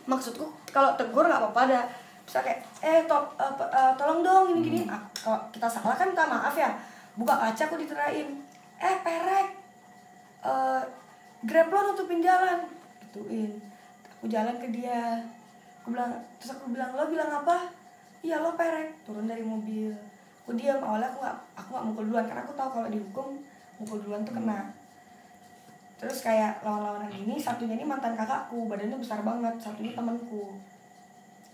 Maksudku 0.09 0.49
kalau 0.73 0.97
tegur 0.97 1.29
nggak 1.29 1.37
apa-apa 1.37 1.69
ada. 1.69 1.81
Bisa 2.25 2.41
kayak 2.41 2.65
eh 2.81 3.05
to- 3.05 3.29
pe- 3.37 3.69
eh, 3.69 3.93
tolong 4.01 4.25
dong 4.25 4.57
ini 4.57 4.61
gini 4.65 4.81
ah, 4.89 4.97
kalau 5.13 5.37
kita 5.53 5.69
salah 5.69 5.93
kan 5.93 6.09
minta 6.09 6.25
maaf 6.25 6.57
ya. 6.57 6.73
Buka 7.13 7.37
kaca 7.37 7.63
aku 7.69 7.77
diterain 7.77 8.29
eh 8.81 8.97
perek. 9.05 9.47
Eh 10.49 10.81
grab 11.45 11.69
lo 11.69 11.93
nutupin 11.93 12.25
jalan. 12.25 12.65
Gituin 13.05 13.53
aku 14.17 14.33
jalan 14.33 14.57
ke 14.57 14.73
dia. 14.73 15.21
Aku 15.85 15.93
bilang 15.93 16.09
terus 16.41 16.57
aku 16.57 16.73
bilang 16.73 16.97
lo 16.97 17.05
bilang 17.05 17.29
apa 17.29 17.69
iya 18.23 18.39
lo 18.39 18.55
perek 18.55 19.03
turun 19.03 19.27
dari 19.27 19.43
mobil. 19.43 19.91
Aku 20.43 20.55
diam 20.55 20.79
awalnya 20.83 21.11
aku 21.11 21.23
nggak 21.23 21.39
aku 21.59 21.69
nggak 21.75 21.87
mukul 21.91 22.05
duluan 22.07 22.27
karena 22.27 22.43
aku 22.43 22.55
tahu 22.55 22.71
kalau 22.71 22.89
dihukum 22.91 23.29
mukul 23.83 23.99
duluan 23.99 24.23
tuh 24.23 24.35
kena. 24.39 24.71
Terus 25.99 26.19
kayak 26.23 26.63
lawan-lawanan 26.67 27.11
gini 27.11 27.39
satunya 27.39 27.79
ini 27.79 27.87
mantan 27.87 28.19
kakakku 28.19 28.67
badannya 28.67 28.99
besar 28.99 29.23
banget 29.23 29.55
satunya 29.59 29.95
temanku. 29.95 30.55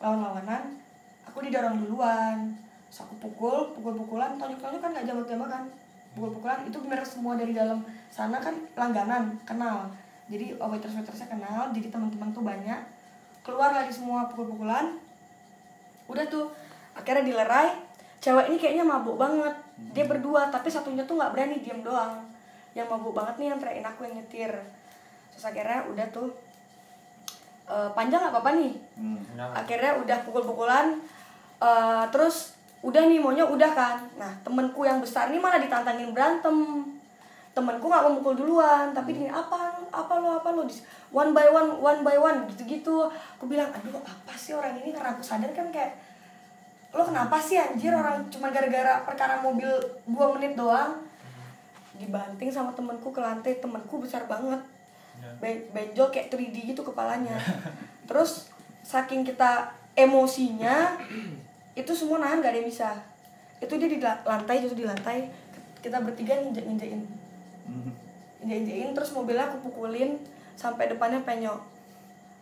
Lawan-lawanan 0.01 0.77
aku 1.25 1.45
didorong 1.45 1.85
duluan. 1.85 2.53
Terus 2.89 3.05
aku 3.05 3.14
pukul 3.21 3.77
pukul-pukulan 3.77 4.41
tonjok-tonjok 4.41 4.81
kan 4.81 4.91
nggak 4.93 5.05
jamak-jamak 5.09 5.49
kan. 5.53 5.64
Pukul-pukulan 6.16 6.64
itu 6.64 6.81
bener 6.81 7.01
semua 7.05 7.37
dari 7.37 7.53
dalam 7.53 7.85
sana 8.09 8.41
kan 8.41 8.57
langganan 8.73 9.37
kenal. 9.45 9.89
Jadi 10.29 10.57
waiters 10.57 10.97
waitersnya 10.97 11.29
kenal 11.29 11.73
jadi 11.73 11.89
teman-teman 11.93 12.33
tuh 12.33 12.45
banyak. 12.45 12.81
Keluar 13.45 13.73
lagi 13.73 13.93
semua 13.93 14.29
pukul-pukulan 14.33 14.97
udah 16.09 16.24
tuh 16.26 16.50
akhirnya 16.96 17.22
dilerai. 17.22 17.86
Cewek 18.18 18.50
ini 18.50 18.56
kayaknya 18.59 18.82
mabuk 18.82 19.14
banget. 19.14 19.54
Dia 19.94 20.04
berdua 20.11 20.50
tapi 20.50 20.66
satunya 20.66 21.06
tuh 21.06 21.14
nggak 21.14 21.30
berani 21.30 21.62
diem 21.62 21.86
doang. 21.86 22.18
Yang 22.74 22.88
mabuk 22.90 23.14
banget 23.14 23.38
nih 23.38 23.46
yang 23.54 23.59
teriakin 23.62 23.86
aku 23.86 24.00
yang 24.09 24.14
nyetir. 24.18 24.52
Terus 25.30 25.44
akhirnya 25.46 25.86
udah 25.86 26.06
tuh 26.11 26.28
eh, 27.70 27.90
panjang 27.94 28.18
nggak 28.26 28.34
apa-apa 28.34 28.50
nih? 28.59 28.74
Hmm. 28.98 29.22
akhirnya 29.54 30.02
udah 30.02 30.18
pukul-pukulan 30.26 30.98
eh, 31.62 32.04
terus 32.11 32.59
udah 32.82 33.06
nih 33.06 33.22
maunya 33.22 33.46
udah 33.46 33.70
kan? 33.70 34.02
Nah 34.18 34.34
temenku 34.42 34.82
yang 34.82 34.98
besar 34.98 35.30
nih 35.30 35.38
malah 35.38 35.62
ditantangin 35.62 36.11
berantem 36.11 36.82
temenku 37.59 37.90
nggak 37.90 38.02
mau 38.06 38.14
mukul 38.14 38.38
duluan 38.38 38.94
tapi 38.94 39.18
dia 39.18 39.34
apa 39.34 39.74
apa 39.90 40.12
lo 40.22 40.38
apa 40.38 40.54
lo 40.54 40.62
one 41.11 41.34
by 41.34 41.50
one 41.50 41.74
one 41.82 42.00
by 42.06 42.14
one 42.14 42.46
gitu 42.54 42.62
gitu 42.78 42.96
aku 43.11 43.50
bilang 43.50 43.66
aduh 43.74 43.98
apa 43.98 44.32
sih 44.38 44.54
orang 44.54 44.78
ini? 44.78 44.94
Karena 44.94 45.18
aku 45.18 45.26
sadar 45.26 45.50
kan 45.50 45.66
kayak 45.74 45.98
lo 46.94 47.02
kenapa 47.02 47.34
sih 47.42 47.59
anjir? 47.59 47.90
Orang 47.90 48.22
cuma 48.30 48.54
gara-gara 48.54 49.02
perkara 49.02 49.42
mobil 49.42 49.66
dua 50.06 50.30
menit 50.38 50.54
doang. 50.54 51.02
Dibanting 51.98 52.46
sama 52.54 52.70
temenku 52.78 53.11
ke 53.11 53.18
lantai 53.18 53.59
temenku 53.59 53.98
besar 53.98 54.30
banget. 54.30 54.62
Be- 55.42 55.66
benjol 55.74 56.14
kayak 56.14 56.30
3D 56.30 56.70
gitu 56.70 56.86
kepalanya. 56.86 57.34
Terus 58.09 58.54
saking 58.86 59.26
kita 59.26 59.66
emosinya 59.98 60.94
itu 61.80 61.90
semua 61.90 62.22
nahan 62.22 62.38
gak 62.38 62.54
ada 62.54 62.59
yang 62.62 62.70
bisa. 62.70 62.94
Itu 63.59 63.74
dia 63.82 63.90
di 63.90 63.98
la- 63.98 64.22
lantai 64.22 64.62
jatuh 64.62 64.78
di 64.78 64.86
lantai. 64.86 65.26
Kita 65.82 65.98
bertiga 65.98 66.38
injek 66.38 66.62
injekin 66.62 67.18
Hmm. 67.69 67.93
injek 68.41 68.64
injekin 68.64 68.91
terus 68.97 69.12
mobilnya 69.12 69.45
aku 69.51 69.69
pukulin 69.69 70.16
sampai 70.57 70.89
depannya 70.89 71.21
penyok. 71.23 71.61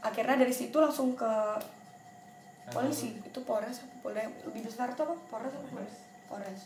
Akhirnya 0.01 0.47
dari 0.47 0.55
situ 0.55 0.79
langsung 0.79 1.18
ke 1.18 1.33
polisi. 2.70 3.18
Itu 3.27 3.43
polres 3.43 3.83
apa 3.83 3.95
polda 4.07 4.22
lebih 4.47 4.70
besar 4.70 4.95
tuh 4.95 5.11
apa? 5.11 5.16
Polres 5.27 5.53
apa 5.53 5.66
polres? 5.66 5.95
Polres. 6.31 6.61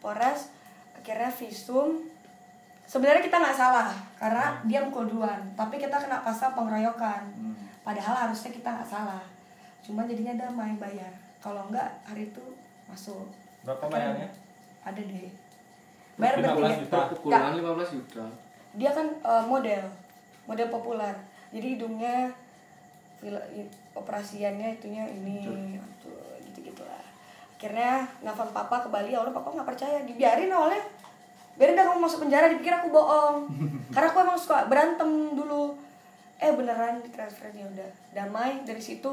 Polres 0.00 0.40
akhirnya 0.96 1.28
visum. 1.28 2.08
Sebenarnya 2.86 3.20
kita 3.20 3.42
nggak 3.42 3.58
salah 3.58 3.90
karena 4.16 4.62
dia 4.62 4.78
mukul 4.80 5.10
duluan 5.10 5.42
tapi 5.58 5.76
kita 5.76 5.98
kena 6.00 6.24
pasal 6.24 6.56
pengeroyokan. 6.56 7.22
Hmm. 7.36 7.54
padahal 7.86 8.26
harusnya 8.26 8.50
kita 8.50 8.66
nggak 8.66 8.88
salah. 8.88 9.22
Cuma 9.84 10.08
jadinya 10.08 10.34
damai 10.34 10.74
bayar. 10.80 11.12
Kalau 11.38 11.70
enggak 11.70 11.86
hari 12.02 12.30
itu 12.30 12.42
masuk. 12.90 13.26
Berapa 13.62 13.86
bayarnya? 13.90 14.30
ada 14.86 15.02
deh 15.02 15.30
bayar 16.16 16.34
15 16.40 16.44
bertiga 16.44 16.76
juta. 16.80 17.00
pukulan 17.12 17.52
15 17.56 17.96
juta. 17.96 18.24
Dia 18.76 18.90
kan 18.92 19.06
eh, 19.08 19.44
model. 19.44 19.84
Model 20.48 20.68
populer. 20.72 21.14
Jadi 21.52 21.66
hidungnya 21.76 22.32
operasiannya 23.96 24.76
itunya 24.76 25.08
ini 25.08 25.48
gitu 25.80 26.12
gitulah 26.60 27.00
akhirnya 27.56 28.04
nelfon 28.20 28.52
papa 28.52 28.84
ke 28.84 28.88
Bali. 28.92 29.16
Awalnya 29.16 29.32
papa 29.32 29.48
nggak 29.56 29.68
percaya. 29.68 29.98
Dibiarin 30.04 30.52
awalnya. 30.52 30.84
Biarin 31.56 31.72
dah 31.72 31.88
kamu 31.88 32.04
masuk 32.04 32.28
penjara. 32.28 32.52
Dipikir 32.52 32.76
aku 32.76 32.92
bohong. 32.92 33.48
Karena 33.96 34.12
aku 34.12 34.18
emang 34.20 34.36
suka 34.36 34.68
berantem 34.68 35.08
dulu. 35.32 35.72
Eh 36.36 36.52
beneran 36.52 37.00
ditransfer 37.00 37.48
ya 37.56 37.64
udah. 37.64 37.90
Damai. 38.12 38.60
Dari 38.68 38.82
situ 38.84 39.08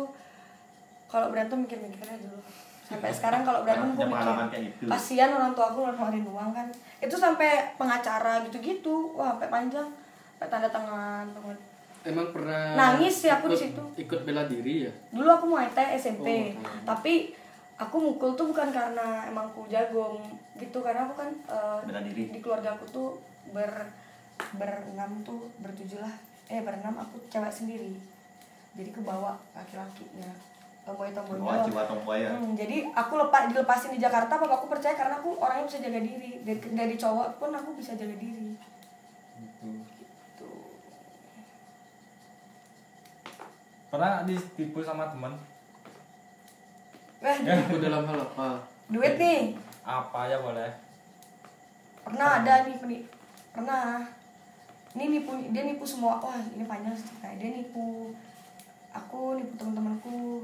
kalau 1.08 1.32
berantem 1.32 1.64
mikir-mikirnya 1.64 2.20
dulu 2.20 2.42
sampai 2.84 3.10
sekarang 3.10 3.42
kalau 3.42 3.64
berantem 3.64 3.96
pengalaman 4.06 4.46
mikir 4.46 4.62
gitu. 4.70 4.84
kasihan 4.86 5.32
orang 5.32 5.52
tua 5.52 5.66
aku 5.68 5.80
ngeluarin 5.84 6.26
uang 6.26 6.52
kan. 6.52 6.68
Itu 7.00 7.16
sampai 7.16 7.50
pengacara 7.74 8.44
gitu-gitu 8.44 9.14
wah 9.14 9.34
sampai 9.34 9.50
panjang 9.50 9.88
sampai 10.34 10.48
tanda 10.50 10.68
tangan 10.68 11.26
banget 11.32 11.60
emang 12.04 12.28
pernah 12.30 12.76
Nangis 12.76 13.16
sih 13.18 13.32
aku 13.32 13.48
di 13.48 13.56
ikut- 13.56 13.64
situ. 13.66 13.84
ikut 13.98 14.20
bela 14.24 14.44
diri 14.44 14.84
ya? 14.84 14.92
Dulu 15.10 15.30
aku 15.30 15.46
Muay 15.48 15.68
Thai 15.70 15.96
SMP 15.96 16.52
Oh, 16.54 16.84
tapi 16.84 17.32
aku 17.74 17.96
mukul 17.98 18.36
tuh 18.36 18.46
bukan 18.46 18.68
karena 18.70 19.24
emang 19.24 19.48
aku 19.48 19.64
jago 19.66 20.20
gitu 20.54 20.78
karena 20.80 21.04
aku 21.04 21.16
kan 21.18 21.32
eh, 21.48 21.80
Bela 21.82 22.04
diri. 22.04 22.28
di 22.30 22.40
keluarga 22.40 22.72
aku 22.72 22.86
tuh 22.86 23.10
ber 23.50 23.72
berenam 24.52 25.24
tuh 25.24 25.48
bertujuh 25.58 25.98
lah. 25.98 26.12
Eh 26.46 26.60
berenam 26.60 26.94
aku 26.94 27.16
cewek 27.28 27.48
sendiri. 27.50 27.96
Jadi 28.74 28.90
kebawa 28.92 29.40
laki-lakinya 29.54 30.34
tomboy 30.84 31.10
tomboynya 31.16 31.64
jiwa 31.64 31.84
tomboy 31.88 32.20
ya. 32.20 32.32
Hmm, 32.36 32.52
jadi 32.60 32.92
aku 32.92 33.14
lepas 33.16 33.48
dilepasin 33.48 33.96
di 33.96 34.04
Jakarta 34.04 34.36
papa 34.36 34.60
aku 34.60 34.68
percaya 34.68 34.92
karena 35.00 35.16
aku 35.16 35.40
orangnya 35.40 35.64
bisa 35.64 35.80
jaga 35.80 36.00
diri. 36.04 36.44
Dari, 36.44 36.60
dari 36.76 36.96
cowok 37.00 37.40
pun 37.40 37.56
aku 37.56 37.72
bisa 37.80 37.96
jaga 37.96 38.16
diri. 38.20 38.52
Gitu. 39.40 39.70
gitu. 39.80 40.52
Pernah 43.88 44.28
ditipu 44.28 44.84
sama 44.84 45.08
temen? 45.08 45.34
eh 47.24 47.40
aku 47.40 47.80
dalam 47.80 48.04
hal 48.04 48.20
apa? 48.20 48.60
Duit 48.92 49.16
nih. 49.16 49.56
Apa 49.88 50.28
ya 50.28 50.44
boleh? 50.44 50.72
pernah 52.04 52.44
ada 52.44 52.68
nih 52.68 52.76
peni- 52.84 53.08
pernah. 53.56 54.04
Ini 54.94 55.08
nipu 55.08 55.32
dia 55.56 55.64
nipu 55.64 55.88
semua. 55.88 56.20
Wah 56.20 56.36
ini 56.52 56.68
panjang 56.68 56.92
cerita 56.92 57.32
dia 57.40 57.50
nipu. 57.56 58.12
Aku 58.92 59.40
nipu 59.40 59.56
teman-temanku 59.56 60.44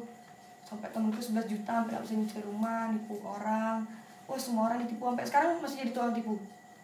sampai 0.70 0.88
temanku 0.94 1.18
11 1.18 1.50
juta 1.50 1.72
sampai 1.82 1.98
gak 1.98 2.04
bisa 2.06 2.14
nyicil 2.14 2.42
rumah 2.46 2.94
nipu 2.94 3.18
orang. 3.26 3.82
Wah 4.30 4.38
semua 4.38 4.70
orang 4.70 4.86
ditipu. 4.86 5.10
Sampai 5.10 5.26
sekarang 5.26 5.58
masih 5.58 5.78
jadi 5.82 5.92
tukang 5.98 6.14
tipu. 6.14 6.38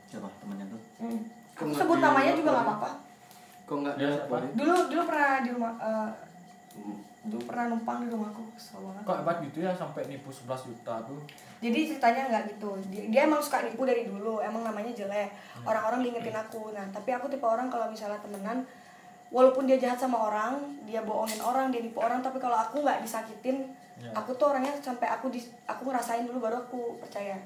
Siapa? 0.09 0.27
Temannya 0.41 0.65
tuh? 0.73 0.81
hmm. 1.05 1.21
aku 1.53 1.71
sebut 1.77 1.99
namanya 2.01 2.33
juga 2.33 2.49
nggak 2.57 2.65
apa-apa. 2.65 2.89
Kok 3.69 3.77
nggak 3.85 3.95
Ya, 4.01 4.09
dulu 4.57 4.75
dulu 4.89 5.01
pernah 5.05 5.31
di 5.45 5.49
rumah 5.53 5.71
eh, 5.77 6.09
dulu 7.25 7.41
pernah 7.45 7.65
numpang 7.73 7.97
di 8.05 8.09
rumahku 8.09 8.41
kesel 8.57 8.81
banget. 8.81 9.03
Kok 9.05 9.17
hebat 9.21 9.37
gitu 9.45 9.57
ya 9.61 9.71
sampai 9.77 10.01
nipu 10.09 10.33
11 10.33 10.69
juta 10.73 10.93
tuh? 11.05 11.21
jadi 11.63 11.79
ceritanya 11.89 12.21
nggak 12.29 12.43
gitu. 12.57 12.69
Dia, 12.93 13.03
dia 13.09 13.21
emang 13.25 13.41
suka 13.41 13.61
nipu 13.65 13.85
dari 13.85 14.05
dulu. 14.09 14.41
Emang 14.41 14.65
namanya 14.65 14.93
jelek. 14.93 15.29
Orang-orang 15.61 16.01
diingetin 16.01 16.37
aku. 16.37 16.73
Nah 16.73 16.85
tapi 16.89 17.13
aku 17.13 17.29
tipe 17.29 17.45
orang 17.45 17.69
kalau 17.69 17.89
misalnya 17.89 18.17
temenan 18.21 18.65
walaupun 19.33 19.65
dia 19.65 19.77
jahat 19.81 19.97
sama 19.97 20.29
orang 20.29 20.59
dia 20.85 21.01
bohongin 21.01 21.41
orang 21.41 21.73
dia 21.73 21.81
nipu 21.81 21.99
orang 22.01 22.21
tapi 22.21 22.37
kalau 22.37 22.55
aku 22.55 22.81
nggak 22.83 23.01
disakitin 23.01 23.65
Ya. 23.95 24.11
aku 24.11 24.35
tuh 24.35 24.51
orangnya 24.51 24.75
sampai 24.83 25.07
aku 25.07 25.31
dis, 25.31 25.47
aku 25.63 25.87
ngerasain 25.87 26.27
dulu 26.27 26.43
baru 26.43 26.59
aku 26.59 26.99
percaya. 26.99 27.39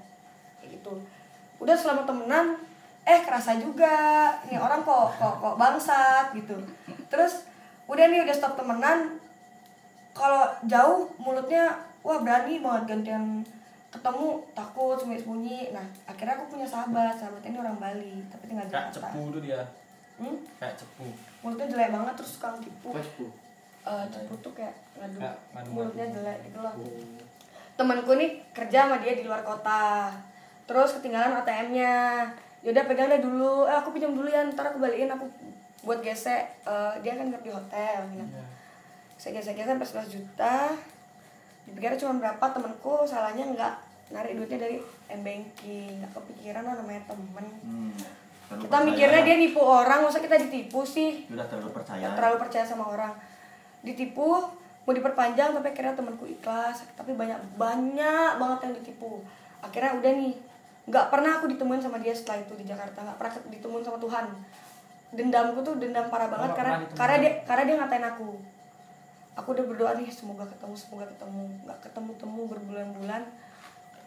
Kayak 0.58 0.82
gitu. 0.82 0.98
Udah 1.62 1.78
selama 1.78 2.10
temenan 2.10 2.58
eh 3.06 3.22
kerasa 3.22 3.54
juga. 3.62 4.34
Nih 4.50 4.58
orang 4.58 4.82
kok 4.82 5.14
kok 5.22 5.36
kok 5.38 5.56
bangsat 5.62 6.34
gitu. 6.34 6.58
Terus 7.06 7.46
udah 7.86 8.06
nih 8.10 8.26
udah 8.26 8.34
stop 8.34 8.58
temenan 8.58 9.22
kalau 10.18 10.50
jauh 10.66 11.06
mulutnya 11.22 11.70
wah 12.02 12.18
berani 12.22 12.66
banget 12.66 12.98
gantian 12.98 13.46
ketemu 13.94 14.42
takut 14.58 14.98
sembunyi-sembunyi. 14.98 15.70
Nah 15.70 15.86
akhirnya 16.10 16.34
aku 16.34 16.58
punya 16.58 16.66
sahabat. 16.66 17.14
Sahabat 17.14 17.46
ini 17.46 17.62
orang 17.62 17.78
Bali 17.78 18.26
tapi 18.26 18.50
tinggal 18.50 18.66
di 18.66 18.74
Jakarta 18.74 19.14
cepu 19.14 19.30
tuh 19.38 19.42
dia. 19.46 19.62
Hmm? 20.20 20.38
Kayak 20.56 20.76
cepu. 20.76 21.08
mulutnya 21.40 21.66
jelek 21.68 21.90
banget 21.90 22.14
terus 22.16 22.32
suka 22.36 22.48
tipu 22.58 22.90
Facebook 22.92 23.34
Eh, 23.82 24.06
cepu 24.06 24.36
tuh 24.38 24.52
kayak 24.54 24.76
ngadu 24.94 25.18
mulutnya 25.70 26.06
jelek 26.06 26.38
gitu 26.44 26.60
loh 26.60 26.76
oh. 26.76 27.24
temanku 27.74 28.12
nih 28.14 28.44
kerja 28.52 28.86
sama 28.86 29.00
dia 29.00 29.16
di 29.16 29.24
luar 29.24 29.40
kota 29.42 30.12
terus 30.66 30.94
ketinggalan 30.94 31.40
ATM-nya 31.40 32.28
yaudah 32.60 32.84
pegang 32.86 33.08
deh 33.08 33.18
dulu 33.20 33.64
eh 33.64 33.74
aku 33.74 33.90
pinjam 33.90 34.12
dulu 34.12 34.28
ya 34.28 34.44
ntar 34.46 34.68
aku 34.68 34.78
balikin 34.78 35.08
aku 35.08 35.26
buat 35.82 36.00
gesek 36.00 36.44
Eh, 36.62 36.94
dia 37.00 37.16
kan 37.16 37.26
ngerti 37.26 37.48
di 37.48 37.52
hotel 37.52 38.00
gitu. 38.12 38.28
Iya. 38.28 38.44
saya 39.16 39.32
gesek 39.34 39.56
kan 39.58 39.76
pas 39.76 39.90
11 39.90 40.12
juta 40.12 40.56
dipikir 41.64 41.96
cuma 41.98 42.20
berapa 42.20 42.46
temanku 42.46 43.04
salahnya 43.04 43.48
nggak 43.48 43.74
narik 44.10 44.36
duitnya 44.36 44.60
dari 44.60 44.78
m 45.08 45.22
banking 45.22 45.98
nggak 45.98 46.12
kepikiran 46.14 46.64
lah 46.64 46.76
namanya 46.76 47.02
temen 47.06 47.46
Hmm. 47.62 47.96
Terlalu 48.50 48.66
kita 48.66 48.74
percaya. 48.74 48.88
mikirnya 48.90 49.22
dia 49.22 49.36
nipu 49.38 49.62
orang 49.62 50.00
masa 50.02 50.18
kita 50.18 50.36
ditipu 50.42 50.82
sih? 50.82 51.30
Udah 51.30 51.46
terlalu 51.46 51.70
percaya. 51.70 52.06
Terlalu 52.18 52.38
percaya 52.42 52.66
sama 52.66 52.90
orang. 52.90 53.14
Ditipu 53.86 54.42
mau 54.84 54.94
diperpanjang 54.98 55.54
tapi 55.54 55.68
akhirnya 55.70 55.94
temanku 55.94 56.26
ikhlas. 56.26 56.82
Tapi 56.98 57.14
banyak 57.14 57.38
banyak 57.56 58.30
banget 58.42 58.60
yang 58.66 58.74
ditipu. 58.82 59.22
Akhirnya 59.62 59.94
udah 60.02 60.12
nih 60.18 60.34
nggak 60.90 61.06
pernah 61.14 61.38
aku 61.38 61.46
ditemuin 61.46 61.78
sama 61.78 62.02
dia 62.02 62.10
setelah 62.10 62.42
itu 62.42 62.58
di 62.58 62.66
Jakarta. 62.66 63.06
Nggak 63.06 63.18
pernah 63.22 63.34
ditemuin 63.54 63.84
sama 63.86 63.98
Tuhan. 64.02 64.26
Dendamku 65.14 65.62
tuh 65.62 65.78
dendam 65.78 66.10
parah 66.10 66.30
banget 66.34 66.50
karena 66.58 66.74
karena 66.98 67.16
sama- 67.16 67.22
dia 67.22 67.32
karena 67.46 67.64
dia 67.70 67.76
ngatain 67.78 68.06
aku. 68.10 68.30
Aku 69.38 69.48
udah 69.54 69.66
berdoa 69.70 69.94
nih 69.94 70.10
semoga 70.10 70.50
ketemu 70.50 70.74
semoga 70.74 71.06
ketemu. 71.06 71.54
Nggak 71.70 71.80
ketemu 71.86 72.12
temu 72.18 72.42
berbulan-bulan. 72.50 73.22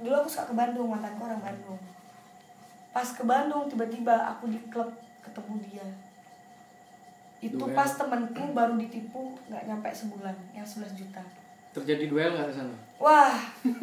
Dulu 0.02 0.14
aku 0.18 0.26
suka 0.26 0.50
ke 0.50 0.54
Bandung 0.58 0.90
mantanku 0.90 1.22
orang 1.22 1.38
Bandung 1.38 1.78
pas 2.92 3.08
ke 3.08 3.24
Bandung 3.24 3.64
tiba-tiba 3.72 4.12
aku 4.36 4.52
di 4.52 4.60
klub 4.68 4.92
ketemu 5.24 5.54
dia. 5.64 5.86
Itu 7.42 7.64
Duel. 7.64 7.74
pas 7.74 7.88
temenku 7.88 8.52
baru 8.52 8.76
ditipu 8.76 9.34
nggak 9.48 9.64
nyampe 9.66 9.88
sebulan 9.90 10.36
yang 10.52 10.62
11 10.62 10.92
juta. 10.94 11.24
Terjadi 11.72 12.04
duel 12.06 12.36
nggak 12.36 12.52
di 12.52 12.54
sana? 12.54 12.74
Wah 13.00 13.34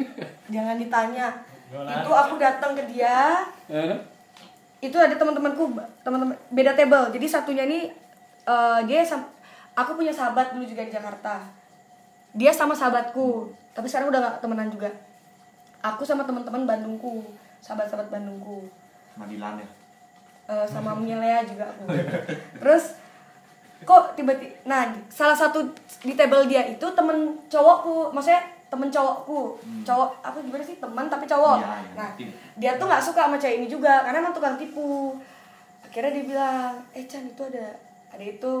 jangan 0.54 0.78
ditanya. 0.78 1.26
Itu 1.74 2.10
aku 2.14 2.38
datang 2.38 2.78
ke 2.78 2.86
dia. 2.86 3.44
Itu 4.80 4.96
ada 4.96 5.18
teman-temanku 5.18 5.74
teman-teman 6.06 6.38
beda 6.54 6.72
table. 6.78 7.10
Jadi 7.10 7.26
satunya 7.26 7.66
nih 7.66 7.90
eh, 8.46 8.80
dia 8.86 9.02
aku 9.74 9.98
punya 9.98 10.14
sahabat 10.14 10.54
dulu 10.54 10.64
juga 10.64 10.86
di 10.86 10.94
Jakarta. 10.94 11.42
Dia 12.30 12.54
sama 12.54 12.78
sahabatku 12.78 13.50
tapi 13.74 13.90
sekarang 13.90 14.14
udah 14.14 14.20
gak 14.22 14.38
temenan 14.38 14.70
juga. 14.70 14.88
Aku 15.82 16.06
sama 16.06 16.22
teman-teman 16.22 16.62
Bandungku 16.62 17.26
sahabat-sahabat 17.60 18.08
Bandungku 18.08 18.79
Sama 19.20 19.28
Dilan 19.28 19.60
ya. 19.60 19.68
Eh, 20.48 20.64
sama 20.64 20.96
Milea 20.96 21.44
juga 21.44 21.68
aku. 21.68 21.84
Terus 22.56 22.96
kok 23.84 24.16
tiba-tiba 24.16 24.52
nah 24.64 24.88
salah 25.12 25.36
satu 25.36 25.60
di 26.04 26.12
table 26.12 26.44
dia 26.44 26.64
itu 26.68 26.84
temen 26.92 27.36
cowokku 27.52 28.16
maksudnya 28.16 28.40
temen 28.72 28.88
cowokku. 28.88 29.60
Cowok 29.84 30.24
apa 30.24 30.40
gimana 30.40 30.64
sih? 30.64 30.80
Teman 30.80 31.12
tapi 31.12 31.28
cowok. 31.28 31.60
Iya, 31.60 31.68
iya, 31.68 31.92
nah 31.92 32.10
ngerti. 32.16 32.24
dia 32.56 32.72
tuh 32.80 32.86
nggak 32.88 33.04
suka 33.04 33.20
sama 33.28 33.36
cewek 33.36 33.60
ini 33.60 33.66
juga 33.68 34.00
karena 34.08 34.24
emang 34.24 34.32
tukang 34.32 34.56
tipu. 34.56 35.20
Akhirnya 35.84 36.16
dia 36.16 36.24
bilang 36.24 36.72
eh 36.96 37.04
Chan 37.04 37.28
itu 37.28 37.42
ada 37.44 37.76
ada 38.08 38.24
itu. 38.24 38.54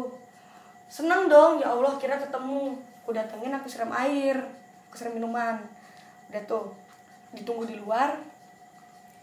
Seneng 0.86 1.24
dong 1.26 1.56
ya 1.56 1.72
Allah 1.72 1.96
kira 1.96 2.20
ketemu. 2.20 2.76
Aku 3.00 3.16
datengin 3.16 3.56
aku 3.56 3.64
siram 3.64 3.90
air 3.96 4.36
aku 4.86 4.94
siram 4.94 5.16
minuman. 5.16 5.58
Udah 6.28 6.42
tuh 6.46 6.70
ditunggu 7.34 7.66
di 7.66 7.82
luar 7.82 8.14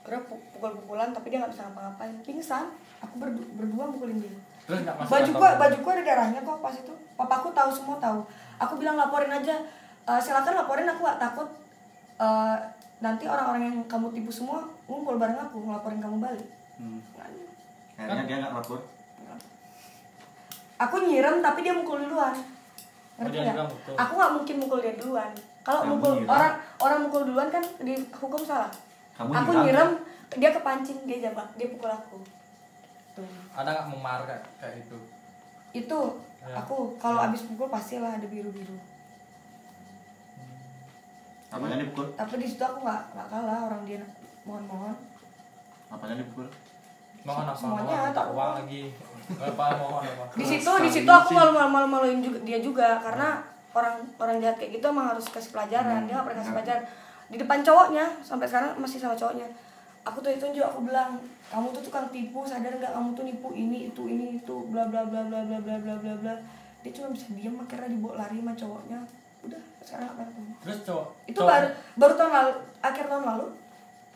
kira 0.07 0.23
pukul-pukulan 0.23 1.11
tapi 1.11 1.27
dia 1.27 1.43
nggak 1.43 1.51
bisa 1.51 1.67
ngapa-ngapain. 1.67 2.15
Pingsan 2.23 2.71
aku 3.03 3.19
berdu- 3.19 3.51
berdua 3.59 3.91
mukulin 3.91 4.23
dia. 4.23 4.31
Terus 4.63 4.87
masuk 4.87 5.11
baju 5.11 5.31
gua 5.35 5.49
baju 5.59 5.77
gua 5.83 5.91
ada 5.99 6.03
darahnya 6.07 6.39
kok 6.39 6.63
pas 6.63 6.71
itu. 6.71 6.93
Papaku 7.19 7.51
tahu 7.51 7.67
semua 7.67 7.99
tahu. 7.99 8.23
Aku 8.55 8.79
bilang 8.79 8.95
laporin 8.95 9.27
aja. 9.27 9.59
"Eh, 10.07 10.19
silakan 10.23 10.63
laporin 10.63 10.87
aku 10.87 11.03
gak 11.03 11.19
takut. 11.19 11.47
Eh, 12.17 12.55
nanti 13.03 13.27
orang-orang 13.27 13.67
yang 13.67 13.77
kamu 13.85 14.15
tipu 14.15 14.31
semua 14.31 14.63
ngumpul 14.87 15.19
bareng 15.19 15.35
aku 15.37 15.59
ngelaporin 15.59 15.99
kamu 15.99 16.17
balik. 16.23 16.47
Hmm. 16.79 17.03
Akhirnya 17.99 18.23
dia 18.23 18.37
nggak 18.39 18.53
lapor. 18.55 18.79
aku 20.77 20.95
nyirem 21.09 21.41
tapi 21.41 21.65
dia 21.65 21.73
mukul 21.73 21.97
duluan. 22.05 22.37
Ngerti 23.17 23.37
nggak? 23.43 23.49
juga 23.49 23.65
mukul. 23.65 23.93
aku 23.97 24.13
nggak 24.13 24.33
mungkin 24.39 24.55
mukul 24.61 24.79
dia 24.79 24.93
duluan. 24.95 25.31
Kalau 25.65 25.81
mukul 25.83 26.23
orang 26.23 26.53
orang 26.79 26.99
mukul 27.03 27.21
duluan 27.27 27.49
kan 27.51 27.65
dihukum 27.81 28.39
salah 28.45 28.71
Kamu 29.17 29.29
aku 29.29 29.51
nyirem. 29.55 29.65
nyirem 29.65 29.89
dia 30.33 30.49
kepancing 30.51 30.99
dia 31.03 31.17
jambak 31.19 31.47
dia 31.55 31.67
pukul 31.67 31.89
aku. 31.89 32.17
Tuh. 33.13 33.25
Ada 33.51 33.69
nggak 33.73 33.87
memar 33.89 34.19
kayak 34.23 34.43
kayak 34.57 34.75
itu 34.79 34.97
itu 35.75 35.99
Ya. 36.39 36.53
aku 36.55 36.95
kalau 36.95 37.19
abis 37.21 37.43
pukul 37.43 37.67
pastilah 37.67 38.13
ada 38.13 38.23
biru 38.23 38.47
biru 38.47 38.77
Apanya 41.47 41.75
dipukul? 41.77 42.07
tapi 42.13 42.33
di 42.37 42.47
situ 42.47 42.59
aku 42.59 42.83
nggak 42.83 43.01
nggak 43.09 43.27
kalah 43.27 43.59
orang 43.65 43.83
dia 43.83 43.99
mohon 44.43 44.63
mohon 44.63 44.95
Apanya 45.87 46.15
dipukul? 46.17 46.47
mohon 47.23 47.43
apa? 47.43 47.55
Semuanya 47.55 48.11
tak 48.11 48.27
uang 48.29 48.51
lagi. 48.57 48.95
Apa? 49.33 49.63
Mohon 49.77 50.03
apa? 50.05 50.23
Di 50.33 50.45
situ 50.45 50.71
di 50.77 50.89
situ 50.89 51.07
aku 51.09 51.29
malu 51.31 51.51
malu 51.51 51.67
malu 51.69 51.87
maluin 51.89 52.19
juga 52.19 52.39
dia 52.43 52.59
juga 52.59 52.95
karena 52.97 53.43
orang 53.73 53.95
orang 54.15 54.37
jahat 54.39 54.55
kayak 54.57 54.71
gitu 54.73 54.85
emang 54.87 55.07
harus 55.09 55.25
kasih 55.25 55.51
pelajaran. 55.51 56.03
Dia 56.03 56.13
nggak 56.15 56.25
pernah 56.25 56.39
kasih 56.39 56.53
pelajaran 56.53 56.83
di 57.27 57.35
depan 57.35 57.59
cowoknya 57.59 58.05
sampai 58.19 58.47
sekarang 58.47 58.75
masih 58.77 58.97
sama 58.97 59.13
cowoknya. 59.13 59.47
Aku 60.03 60.23
tuh 60.23 60.31
itu 60.31 60.47
juga 60.51 60.71
aku 60.71 60.87
bilang 60.87 61.19
kamu 61.47 61.75
tuh 61.75 61.83
tukang 61.83 62.07
tipu 62.07 62.47
sadar 62.47 62.71
nggak 62.71 62.95
kamu 62.95 63.11
tuh 63.11 63.23
nipu 63.23 63.51
ini 63.51 63.91
itu 63.91 64.07
ini 64.07 64.39
itu 64.39 64.55
bla 64.71 64.87
bla 64.87 65.03
bla 65.03 65.19
bla 65.23 65.43
bla 65.43 65.59
bla 65.59 65.75
bla 65.77 65.95
bla 65.95 66.13
bla. 66.15 66.33
Dia 66.79 66.91
cuma 66.95 67.11
bisa 67.11 67.27
diem 67.35 67.51
akhirnya 67.53 67.91
dibawa 67.91 68.23
lari 68.23 68.39
sama 68.39 68.55
cowoknya. 68.55 68.99
Udah 69.43 69.61
sekarang 69.83 70.07
nggak 70.15 70.27
ketemu 70.27 70.51
terus 70.63 70.77
cowok 70.83 71.05
itu 71.27 71.39
cowok- 71.39 71.51
baru 71.51 71.67
baru 71.95 72.13
tahun 72.15 72.31
lalu 72.31 72.51
akhir 72.81 73.05
tahun 73.07 73.25
lalu. 73.27 73.47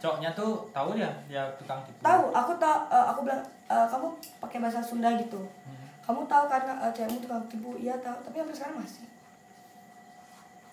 Cowoknya 0.01 0.30
tuh 0.34 0.51
tahu 0.72 0.89
dia 0.95 1.12
dia 1.28 1.43
tukang 1.59 1.80
tipu. 1.84 1.99
Tahu 1.99 2.24
aku 2.32 2.51
tahu 2.57 2.78
eh, 2.89 3.05
aku 3.12 3.20
bilang 3.28 3.43
eh, 3.68 3.86
kamu 3.86 4.07
pakai 4.39 4.57
bahasa 4.59 4.80
Sunda 4.80 5.12
gitu. 5.16 5.43
Hmm. 5.68 5.78
kamu 6.01 6.26
tahu 6.26 6.49
kan 6.49 6.66
uh, 6.66 6.89
cewekmu 6.91 7.22
tukang 7.22 7.43
tipu. 7.45 7.78
Iya 7.78 7.93
tahu 8.01 8.18
tapi 8.26 8.41
sampai 8.41 8.55
sekarang 8.57 8.78
masih 8.82 9.05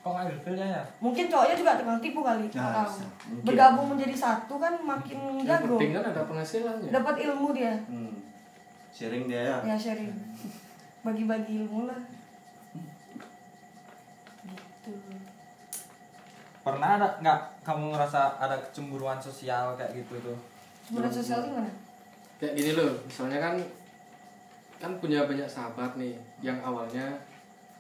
kok 0.09 0.17
nggak 0.17 0.33
ilfil 0.33 0.57
ya 0.57 0.81
mungkin 1.05 1.25
cowoknya 1.29 1.55
juga 1.61 1.73
tukang 1.77 2.01
tipu 2.01 2.21
kali 2.25 2.49
Nah, 2.49 2.73
tahu 2.73 2.97
bergabung 3.45 3.87
menjadi 3.93 4.17
satu 4.17 4.57
kan 4.57 4.73
makin 4.81 5.45
yang 5.45 5.61
jago. 5.61 5.77
penting 5.77 5.93
kan 5.93 6.05
ada 6.09 6.23
penghasilannya. 6.25 6.89
Dapat 6.89 7.15
ilmu 7.29 7.49
dia. 7.53 7.77
Hmm. 7.85 8.17
Sharing 8.89 9.29
dia 9.29 9.43
ya. 9.45 9.57
ya 9.69 9.77
sharing. 9.77 10.09
Bagi-bagi 11.05 11.61
ilmu 11.61 11.85
lah. 11.85 12.01
Gitu. 14.49 14.93
Pernah 16.65 16.89
ada 16.97 17.09
nggak 17.21 17.41
kamu 17.61 17.93
ngerasa 17.93 18.41
ada 18.41 18.57
kecemburuan 18.65 19.21
sosial 19.21 19.77
kayak 19.77 19.93
gitu 19.93 20.17
tuh? 20.25 20.39
Sebenarnya 20.89 21.13
sosial 21.13 21.45
gimana? 21.45 21.71
Kayak 22.41 22.57
gini 22.57 22.71
loh 22.73 22.97
misalnya 23.05 23.39
kan 23.45 23.55
kan 24.79 24.93
punya 25.03 25.29
banyak 25.29 25.45
sahabat 25.45 26.01
nih 26.01 26.17
yang 26.41 26.57
awalnya 26.65 27.13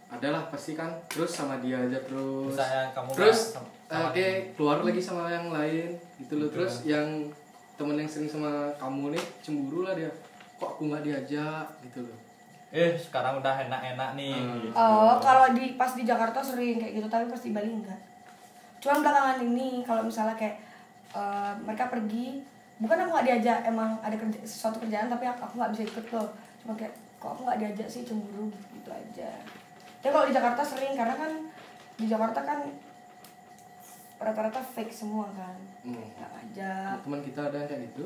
adalah 0.08 0.48
pasti 0.48 0.72
kan 0.72 0.88
terus 1.04 1.36
sama 1.36 1.60
dia 1.60 1.76
aja 1.76 2.00
terus. 2.00 2.56
Misalnya 2.56 2.88
kamu 2.96 3.10
terus 3.12 3.40
eh, 3.92 4.00
oke 4.00 4.26
keluar 4.56 4.80
lagi 4.80 5.00
sama 5.04 5.28
yang 5.28 5.52
lain 5.52 5.92
gitu 6.16 6.40
loh. 6.40 6.48
Gitu 6.48 6.54
terus 6.56 6.74
yang 6.88 7.08
temen 7.76 7.94
yang 8.00 8.08
sering 8.08 8.26
sama 8.26 8.72
kamu 8.80 9.12
nih 9.12 9.24
cemburu 9.44 9.84
lah 9.84 9.92
dia. 9.92 10.08
Kok 10.56 10.80
aku 10.80 10.82
nggak 10.88 11.04
diajak 11.04 11.66
gitu 11.84 12.08
loh. 12.08 12.16
Eh 12.72 12.96
sekarang 12.96 13.40
udah 13.40 13.54
enak-enak 13.68 14.10
nih. 14.16 14.36
Hmm. 14.36 14.60
gitu. 14.64 14.72
oh 14.76 15.16
kalau 15.20 15.52
di 15.52 15.76
pas 15.76 15.92
di 15.92 16.04
Jakarta 16.08 16.40
sering 16.40 16.80
kayak 16.80 16.92
gitu 17.00 17.08
tapi 17.08 17.28
pas 17.28 17.40
di 17.40 17.52
Bali 17.52 17.72
enggak 17.72 18.00
cuma 18.78 19.02
belakangan 19.02 19.42
ini 19.42 19.82
kalau 19.82 20.06
misalnya 20.06 20.38
kayak 20.38 20.56
eh, 21.10 21.52
mereka 21.66 21.90
pergi 21.90 22.40
bukan 22.78 22.94
aku 22.94 23.10
nggak 23.10 23.26
diajak 23.26 23.58
emang 23.66 23.98
ada 23.98 24.14
kerja, 24.14 24.38
sesuatu 24.46 24.78
kerjaan 24.78 25.10
tapi 25.10 25.26
aku 25.26 25.42
aku 25.44 25.54
nggak 25.58 25.72
bisa 25.74 25.82
ikut 25.84 26.06
loh. 26.14 26.30
Cuma 26.62 26.72
kayak 26.78 26.94
kok 27.18 27.34
aku 27.34 27.40
nggak 27.42 27.58
diajak 27.58 27.88
sih 27.90 28.06
cemburu 28.06 28.46
gitu, 28.54 28.66
gitu 28.78 28.90
aja 28.94 29.30
tapi 29.98 30.10
kalau 30.10 30.26
di 30.26 30.32
Jakarta 30.32 30.62
sering 30.62 30.94
karena 30.94 31.14
kan 31.14 31.32
di 31.94 32.06
Jakarta 32.06 32.40
kan 32.40 32.58
rata-rata 34.16 34.60
fake 34.60 34.90
semua 34.92 35.30
kan 35.30 35.54
Hmm. 35.80 35.94
nggak 35.94 36.28
ngajak 36.28 36.94
teman 37.00 37.20
kita 37.22 37.40
ada 37.44 37.56
yang 37.56 37.68
kayak 37.68 37.82
gitu 37.86 38.04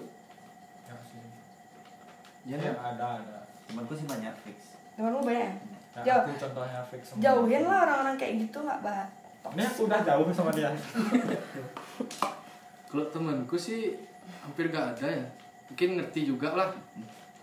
Ya 0.84 0.96
sih. 1.02 1.20
ya 2.44 2.54
Ya, 2.54 2.70
kan? 2.70 2.74
ada 2.94 3.06
ada 3.18 3.38
Temanku 3.64 3.92
sih 3.92 4.04
banyak 4.04 4.34
fix. 4.40 4.76
temanmu 4.92 5.20
banyak 5.20 5.40
ya? 5.42 5.52
Ya, 5.94 6.02
Jauh. 6.06 6.22
aku 6.22 6.32
contohnya 6.38 6.80
fix 6.86 7.02
semua. 7.06 7.22
jauhin 7.22 7.62
lah 7.62 7.78
orang-orang 7.82 8.16
kayak 8.16 8.34
gitu 8.40 8.58
nggak 8.60 8.80
bah 8.80 9.04
Ini 9.50 9.62
aku 9.66 9.80
udah 9.84 10.00
jauh 10.02 10.28
sama 10.30 10.50
dia. 10.50 10.70
kalau 12.86 13.04
temanku 13.08 13.56
sih 13.56 13.96
hampir 14.38 14.68
gak 14.68 14.94
ada 14.94 15.06
ya 15.10 15.24
mungkin 15.66 15.88
ngerti 15.96 16.20
juga 16.26 16.48
lah 16.52 16.68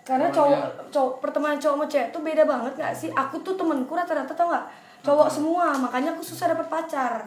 karena 0.09 0.33
cowok 0.33 0.57
cowok 0.89 1.11
pertemanan 1.21 1.61
cowok 1.61 1.75
sama 1.77 1.85
cewek 1.85 2.09
tuh 2.09 2.21
beda 2.25 2.43
banget 2.43 2.73
nggak 2.73 2.93
sih? 2.97 3.09
Aku 3.13 3.37
tuh 3.39 3.53
temenku 3.53 3.93
rata-rata 3.93 4.33
tau 4.33 4.49
nggak? 4.49 4.65
Cowok 4.99 5.29
semua 5.29 5.77
makanya 5.77 6.09
aku 6.11 6.25
susah 6.25 6.49
dapet 6.49 6.65
pacar. 6.65 7.21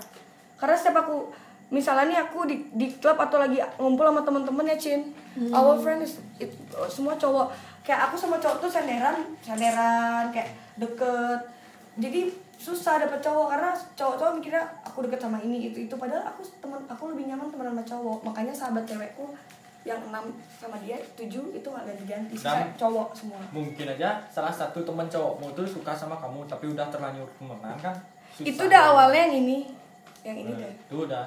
Karena 0.59 0.75
setiap 0.75 1.01
aku 1.01 1.31
misalnya 1.71 2.05
nih 2.05 2.19
aku 2.21 2.45
di 2.45 2.57
di 2.71 2.91
klub 2.93 3.17
atau 3.17 3.39
lagi 3.39 3.57
ngumpul 3.79 4.05
sama 4.05 4.21
temen-temen 4.21 4.67
ya 4.67 4.77
Cin. 4.77 5.01
Our 5.49 5.79
friends 5.79 6.19
it- 6.37 6.59
semua 6.91 7.15
cowok. 7.15 7.49
Kayak 7.81 8.11
aku 8.11 8.15
sama 8.17 8.37
cowok 8.37 8.59
tuh 8.59 8.69
senderan 8.69 9.17
senderan 9.41 10.29
kayak 10.29 10.51
deket. 10.77 11.39
Jadi 11.97 12.29
susah 12.57 12.99
dapet 12.99 13.19
cowok 13.19 13.47
karena 13.51 13.71
cowok-cowok 13.95 14.33
mikirnya 14.37 14.65
aku 14.83 15.03
deket 15.03 15.19
sama 15.19 15.39
ini 15.39 15.67
itu 15.67 15.87
itu. 15.87 15.95
Padahal 15.95 16.27
aku 16.27 16.43
temen 16.59 16.79
aku 16.87 17.11
lebih 17.11 17.27
nyaman 17.27 17.47
temenan 17.47 17.73
sama 17.73 17.85
cowok. 17.87 18.19
Makanya 18.23 18.53
sahabat 18.53 18.85
cewekku 18.85 19.31
yang 19.83 19.99
enam 20.01 20.25
sama 20.53 20.79
dia 20.79 20.95
tujuh 21.13 21.51
itu 21.51 21.65
nggak 21.65 21.85
ganti-ganti 21.85 22.35
sisa 22.35 22.55
Dan- 22.57 22.75
cowok 22.77 23.09
semua 23.13 23.41
Mungkin 23.51 23.87
aja 23.89 24.23
salah 24.27 24.51
satu 24.51 24.79
teman 24.81 25.07
cowokmu 25.07 25.51
tuh 25.53 25.67
suka 25.67 25.91
sama 25.93 26.15
kamu 26.15 26.47
tapi 26.47 26.69
udah 26.69 26.87
terlanjur 26.87 27.27
temenan 27.35 27.75
kan. 27.77 27.95
Susah. 28.33 28.47
itu 28.47 28.63
udah 28.63 28.83
awalnya 28.89 29.21
yang 29.25 29.35
ini 29.41 29.59
yang 30.23 30.39
ini 30.39 30.51
Nah, 30.51 30.59
deh 30.61 30.73
Itu 30.85 30.97
udah. 31.03 31.27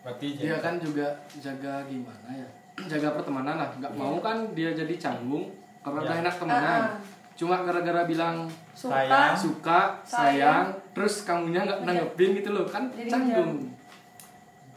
Berarti 0.00 0.26
dia 0.34 0.52
jadi 0.52 0.60
kan 0.60 0.74
juga 0.76 1.06
jaga 1.34 1.74
gimana 1.84 2.28
ya 2.30 2.48
jaga 2.90 3.08
pertemanan 3.12 3.56
lah 3.56 3.68
nggak 3.72 3.92
mau 3.92 4.18
kan 4.18 4.36
dia 4.52 4.70
jadi 4.72 4.94
canggung 4.94 5.48
karena 5.80 5.98
Iya. 5.98 6.04
udah 6.04 6.16
enak 6.20 6.34
temenan 6.36 6.62
Ah, 6.62 6.84
ah. 6.86 6.96
cuma 7.32 7.56
gara-gara 7.60 8.02
bilang 8.04 8.44
suka 8.72 9.00
Sayang. 9.00 9.32
suka 9.34 9.80
Sayang. 10.02 10.04
sayang 10.04 10.66
terus 10.92 11.14
kamunya 11.22 11.60
nggak 11.62 11.80
nanggepin 11.82 12.30
gitu 12.36 12.50
loh 12.50 12.64
kan 12.64 12.84
Jadi 12.90 13.08
canggung 13.08 13.64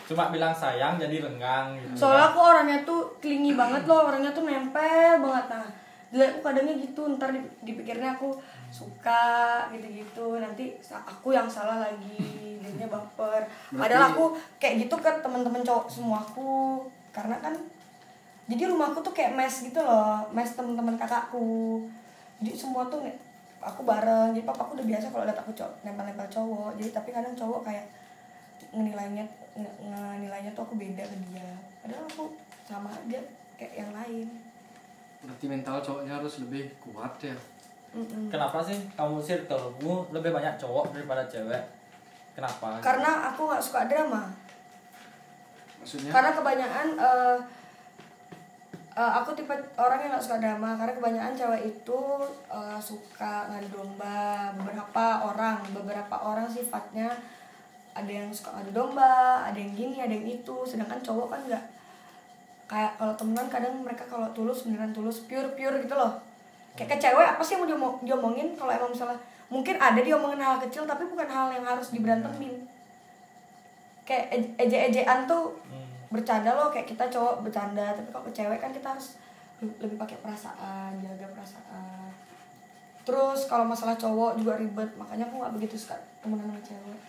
cuma 0.06 0.30
bilang 0.30 0.54
sayang 0.54 1.02
jadi 1.02 1.18
renggang 1.26 1.74
gitu. 1.82 2.06
Soalnya 2.06 2.30
aku 2.30 2.40
orangnya 2.40 2.78
tuh 2.86 3.10
klingi 3.18 3.58
banget 3.58 3.90
loh 3.90 4.06
orangnya 4.06 4.30
tuh 4.30 4.46
nempel 4.46 5.18
banget. 5.18 5.46
Nah 5.50 5.70
Jadi 6.14 6.32
aku 6.32 6.40
kadangnya 6.48 6.78
gitu 6.80 7.02
ntar 7.18 7.34
di- 7.34 7.52
dipikirnya 7.66 8.16
aku 8.16 8.38
suka 8.70 9.66
gitu-gitu. 9.74 10.38
Nanti 10.38 10.78
aku 10.94 11.34
yang 11.34 11.50
salah 11.50 11.82
lagi 11.82 12.56
jadinya 12.62 12.88
baper. 12.88 13.44
Padahal 13.74 14.14
aku 14.14 14.38
kayak 14.62 14.86
gitu 14.86 14.96
ke 15.02 15.12
teman-teman 15.20 15.66
cowok 15.66 15.90
semuaku 15.90 16.86
karena 17.12 17.36
kan 17.42 17.58
jadi 18.46 18.70
rumahku 18.70 19.02
tuh 19.02 19.10
kayak 19.10 19.34
mes 19.34 19.56
gitu 19.66 19.82
loh 19.82 20.22
mes 20.30 20.54
teman-teman 20.54 20.96
kakakku. 20.96 21.82
Jadi 22.40 22.54
semua 22.54 22.86
tuh 22.88 23.02
nih, 23.02 23.16
aku 23.58 23.82
bareng. 23.82 24.38
Jadi 24.38 24.46
papaku 24.46 24.78
udah 24.78 24.86
biasa 24.86 25.10
kalau 25.10 25.26
lihat 25.26 25.40
aku 25.42 25.52
cowok 25.58 25.74
nempel-nempel 25.82 26.30
cowok. 26.30 26.78
Jadi 26.78 26.90
tapi 26.94 27.10
kadang 27.10 27.34
cowok 27.34 27.66
kayak 27.66 27.90
ngenilainya 28.72 29.26
nge- 29.56 29.76
ngenilainya 29.82 30.52
tuh 30.52 30.64
aku 30.64 30.76
beda 30.76 31.02
ke 31.02 31.18
dia. 31.28 31.50
Padahal 31.80 32.06
aku 32.06 32.24
sama 32.64 32.92
aja 32.92 33.20
kayak 33.56 33.74
yang 33.76 33.92
lain. 33.92 34.28
Berarti 35.24 35.46
mental 35.48 35.80
cowoknya 35.80 36.14
harus 36.16 36.44
lebih 36.44 36.70
kuat 36.78 37.16
ya? 37.20 37.36
Mm-mm. 37.96 38.28
kenapa 38.28 38.60
sih 38.60 38.76
kamu 38.92 39.24
circlemu 39.24 40.12
lebih 40.12 40.36
banyak 40.36 40.60
cowok 40.60 40.92
daripada 40.92 41.24
cewek? 41.32 41.64
Kenapa? 42.36 42.84
Karena 42.84 43.32
aku 43.32 43.48
nggak 43.48 43.64
suka 43.64 43.88
drama. 43.88 44.28
Maksudnya? 45.80 46.12
Karena 46.12 46.36
kebanyakan 46.36 46.88
eh, 47.00 47.38
eh, 48.92 49.12
aku 49.16 49.32
tipe 49.32 49.56
orang 49.80 50.00
yang 50.04 50.12
nggak 50.12 50.26
suka 50.28 50.44
drama. 50.44 50.76
Karena 50.76 50.92
kebanyakan 50.94 51.34
cewek 51.34 51.62
itu 51.66 52.00
eh, 52.52 52.80
suka 52.84 53.48
ngadu 53.48 53.72
domba 53.72 54.52
beberapa 54.60 55.32
orang. 55.32 55.64
Beberapa 55.72 56.16
orang 56.20 56.52
sifatnya 56.52 57.08
ada 57.96 58.12
yang 58.12 58.28
suka 58.30 58.52
ngadu 58.52 58.76
domba 58.76 59.40
ada 59.42 59.56
yang 59.56 59.72
gini 59.72 59.98
ada 59.98 60.12
yang 60.12 60.28
itu. 60.28 60.56
Sedangkan 60.64 61.00
cowok 61.00 61.32
kan 61.32 61.42
nggak. 61.48 61.64
Kayak 62.66 62.92
kalau 62.98 63.14
temenan 63.16 63.48
kadang 63.48 63.74
mereka 63.80 64.04
kalau 64.04 64.28
tulus 64.32 64.68
beneran 64.68 64.92
tulus 64.92 65.24
pure 65.24 65.48
pure 65.56 65.80
gitu 65.80 65.96
loh. 65.96 66.20
Kayak 66.76 67.00
ke 67.00 67.08
cewek 67.08 67.24
apa 67.26 67.40
sih 67.40 67.56
yang 67.56 67.64
mau 67.64 67.70
diomong- 67.70 68.00
diomongin 68.04 68.48
kalau 68.54 68.70
emang 68.70 68.92
misalnya 68.92 69.16
mungkin 69.48 69.78
ada 69.78 69.96
diomongin 69.98 70.42
hal 70.42 70.60
kecil 70.60 70.84
tapi 70.84 71.08
bukan 71.08 71.24
hal 71.26 71.48
yang 71.50 71.64
harus 71.64 71.90
diberantemin. 71.90 72.68
Kayak 74.04 74.26
ej- 74.30 74.54
eje-ejean 74.60 75.24
tuh 75.24 75.56
Hmm. 75.66 75.88
bercanda 76.12 76.52
loh 76.52 76.68
kayak 76.68 76.86
kita 76.86 77.08
cowok 77.08 77.42
bercanda 77.42 77.96
tapi 77.96 78.12
kalau 78.12 78.24
ke 78.24 78.34
cewek 78.34 78.60
kan 78.60 78.70
kita 78.70 78.92
harus 78.92 79.16
lebih, 79.58 79.76
lebih 79.82 79.98
pakai 79.98 80.18
perasaan 80.20 80.92
jaga 81.00 81.26
perasaan. 81.32 82.12
Terus 83.06 83.46
kalau 83.46 83.64
masalah 83.64 83.96
cowok 83.96 84.36
juga 84.36 84.58
ribet 84.58 84.90
makanya 84.94 85.26
aku 85.26 85.40
nggak 85.40 85.54
begitu 85.56 85.78
suka 85.78 85.96
temenan 86.20 86.50
sama 86.50 86.62
cewek 86.66 87.00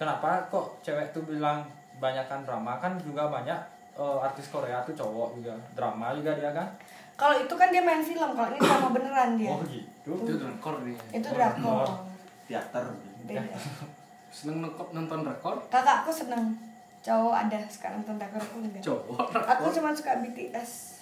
kenapa 0.00 0.48
kok 0.48 0.80
cewek 0.80 1.12
tuh 1.12 1.28
bilang 1.28 1.60
banyakkan 2.00 2.40
drama? 2.48 2.80
Kan 2.80 2.96
juga 3.04 3.28
banyak 3.28 3.60
eh, 4.00 4.18
artis 4.24 4.48
Korea 4.48 4.80
tuh 4.88 4.96
cowok 4.96 5.36
juga. 5.36 5.52
Drama 5.76 6.16
juga 6.16 6.32
dia 6.40 6.56
kan? 6.56 6.72
Kalau 7.20 7.36
itu 7.36 7.52
kan 7.52 7.68
dia 7.68 7.84
main 7.84 8.00
film 8.00 8.32
kalau 8.32 8.48
ini 8.48 8.56
drama 8.56 8.88
beneran 8.96 9.36
dia. 9.36 9.52
Oh 9.52 9.60
gitu? 9.68 10.12
Itu 10.24 10.32
drakor 10.40 10.80
dia. 10.88 10.96
Itu 11.12 11.28
drakor. 11.28 12.08
teater. 12.48 12.84
Beda. 13.28 13.54
Seneng 14.32 14.64
nonton 14.64 14.88
nonton 14.96 15.20
drakor? 15.28 15.60
Kakakku 15.68 16.08
seneng. 16.08 16.56
Cowok 17.04 17.36
ada 17.36 17.60
suka 17.68 17.92
nonton 17.92 18.16
drakor 18.16 18.40
aku 18.40 18.56
enggak. 18.64 18.80
Cowok 18.80 19.28
aku 19.36 19.68
cuma 19.76 19.92
suka 19.92 20.24
BTS 20.24 20.99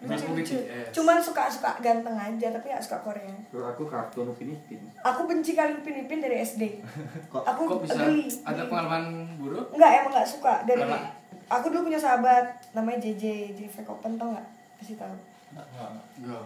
lucu 0.00 0.16
Aku 0.18 0.32
lucu 0.32 0.56
BTS. 0.56 0.90
cuman 0.92 1.16
suka 1.18 1.44
suka 1.46 1.76
ganteng 1.78 2.14
aja 2.14 2.46
tapi 2.50 2.66
nggak 2.66 2.80
suka 2.80 2.96
Korea 3.00 3.36
Kalau 3.46 3.68
aku 3.68 3.84
kartun 3.84 4.26
Upin 4.26 4.48
Ipin. 4.50 4.80
aku 4.98 5.20
benci 5.24 5.52
kali 5.52 5.72
Upin 5.74 5.92
Ipin 5.98 6.18
dari 6.18 6.36
SD 6.38 6.80
Kok 7.32 7.42
aku 7.42 7.62
kok 7.66 7.78
bisa 7.82 8.00
geli 8.00 8.24
ada 8.40 8.56
geli. 8.56 8.66
pengalaman 8.66 9.04
buruk 9.36 9.66
Enggak, 9.70 9.90
emang 9.98 10.12
nggak 10.14 10.24
suka 10.26 10.64
dari 10.64 10.80
Karena- 10.80 11.12
aku 11.48 11.66
dulu 11.68 11.82
punya 11.84 11.98
sahabat 11.98 12.44
namanya 12.72 12.98
JJ, 13.02 13.24
JJ 13.50 13.60
Fake 13.70 13.90
Open 13.90 14.14
tau 14.14 14.30
nggak? 14.30 14.46
Kasih 14.76 14.96
tahu. 14.96 15.12
Nggak, 15.50 15.66
nggak. 15.68 15.90
enggak 16.16 16.44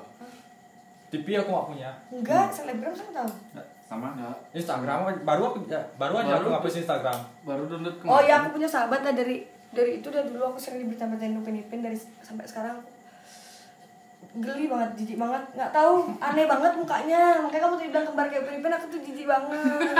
TV 1.06 1.26
aku 1.36 1.48
nggak 1.48 1.68
punya 1.68 1.90
Enggak, 2.10 2.46
selebgram 2.50 2.90
sama 2.90 3.12
tahu. 3.14 3.30
Nggak, 3.52 3.66
sama? 3.84 4.06
enggak 4.10 4.34
Instagram 4.50 4.98
baru 5.22 5.42
aku 5.46 5.58
ya, 5.64 5.78
baru 5.94 6.14
aja 6.16 6.32
aku 6.32 6.40
Baru- 6.42 6.52
ngapus 6.58 6.74
Instagram 6.80 7.18
baru 7.44 7.62
download 7.64 7.96
Oh 8.02 8.18
iya, 8.18 8.34
aku 8.40 8.48
punya 8.52 8.66
sahabat 8.66 9.00
lah 9.00 9.14
dari 9.14 9.46
dari 9.70 9.98
itu 9.98 10.08
dari 10.08 10.26
dulu 10.26 10.44
aku 10.44 10.58
sering 10.58 10.82
diberita-beritain 10.82 11.34
Upin 11.36 11.54
Ipin 11.56 11.80
dari 11.80 11.94
sampai 12.18 12.42
sekarang 12.44 12.82
geli 14.34 14.64
banget, 14.66 14.90
jijik 14.94 15.16
banget, 15.16 15.42
nggak 15.52 15.70
tahu, 15.70 15.94
aneh 16.18 16.44
banget 16.44 16.72
mukanya, 16.74 17.22
makanya 17.38 17.62
kamu 17.62 17.74
tuh 17.74 17.86
bilang 17.86 18.04
kembar 18.04 18.26
kayak 18.26 18.42
Upin 18.42 18.56
Ipin, 18.56 18.72
aku 18.72 18.86
tuh 18.88 19.00
jijik 19.00 19.26
banget. 19.26 19.90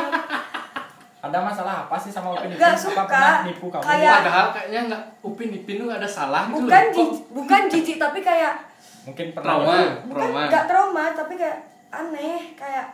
ada 1.21 1.39
masalah 1.41 1.75
apa 1.83 1.97
sih 1.97 2.09
sama 2.09 2.33
Upin 2.33 2.49
Ipin 2.49 2.59
Nggak 2.59 2.71
apa 2.71 2.83
suka. 2.83 3.03
pernah 3.07 3.37
nipu 3.43 3.67
kamu 3.69 3.81
Kayak- 3.83 4.21
padahal 4.21 4.47
kayaknya 4.51 4.81
nggak 4.87 5.03
upin 5.23 5.49
ipin 5.51 5.75
tuh 5.75 5.87
nggak 5.87 5.99
ada 5.99 6.11
salah 6.11 6.43
gitu 6.47 6.61
Bukan 6.61 6.69
loh. 6.83 6.93
Jijik, 6.93 7.23
bukan 7.31 7.63
jijik 7.67 7.97
tapi 7.99 8.19
kayak 8.21 8.55
mungkin 9.03 9.27
pernah 9.31 9.49
trauma 9.55 9.77
bukan 10.03 10.21
trauma 10.23 10.41
nggak 10.47 10.65
trauma 10.65 11.05
tapi 11.13 11.35
kayak 11.35 11.59
aneh 11.91 12.53
kayak 12.55 12.87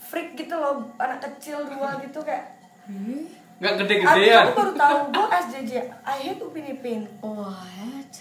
freak 0.00 0.34
gitu 0.34 0.52
loh 0.52 0.74
anak 0.96 1.18
kecil 1.20 1.62
dua 1.64 1.98
gitu 1.98 2.18
kayak 2.20 2.46
nggak 3.56 3.70
aku, 3.72 3.80
gede-gede 3.80 4.22
ya 4.24 4.38
aku 4.44 4.54
baru 4.56 4.72
tahu 4.76 4.98
gue 5.10 5.26
SJJ 5.40 5.72
I 6.02 6.18
hate 6.20 6.40
Upin 6.40 6.66
Ipin 6.68 7.00
What? 7.20 8.14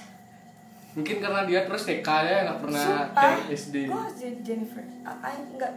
Mungkin 0.93 1.17
karena 1.19 1.41
dia 1.43 1.59
terus 1.63 1.83
TK 1.83 2.07
ya 2.23 2.37
nggak 2.43 2.59
pernah 2.59 2.85
Sumpah, 3.09 3.33
SD 3.47 3.75
gue 3.85 4.01
SJJ 4.09 4.23
Jennifer. 4.39 4.81
I, 5.01 5.11
I 5.23 5.33
enggak 5.47 5.73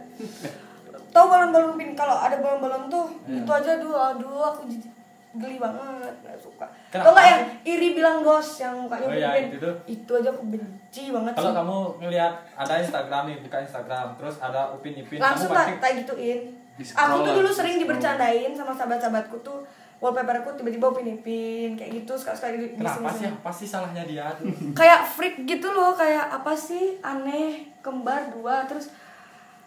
tahu 1.13 1.25
balon-balon 1.25 1.73
pin 1.75 1.91
kalau 1.93 2.15
ada 2.15 2.37
balon-balon 2.37 2.85
tuh 2.87 3.05
Iya. 3.25 3.41
itu 3.41 3.51
aja 3.51 3.71
dulu 3.77 3.95
dulu 4.17 4.37
aku 4.39 4.61
jijik 4.65 4.93
geli 5.33 5.57
banget 5.57 5.83
nggak 6.17 6.33
suka? 6.35 6.65
Tau 6.89 7.11
nggak 7.11 7.27
yang 7.27 7.41
iri 7.63 7.89
bilang 7.93 8.21
gos 8.21 8.57
yang 8.57 8.73
mukanya 8.79 9.05
Oh 9.05 9.11
Upin 9.11 9.21
Ipin 9.23 9.45
itu 9.47 9.57
tuh. 9.59 9.75
itu 9.85 10.11
aja 10.15 10.29
aku 10.29 10.43
benci 10.47 11.03
banget 11.11 11.33
kalau 11.33 11.53
kamu 11.53 11.77
ngelihat 11.99 12.33
ada 12.53 12.73
Instagram 12.79 13.21
nih 13.25 13.37
buka 13.39 13.57
Instagram 13.59 14.07
terus 14.15 14.35
ada 14.37 14.61
Upin 14.71 14.93
Ipin 14.95 15.17
langsung 15.17 15.49
kamu 15.49 15.57
pasti 15.57 15.73
tak 15.73 15.79
tak 15.79 15.91
gituin. 15.99 16.39
Aku 16.77 17.15
tuh 17.19 17.33
dulu 17.35 17.49
sering 17.49 17.77
dibercandain 17.77 18.53
sama 18.53 18.69
sahabat-sahabatku 18.71 19.37
tuh 19.41 19.65
wallpaperku 19.97 20.53
tiba-tiba 20.53 20.85
upin 20.87 21.07
ipin 21.11 21.69
kayak 21.73 21.91
gitu 21.95 22.13
sekali 22.13 22.35
sekali 22.35 22.55
di, 22.55 22.67
di 22.69 22.75
kenapa 22.77 23.09
sih? 23.11 23.25
Apa 23.27 23.51
sih 23.51 23.65
salahnya 23.65 24.03
dia? 24.03 24.29
Tuh 24.31 24.45
kayak 24.71 25.01
freak 25.07 25.35
gitu 25.43 25.67
loh 25.67 25.93
kayak 25.93 26.29
apa 26.31 26.53
sih? 26.53 27.01
Aneh 27.01 27.65
kembar 27.79 28.29
dua 28.29 28.61
terus 28.63 28.93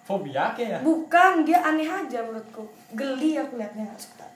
fobia 0.02 0.50
kayak 0.52 0.80
bukan 0.80 1.42
dia 1.42 1.58
aneh 1.60 1.84
aja 1.84 2.20
menurutku. 2.20 2.62
Geli 2.90 3.34
aku 3.36 3.56
liatnya 3.56 3.84
nggak 3.84 4.00
suka. 4.00 4.26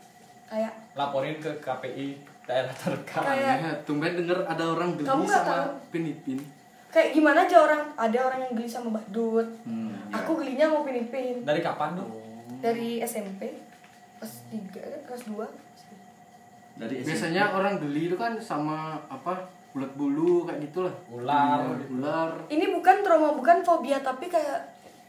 Kayak 0.46 0.72
laporin 0.92 1.36
ke 1.36 1.50
KPI 1.58 2.06
daerah 2.44 2.70
terdekat. 2.72 3.22
Kayak- 3.24 3.58
Aneh, 3.58 3.74
tumben 3.82 4.12
denger 4.14 4.38
ada 4.44 4.64
orang 4.68 4.94
geli 4.94 5.06
Kamu 5.06 5.24
sama 5.24 5.46
tahu? 5.46 5.66
upin 5.80 6.04
ipin 6.08 6.40
kayak 6.86 7.10
gimana 7.10 7.42
aja 7.42 7.58
orang 7.58 7.82
ada 7.92 8.18
orang 8.22 8.38
yang 8.40 8.52
geli 8.54 8.68
sama 8.68 8.86
badut 8.92 9.42
Hmm, 9.64 9.90
ya. 10.06 10.14
aku 10.14 10.38
gelinya 10.38 10.70
sama 10.70 10.78
upin 10.80 10.96
ipin 11.00 11.42
dari 11.42 11.58
kapan 11.58 11.98
tuh 11.98 12.06
dari 12.60 13.02
SMP 13.02 13.50
kelas 14.14 14.46
tiga 14.46 14.78
kelas 15.02 15.26
dua 15.26 15.42
Dari 16.74 16.94
SMP. 16.98 17.06
biasanya 17.08 17.44
orang 17.50 17.78
geli 17.78 18.08
itu 18.08 18.16
kan 18.16 18.34
sama 18.36 18.98
apa 19.06 19.46
ulat 19.74 19.92
bulu 19.94 20.42
kayak 20.42 20.62
gitulah. 20.64 20.94
Ular. 21.06 21.62
Iya, 21.66 21.86
ular. 21.90 22.30
Ini 22.46 22.64
bukan 22.70 22.96
trauma 23.02 23.30
bukan 23.32 23.58
fobia 23.60 23.98
tapi 23.98 24.26
kayak 24.26 24.62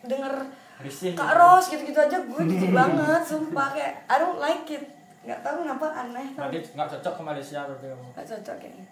denger 0.05 0.34
risih 0.76 1.16
Kak 1.16 1.34
Ros 1.34 1.72
gitu-gitu 1.72 1.97
aja 1.97 2.18
gue 2.18 2.41
jijik 2.45 2.70
banget 2.70 3.22
sumpah. 3.22 3.74
Kayak 3.74 4.05
I 4.05 4.16
don't 4.18 4.38
like 4.38 4.66
it. 4.68 4.84
Nggak 5.26 5.41
tahu 5.41 5.66
kenapa 5.66 5.86
aneh 5.95 6.28
nanti 6.34 6.57
nggak 6.61 6.89
cocok 6.91 7.13
ke 7.18 7.24
Malaysia 7.24 7.59
berarti 7.66 7.86
kamu 7.88 8.05
nggak 8.13 8.28
cocok 8.30 8.55
kayaknya. 8.61 8.86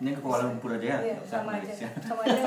Ini 0.00 0.10
ke 0.16 0.20
Kuala 0.24 0.48
Lumpur 0.48 0.72
aja 0.74 0.86
ya. 0.86 0.98
iya 1.04 1.16
sama 1.22 1.52
aja. 1.52 1.62
Malaysia. 1.62 1.88
sama 2.00 2.20
aja 2.24 2.42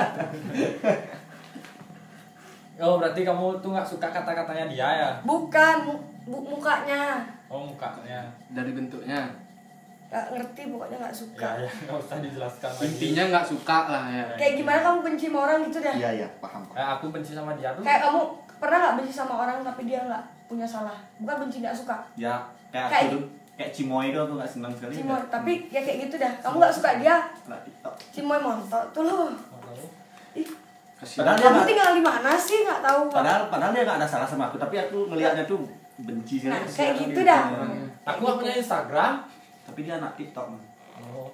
oh 2.82 2.98
berarti 2.98 3.22
kamu 3.22 3.46
tuh 3.62 3.70
nggak 3.70 3.86
suka 3.86 4.08
kata-katanya 4.10 4.66
dia 4.66 4.88
ya? 4.90 5.10
Bukan 5.22 5.76
bu- 6.26 6.46
mukanya. 6.50 7.22
Oh 7.46 7.62
mukanya. 7.62 8.26
Dari 8.50 8.74
bentuknya 8.74 9.30
nggak 10.14 10.26
ngerti 10.30 10.62
pokoknya 10.70 10.98
nggak 11.00 11.16
suka 11.16 11.42
ya 11.42 11.52
ya 11.60 11.72
nggak 11.84 11.98
usah 12.00 12.18
dijelaskan 12.20 12.70
lagi 12.70 12.86
intinya 12.86 13.24
nggak 13.28 13.46
suka 13.48 13.78
lah 13.88 14.04
ya 14.08 14.24
kayak 14.36 14.54
gimana 14.56 14.80
kamu 14.80 15.00
benci 15.02 15.26
sama 15.26 15.40
orang 15.44 15.58
gitu 15.64 15.78
dah 15.80 15.96
Iya, 15.96 16.10
iya, 16.16 16.28
paham. 16.38 16.62
paham. 16.64 16.78
eh, 16.78 16.88
aku 16.88 17.06
benci 17.10 17.32
sama 17.34 17.52
dia 17.54 17.70
tuh 17.72 17.82
kayak 17.82 18.02
kamu 18.04 18.22
pernah 18.56 18.78
nggak 18.80 18.96
benci 18.96 19.12
sama 19.12 19.34
orang 19.36 19.58
tapi 19.60 19.82
dia 19.84 20.00
nggak 20.02 20.24
punya 20.46 20.66
salah 20.66 20.94
bukan 21.18 21.36
benci 21.42 21.58
nggak 21.60 21.74
suka 21.74 21.98
Ya, 22.14 22.46
kayak 22.70 22.88
Kayak- 22.88 23.04
aku 23.04 23.16
tuh, 23.16 23.24
kayak 23.54 23.72
Cimoy 23.72 24.06
itu 24.08 24.20
aku 24.20 24.34
gak 24.36 24.48
senang 24.48 24.72
sekali. 24.72 24.94
Cimoy 24.94 25.10
Nggak- 25.12 25.30
tapi 25.30 25.52
ya 25.68 25.82
kayak 25.82 25.98
gitu 26.04 26.16
dah 26.16 26.34
kamu 26.40 26.56
nggak 26.60 26.74
suka 26.74 26.90
dia. 26.96 27.16
Cimoy 28.10 28.40
montok 28.40 28.84
tuh 28.92 29.04
loh 29.04 29.30
Nggak 29.30 29.62
tahu. 29.64 29.86
Ih. 30.36 30.48
Padahal 31.04 31.34
dia 31.34 31.44
kamu 31.44 31.54
nggak- 31.56 31.70
tinggal 31.70 31.90
di 31.92 32.04
mana 32.04 32.32
sih 32.36 32.58
nggak 32.62 32.82
tahu 32.82 33.02
padahal 33.10 33.42
padahal 33.48 33.72
dia 33.72 33.84
gak 33.84 33.98
ada 33.98 34.08
salah 34.08 34.26
sama 34.26 34.48
aku, 34.48 34.58
tapi 34.58 34.76
aku 34.80 34.98
ngelihatnya 35.08 35.44
tuh 35.44 35.60
benci 35.96 36.36
sekali. 36.40 36.50
Nah, 36.50 36.62
kayak 36.64 36.94
gitu 36.96 37.10
gitu. 37.12 37.22
dah. 37.24 37.44
Aku 38.06 38.20
nggak 38.20 38.38
punya 38.40 38.54
Instagram 38.56 39.12
Tapi 39.74 39.90
dia 39.90 39.98
anak 39.98 40.14
TikTok. 40.14 40.54
Man. 40.54 40.62
Oh, 41.02 41.34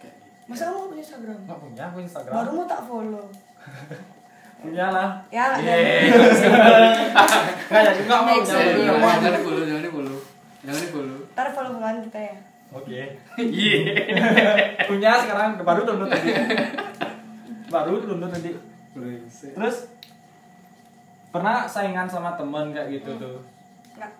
kayak 0.00 0.16
gitu. 0.16 0.48
Masa 0.48 0.72
kamu 0.72 0.88
punya 0.88 1.02
Instagram? 1.04 1.36
nggak 1.44 1.58
punya 1.60 1.82
aku 1.92 1.98
Instagram. 2.00 2.32
Baru 2.32 2.50
mau 2.56 2.64
tak 2.64 2.80
follow. 2.88 3.26
punya 4.64 4.86
lah. 4.88 5.20
Ya, 5.28 5.52
Yeay. 5.60 6.08
Nggak 7.68 7.82
ya 7.84 7.92
juga 7.92 8.14
mau. 8.24 8.40
Jangan 8.40 9.36
follow, 9.44 9.68
jangan 9.68 9.84
di 9.84 9.90
follow. 9.92 10.18
Jangan 10.64 10.80
di 10.80 10.88
follow. 10.88 11.18
Ntar 11.36 11.48
follow 11.52 11.70
followan 11.76 12.00
kita 12.08 12.20
ya. 12.24 12.36
Oke. 12.72 13.00
Iya. 13.44 13.76
Punya 14.88 15.10
sekarang 15.20 15.60
baru 15.60 15.84
download 15.84 16.08
tadi. 16.08 16.32
baru 17.68 18.00
download 18.00 18.32
tadi. 18.32 18.56
Terus 19.52 19.76
pernah 21.28 21.68
saingan 21.68 22.08
sama 22.08 22.32
temen 22.40 22.72
kayak 22.72 22.88
gitu 22.96 23.20
tuh. 23.20 23.44
Nggak, 24.00 24.12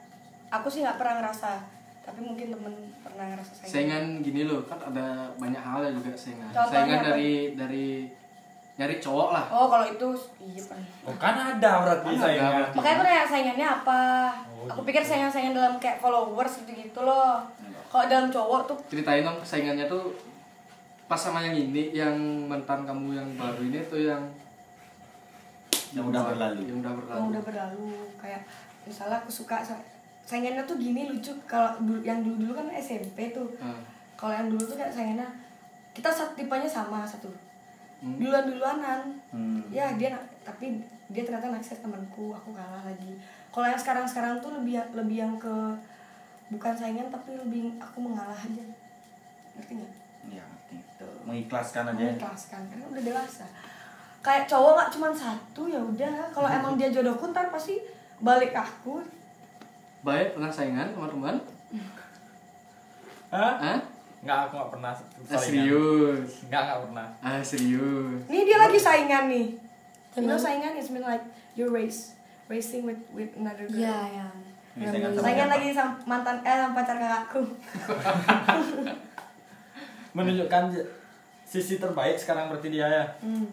aku 0.53 0.69
sih 0.69 0.85
nggak 0.85 1.01
pernah 1.01 1.25
ngerasa. 1.25 1.74
Tapi 2.05 2.21
mungkin 2.21 2.47
temen 2.53 2.75
pernah 3.01 3.25
ngerasa 3.33 3.53
saingan. 3.57 3.73
Saingan 3.73 4.05
gini 4.21 4.43
loh, 4.45 4.61
kan 4.69 4.77
ada 4.79 5.33
banyak 5.35 5.59
hal 5.59 5.81
ya 5.81 5.91
juga 5.91 6.13
saingan. 6.13 6.49
Contohnya 6.53 6.71
Saingan 6.71 7.01
apa? 7.01 7.07
dari 7.09 7.31
dari 7.57 7.87
nyari 8.75 8.97
cowok 8.99 9.29
lah. 9.31 9.45
Oh 9.49 9.67
kalau 9.71 9.87
itu 9.87 10.09
iya 10.43 10.63
kan. 10.67 10.81
Oh 11.07 11.15
kan 11.17 11.35
ada 11.39 11.71
berarti 11.81 12.05
Kan 12.05 12.15
ada 12.15 12.25
saingan. 12.27 12.51
berarti. 12.53 12.75
Makanya 12.77 12.95
aku 12.95 13.05
nanya 13.07 13.25
saingannya 13.25 13.67
apa. 13.71 14.01
Oh, 14.51 14.67
aku 14.67 14.81
gitu. 14.83 14.89
pikir 14.91 15.03
saingan-saingan 15.03 15.55
dalam 15.55 15.75
kayak 15.79 15.99
followers 15.99 16.53
gitu-gitu 16.61 17.01
loh. 17.01 17.41
Kalau 17.89 18.05
dalam 18.11 18.27
cowok 18.29 18.61
tuh 18.67 18.77
Ceritain 18.91 19.23
dong 19.23 19.39
saingannya 19.41 19.87
tuh 19.87 20.11
pas 21.05 21.21
sama 21.21 21.39
yang 21.41 21.55
ini, 21.55 21.95
yang 21.95 22.17
mantan 22.51 22.83
kamu 22.83 23.15
yang 23.15 23.29
baru 23.39 23.61
ini 23.63 23.79
tuh 23.87 24.01
yang 24.03 24.25
Yang 25.95 26.11
udah 26.11 26.23
berlalu. 26.27 26.61
Yang 26.67 26.79
udah 26.83 26.93
berlalu. 26.99 27.15
yang 27.15 27.29
udah 27.31 27.43
berlalu 27.47 27.87
kayak 28.19 28.43
misalnya 28.83 29.23
aku 29.23 29.31
suka 29.31 29.63
saingannya 30.25 30.65
tuh 30.65 30.77
gini 30.77 31.07
lucu 31.07 31.31
kalau 31.45 31.73
yang 32.01 32.21
dulu 32.21 32.37
dulu 32.39 32.53
kan 32.55 32.67
SMP 32.73 33.31
tuh 33.31 33.45
Ah. 33.59 33.77
kalau 34.15 34.33
yang 34.35 34.49
dulu 34.49 34.65
tuh 34.65 34.75
kayak 34.75 34.91
saingannya 34.91 35.29
kita 35.93 36.09
satu 36.09 36.33
tipenya 36.35 36.67
sama 36.67 37.05
satu 37.05 37.29
Hmm. 37.97 38.17
duluan 38.17 38.45
duluanan 38.45 39.01
Hmm. 39.29 39.65
ya 39.71 39.95
dia 39.95 40.13
tapi 40.43 40.77
dia 41.07 41.23
ternyata 41.23 41.49
naksir 41.49 41.79
temanku 41.79 42.33
aku 42.33 42.51
kalah 42.51 42.83
lagi 42.83 43.17
kalau 43.49 43.65
yang 43.65 43.77
sekarang 43.77 44.05
sekarang 44.05 44.37
tuh 44.39 44.53
lebih 44.53 44.77
lebih 44.93 45.17
yang 45.19 45.35
ke 45.35 45.53
bukan 46.47 46.75
saingan 46.75 47.09
tapi 47.09 47.33
lebih 47.35 47.77
aku 47.79 47.99
mengalah 47.99 48.35
aja 48.35 48.65
ngerti 49.55 49.73
nggak 49.75 49.93
Ya, 50.27 50.41
ngerti. 50.41 50.77
Mengikhlaskan 51.23 51.85
aja. 51.87 51.97
mengikhlaskan 52.03 52.61
karena 52.67 52.85
udah 52.87 53.03
dewasa 53.03 53.45
kayak 54.21 54.45
cowok 54.47 54.73
nggak 54.75 54.91
cuma 54.91 55.09
satu 55.11 55.63
ya 55.67 55.77
udah 55.79 56.13
kalau 56.29 56.49
emang 56.51 56.77
dia 56.77 56.89
jodohku 56.91 57.29
ntar 57.29 57.49
pasti 57.49 57.77
balik 58.19 58.53
aku 58.53 59.01
Baik, 60.05 60.27
pernah 60.33 60.49
saingan 60.49 60.87
sama 60.93 61.07
teman? 61.09 61.37
Hah? 63.31 63.53
Hah? 63.57 63.79
Enggak, 64.21 64.37
aku 64.43 64.53
enggak 64.55 64.71
pernah 64.71 64.91
Ah, 65.27 65.39
serius. 65.39 66.29
Enggak, 66.45 66.61
enggak 66.63 66.79
pernah. 66.85 67.07
Ah, 67.19 67.41
serius. 67.41 68.19
nih 68.27 68.41
dia 68.43 68.57
lagi 68.59 68.79
saingan 68.79 69.25
nih 69.27 69.47
you 70.15 70.23
know 70.23 70.39
saingan 70.39 70.73
is 70.75 70.89
mean 70.89 71.03
like 71.03 71.23
you 71.53 71.67
race 71.67 72.15
racing 72.47 72.85
with 72.85 72.99
with 73.11 73.29
another 73.35 73.67
girl 73.67 73.83
Ya, 73.83 73.99
ya. 74.07 74.27
Ini 74.75 74.85
saingan 74.87 75.09
sama 75.11 75.21
saingan 75.21 75.43
siapa? 75.43 75.55
lagi 75.57 75.67
sama 75.73 75.93
mantan 76.05 76.37
eh 76.41 76.55
sama 76.55 76.73
pacar 76.73 76.97
kakakku 76.97 77.41
Menunjukkan 80.15 80.63
sisi 81.45 81.75
terbaik 81.77 82.15
sekarang 82.15 82.47
berarti 82.47 82.69
dia 82.71 82.87
ya. 82.87 83.05
hmm. 83.21 83.47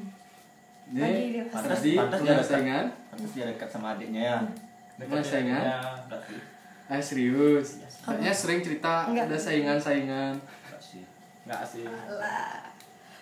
Ini 0.91 1.07
dia 1.31 1.43
Pantas, 1.49 1.79
dia 1.81 2.37
saingan? 2.37 2.85
Pantas 3.09 3.31
dia 3.33 3.43
dekat 3.47 3.67
sama 3.67 3.95
adiknya 3.95 4.21
ya. 4.21 4.37
Pernah 5.03 5.23
saingan? 5.23 5.61
Ya. 5.61 5.79
Sih. 6.19 6.39
Ah, 6.87 6.99
serius. 6.99 7.67
Kayaknya 8.01 8.31
sering 8.31 8.59
cerita 8.59 8.93
Enggak. 9.05 9.25
ada 9.25 9.37
saingan-saingan. 9.37 10.33
Enggak 10.35 10.81
sih. 10.81 11.03
Enggak 11.43 11.63
sih. 11.63 11.83
lah 11.85 12.61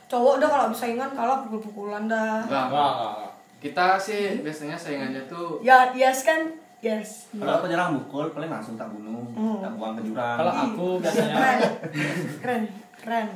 cowok 0.05 0.41
udah 0.41 0.49
kalau 0.49 0.63
habis 0.65 0.79
saingan 0.79 1.09
kalah 1.11 1.45
pukul-pukulan 1.45 2.03
dah 2.05 2.41
Enggak. 2.41 2.65
Enggak. 2.67 3.29
Kita 3.59 3.85
sih 3.95 4.21
biasanya 4.39 4.73
saingannya 4.73 5.21
tuh 5.25 5.59
ya 5.61 5.91
yes 5.91 6.23
kan 6.23 6.49
yes 6.79 7.27
Kalau 7.29 7.53
aku 7.53 7.67
jarang 7.67 7.93
mukul, 7.93 8.31
paling 8.31 8.47
langsung 8.47 8.73
tak 8.73 8.87
bunuh, 8.87 9.21
Hmm. 9.29 9.59
tak 9.59 9.75
buang 9.75 9.93
ke 9.93 10.01
jurang. 10.03 10.35
Kalau 10.35 10.53
aku 10.55 10.87
biasanya 10.97 11.35
keren 11.35 11.59
keren 12.41 12.63
keren 12.97 13.27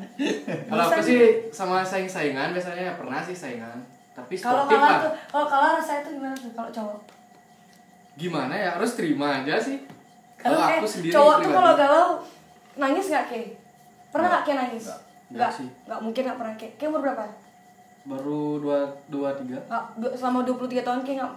kalau 0.66 0.84
aku 0.86 1.00
sih 1.00 1.22
sama 1.50 1.84
saing-saingan 1.84 2.52
biasanya 2.52 2.96
pernah 2.96 3.20
sih 3.20 3.36
saingan. 3.36 3.78
Tapi 4.12 4.34
kalau 4.36 4.64
sportif 4.64 4.76
kalah 4.76 4.90
lah. 4.90 5.00
tuh 5.04 5.12
kalau 5.28 5.48
kalah 5.48 5.72
rasanya 5.76 6.02
tuh 6.02 6.12
gimana 6.16 6.34
tuh 6.34 6.52
kalau 6.52 6.70
cowok 6.72 6.98
Gimana 8.16 8.54
ya? 8.54 8.70
Harus 8.74 8.94
terima 8.94 9.28
aja 9.36 9.58
sih. 9.58 9.82
kalau 10.36 10.60
eh, 10.60 10.76
aku 10.76 10.86
sendiri 10.86 11.10
cowok 11.10 11.36
tuh 11.40 11.52
kalau 11.52 11.72
galau 11.74 12.08
nangis 12.76 13.08
nggak 13.08 13.26
ke? 13.28 13.42
Pernah 14.10 14.30
nggak. 14.30 14.44
ke 14.44 14.52
nangis? 14.54 14.86
Nggak. 14.86 15.00
nggak 15.00 15.34
Nggak. 15.34 15.52
sih. 15.54 15.68
nggak 15.84 16.00
mungkin 16.00 16.22
nggak 16.24 16.38
pernah 16.38 16.56
ke. 16.56 16.68
Ke 16.76 16.84
umur 16.86 17.02
berapa? 17.02 17.26
Baru 18.04 18.44
dua 18.60 18.80
dua 19.08 19.30
tiga. 19.34 19.58
Nggak 19.62 19.84
du- 19.98 20.14
selama 20.14 20.40
23 20.42 20.82
tahun 20.82 21.02
ke 21.02 21.12
nggak. 21.16 21.34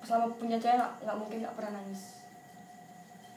Selama 0.00 0.26
punya 0.32 0.56
cewek 0.56 0.76
nggak 0.76 0.92
nggak 1.00 1.16
mungkin 1.16 1.36
nggak 1.40 1.54
pernah 1.54 1.72
nangis. 1.74 2.02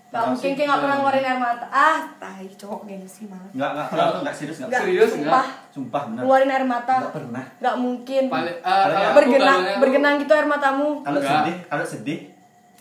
Nggak 0.07 0.13
Nggak 0.13 0.29
mungkin 0.29 0.51
ke 0.53 0.61
nggak 0.61 0.77
pernah 0.77 0.95
nggak. 0.95 0.97
ngeluarin 1.01 1.25
air 1.25 1.39
mata. 1.41 1.65
Ah 1.67 1.99
tai 2.15 2.45
cowok 2.53 2.79
gengsi 2.85 3.23
malah. 3.25 3.49
Enggak, 3.51 3.69
enggak, 3.73 3.87
kalau 3.89 4.03
aku 4.05 4.17
enggak 4.21 4.35
serius 4.37 4.57
enggak. 4.57 4.69
nggak 4.69 4.83
Serius, 4.85 5.09
sumpah. 5.11 5.45
Sumpah 5.69 6.01
benar. 6.05 6.21
ngeluarin 6.21 6.49
air 6.49 6.65
mata. 6.65 6.95
Enggak 6.97 7.15
pernah. 7.17 7.45
nggak 7.57 7.75
mungkin. 7.77 8.23
Paling 8.29 8.57
eh, 8.61 8.85
yang 8.85 9.01
aku 9.03 9.17
bergenang 9.17 9.59
bergenang 9.81 10.13
gitu 10.17 10.31
air 10.31 10.45
matamu. 10.45 10.87
Kalau 11.01 11.19
sedih, 11.19 11.55
kalau 11.65 11.83
sedih, 11.83 12.19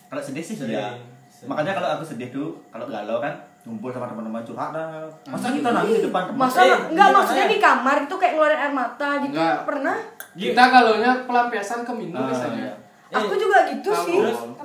kalau 0.07 0.21
sedih 0.21 0.43
sih 0.43 0.55
Sedih. 0.55 0.75
iya. 0.75 0.91
Sedih. 1.27 1.49
Makanya 1.49 1.73
kalau 1.75 1.89
aku 1.93 2.05
sedih 2.05 2.29
tuh, 2.29 2.49
kalau 2.69 2.87
galau 2.87 3.19
kan 3.19 3.35
ngumpul 3.63 3.91
sama 3.91 4.07
teman-teman 4.07 4.41
curhat 4.41 4.71
dah. 4.71 5.03
Masa 5.27 5.51
kita 5.51 5.69
nangis 5.71 5.97
di 5.97 6.05
depan 6.07 6.23
teman? 6.25 6.39
masa 6.41 6.59
Eh, 6.61 6.69
nggak 6.69 6.87
gimana 6.89 7.17
maksudnya 7.17 7.45
ya? 7.45 7.51
di 7.51 7.59
kamar 7.59 7.97
itu 8.01 8.15
kayak 8.15 8.33
ngeluarin 8.33 8.59
air 8.59 8.73
mata 8.73 9.09
gitu 9.19 9.35
Nggak. 9.35 9.57
pernah 9.65 9.97
kita 10.33 10.63
galaunya 10.65 11.13
pelampiasan 11.25 11.81
ke 11.81 11.93
minum 11.93 12.17
Ah, 12.17 12.29
biasanya 12.29 12.63
iya. 12.63 12.75
aku 13.13 13.33
Eh, 13.33 13.41
juga 13.41 13.59
gitu 13.67 13.91
Kalau- 13.91 14.05
sih 14.05 14.17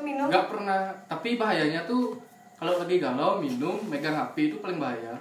minum 0.02 0.28
nggak 0.28 0.46
pernah 0.48 0.80
tapi 1.06 1.30
bahayanya 1.36 1.82
tuh 1.84 2.14
kalau 2.56 2.74
lagi 2.76 2.98
galau 2.98 3.38
minum 3.38 3.78
megang 3.84 4.14
HP 4.14 4.36
itu 4.48 4.58
paling 4.60 4.78
bahaya 4.78 5.18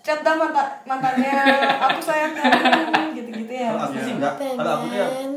chat 0.00 0.18
dah 0.18 0.34
mantan 0.34 0.66
mantannya 0.82 1.30
aku 1.84 2.00
sayang 2.00 2.32
kamu 2.32 3.14
gitu-gitu 3.14 3.52
ya 3.52 3.70
Kalau 3.70 3.82
aku 3.84 3.96
sih 4.00 4.12
enggak. 4.16 4.34
Kalau 4.34 4.72
aku 4.72 4.84
tuh 4.84 4.96
ya 4.96 5.06
Pengen. 5.08 5.32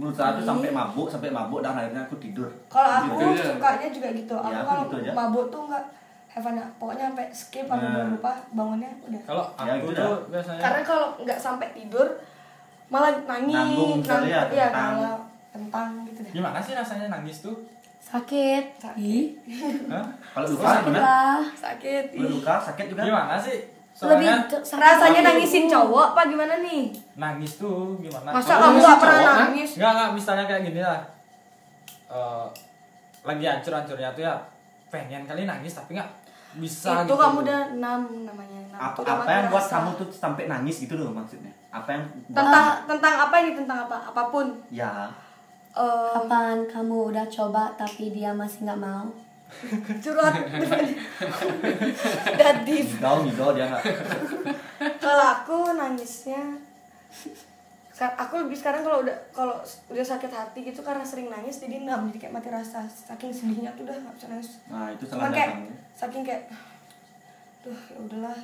Menurut 0.00 0.16
saya 0.16 0.32
tuh 0.32 0.46
sampai 0.46 0.70
mabuk, 0.70 1.06
sampai 1.06 1.28
mabuk 1.28 1.60
dan 1.60 1.76
akhirnya 1.76 2.00
aku 2.00 2.16
tidur. 2.16 2.48
kalau 2.66 2.88
aku 3.04 3.20
Gitu 3.30 3.52
sukanya 3.52 3.88
juga 3.90 4.08
gitu 4.10 4.32
aku 4.32 4.48
Ya, 4.48 4.56
aku 4.56 4.66
kalau 4.66 4.82
gitu 4.88 5.12
mabuk 5.12 5.46
tuh 5.46 5.62
nggak 5.66 5.84
have 6.26 6.40
fun 6.40 6.56
pokoknya 6.74 7.04
sampai 7.06 7.26
skip 7.30 7.66
sampai 7.66 7.84
Nah. 7.86 8.08
lupa 8.08 8.32
bangunnya 8.50 8.88
udah 9.02 9.20
Kalau 9.22 9.44
Ya, 9.58 9.72
aku 9.76 9.84
gitu 9.84 10.00
tuh 10.00 10.14
dah. 10.16 10.30
biasanya 10.30 10.60
karena 10.62 10.80
kalau 10.82 11.06
nggak 11.18 11.38
sampai 11.38 11.68
tidur 11.70 12.06
malah 12.86 13.12
nangis 13.20 13.54
Nanggung 13.54 14.00
sekali 14.00 14.26
ya, 14.26 14.42
iya 14.48 14.66
tentang. 14.66 14.90
kalau 14.96 15.16
tentang 15.50 15.88
gitu 16.04 16.20
deh 16.22 16.32
gimana 16.32 16.58
sih 16.58 16.72
rasanya 16.72 17.06
nangis 17.08 17.38
tuh? 17.40 17.56
Sakit. 18.00 18.64
Sakit. 18.80 19.26
Hah? 19.86 20.06
Kalau 20.32 20.46
luka 20.48 20.64
Sakit 20.64 20.84
gimana? 20.88 21.12
Sakit 21.52 22.04
Kalau 22.10 22.30
luka 22.32 22.54
sakit 22.58 22.86
juga. 22.88 23.02
Gimana 23.04 23.34
sih? 23.36 23.58
Lebih 23.92 24.26
Soalnya 24.26 24.34
sakit. 24.56 24.80
rasanya 24.80 25.20
nangisin 25.22 25.64
cowok 25.66 26.04
apa 26.10 26.22
gimana 26.26 26.54
nih 26.58 26.88
nangis 27.14 27.52
tuh 27.56 27.98
gimana? 27.98 28.28
masa 28.30 28.56
Kamu 28.56 28.78
cowok, 28.78 28.96
pernah 28.98 29.20
nangis 29.44 29.70
Enggak, 29.74 29.90
enggak, 29.92 30.10
misalnya 30.14 30.44
kayak 30.46 30.62
gini 30.64 30.80
lah. 30.80 31.00
Eh, 32.06 32.46
lagi 33.20 33.44
hancur-hancurnya 33.44 34.10
tuh 34.10 34.22
ya 34.22 34.34
pengen 34.88 35.22
kali 35.22 35.44
nangis 35.44 35.72
tapi 35.72 35.92
nggak 35.92 36.10
bisa 36.52 36.90
itu 36.98 37.06
gitu. 37.06 37.14
kamu 37.14 37.36
udah 37.40 37.60
enam 37.70 38.00
namanya 38.24 38.58
enam 38.64 38.80
Apa, 38.80 38.98
apa 39.04 39.30
yang 39.30 39.46
buat 39.46 39.62
kamu 39.62 39.88
tuh 39.94 40.08
sampai 40.10 40.42
nangis 40.46 40.76
gitu 40.80 40.94
loh 40.94 41.12
maksudnya? 41.12 41.52
Apa 41.70 41.88
yang 41.92 42.02
tentang 42.26 42.66
tentang 42.88 43.14
apa 43.20 43.34
ini 43.38 43.52
tentang 43.54 43.78
apa 43.84 43.96
apa 44.02 44.22
pun 44.26 44.46
ya 44.68 45.06
Eh, 45.70 46.10
Kapan 46.16 46.66
kamu 46.66 47.14
udah 47.14 47.22
coba 47.24 47.70
tapi 47.76 48.10
dia 48.10 48.32
masih 48.32 48.66
nggak 48.66 48.80
mau? 48.80 49.06
curhat. 50.04 50.34
Udah 52.34 52.52
deep. 52.64 52.86
Ngigau 52.96 53.16
ngigau 53.26 53.50
dia 53.54 53.68
kalau 54.96 55.26
aku 55.40 55.56
nangisnya 55.76 56.40
aku 58.00 58.48
lebih 58.48 58.56
sekarang 58.56 58.80
kalau 58.80 59.04
udah 59.04 59.12
kalau 59.28 59.60
udah 59.92 60.04
sakit 60.04 60.32
hati 60.32 60.64
gitu 60.64 60.80
karena 60.80 61.04
sering 61.04 61.28
nangis 61.28 61.60
jadi 61.60 61.84
enam 61.84 62.08
jadi 62.08 62.28
kayak 62.28 62.34
mati 62.40 62.48
rasa. 62.48 62.80
Saking 62.88 63.28
sedihnya 63.28 63.76
tuh 63.76 63.84
udah 63.84 63.96
nggak 64.00 64.14
bisa 64.16 64.26
nangis. 64.32 64.50
Nah 64.72 64.88
itu 64.88 65.04
salahnya 65.04 65.36
kayak 65.36 65.52
saking 65.92 66.22
kayak 66.24 66.42
tuh 67.60 67.76
ya 67.76 67.98
udahlah. 68.00 68.38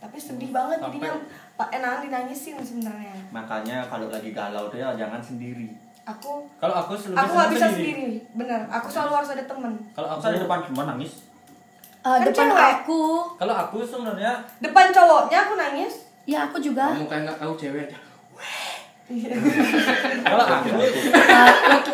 Tapi 0.00 0.16
sedih 0.20 0.52
banget 0.52 0.80
Sampai- 0.80 1.00
jadinya 1.00 1.12
pak 1.56 1.68
enakan 1.72 2.00
dinangisin 2.08 2.56
sebenarnya. 2.60 3.16
Makanya 3.32 3.84
kalau 3.88 4.08
lagi 4.08 4.32
galau 4.32 4.72
tuh 4.72 4.80
ya 4.80 4.96
jangan 4.96 5.20
sendiri 5.20 5.68
aku 6.04 6.32
Kalau 6.54 6.74
aku 6.76 6.92
aku 6.94 7.32
nggak 7.32 7.50
bisa 7.50 7.66
sendiri 7.70 8.20
bener 8.32 8.60
aku 8.66 8.86
selalu 8.86 9.12
harus 9.16 9.30
ada 9.30 9.44
temen 9.44 9.72
Kalau 9.90 10.08
aku 10.10 10.20
di 10.28 10.38
depan 10.38 10.60
semua 10.62 10.84
nangis 10.86 11.12
Eh, 12.04 12.08
Kan 12.10 12.20
depan 12.22 12.46
cewek. 12.46 12.68
aku. 12.78 13.00
kalau 13.34 13.54
aku 13.58 13.76
sebenarnya 13.80 14.32
depan 14.60 14.86
cowoknya 14.90 15.38
aku 15.40 15.54
nangis 15.54 15.94
Ya 16.24 16.44
aku 16.44 16.56
juga. 16.58 16.88
kamu 16.90 17.04
kayak 17.04 17.22
nggak 17.24 17.38
tahu 17.38 17.52
cewek 17.54 17.80
aja 17.82 17.98
kalau 20.24 20.44
aku 20.46 20.68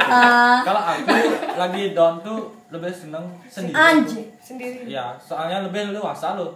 lah. 0.01 0.59
kalau 0.63 0.83
aku 0.85 1.11
lagi 1.57 1.91
down 1.91 2.19
tuh 2.21 2.39
lebih 2.69 2.87
seneng 2.89 3.27
sendiri. 3.45 3.75
Anjir. 3.75 4.23
sendiri 4.39 4.87
Iya, 4.87 5.19
soalnya 5.19 5.67
lebih 5.67 5.91
luasa 5.91 6.35
loh. 6.35 6.55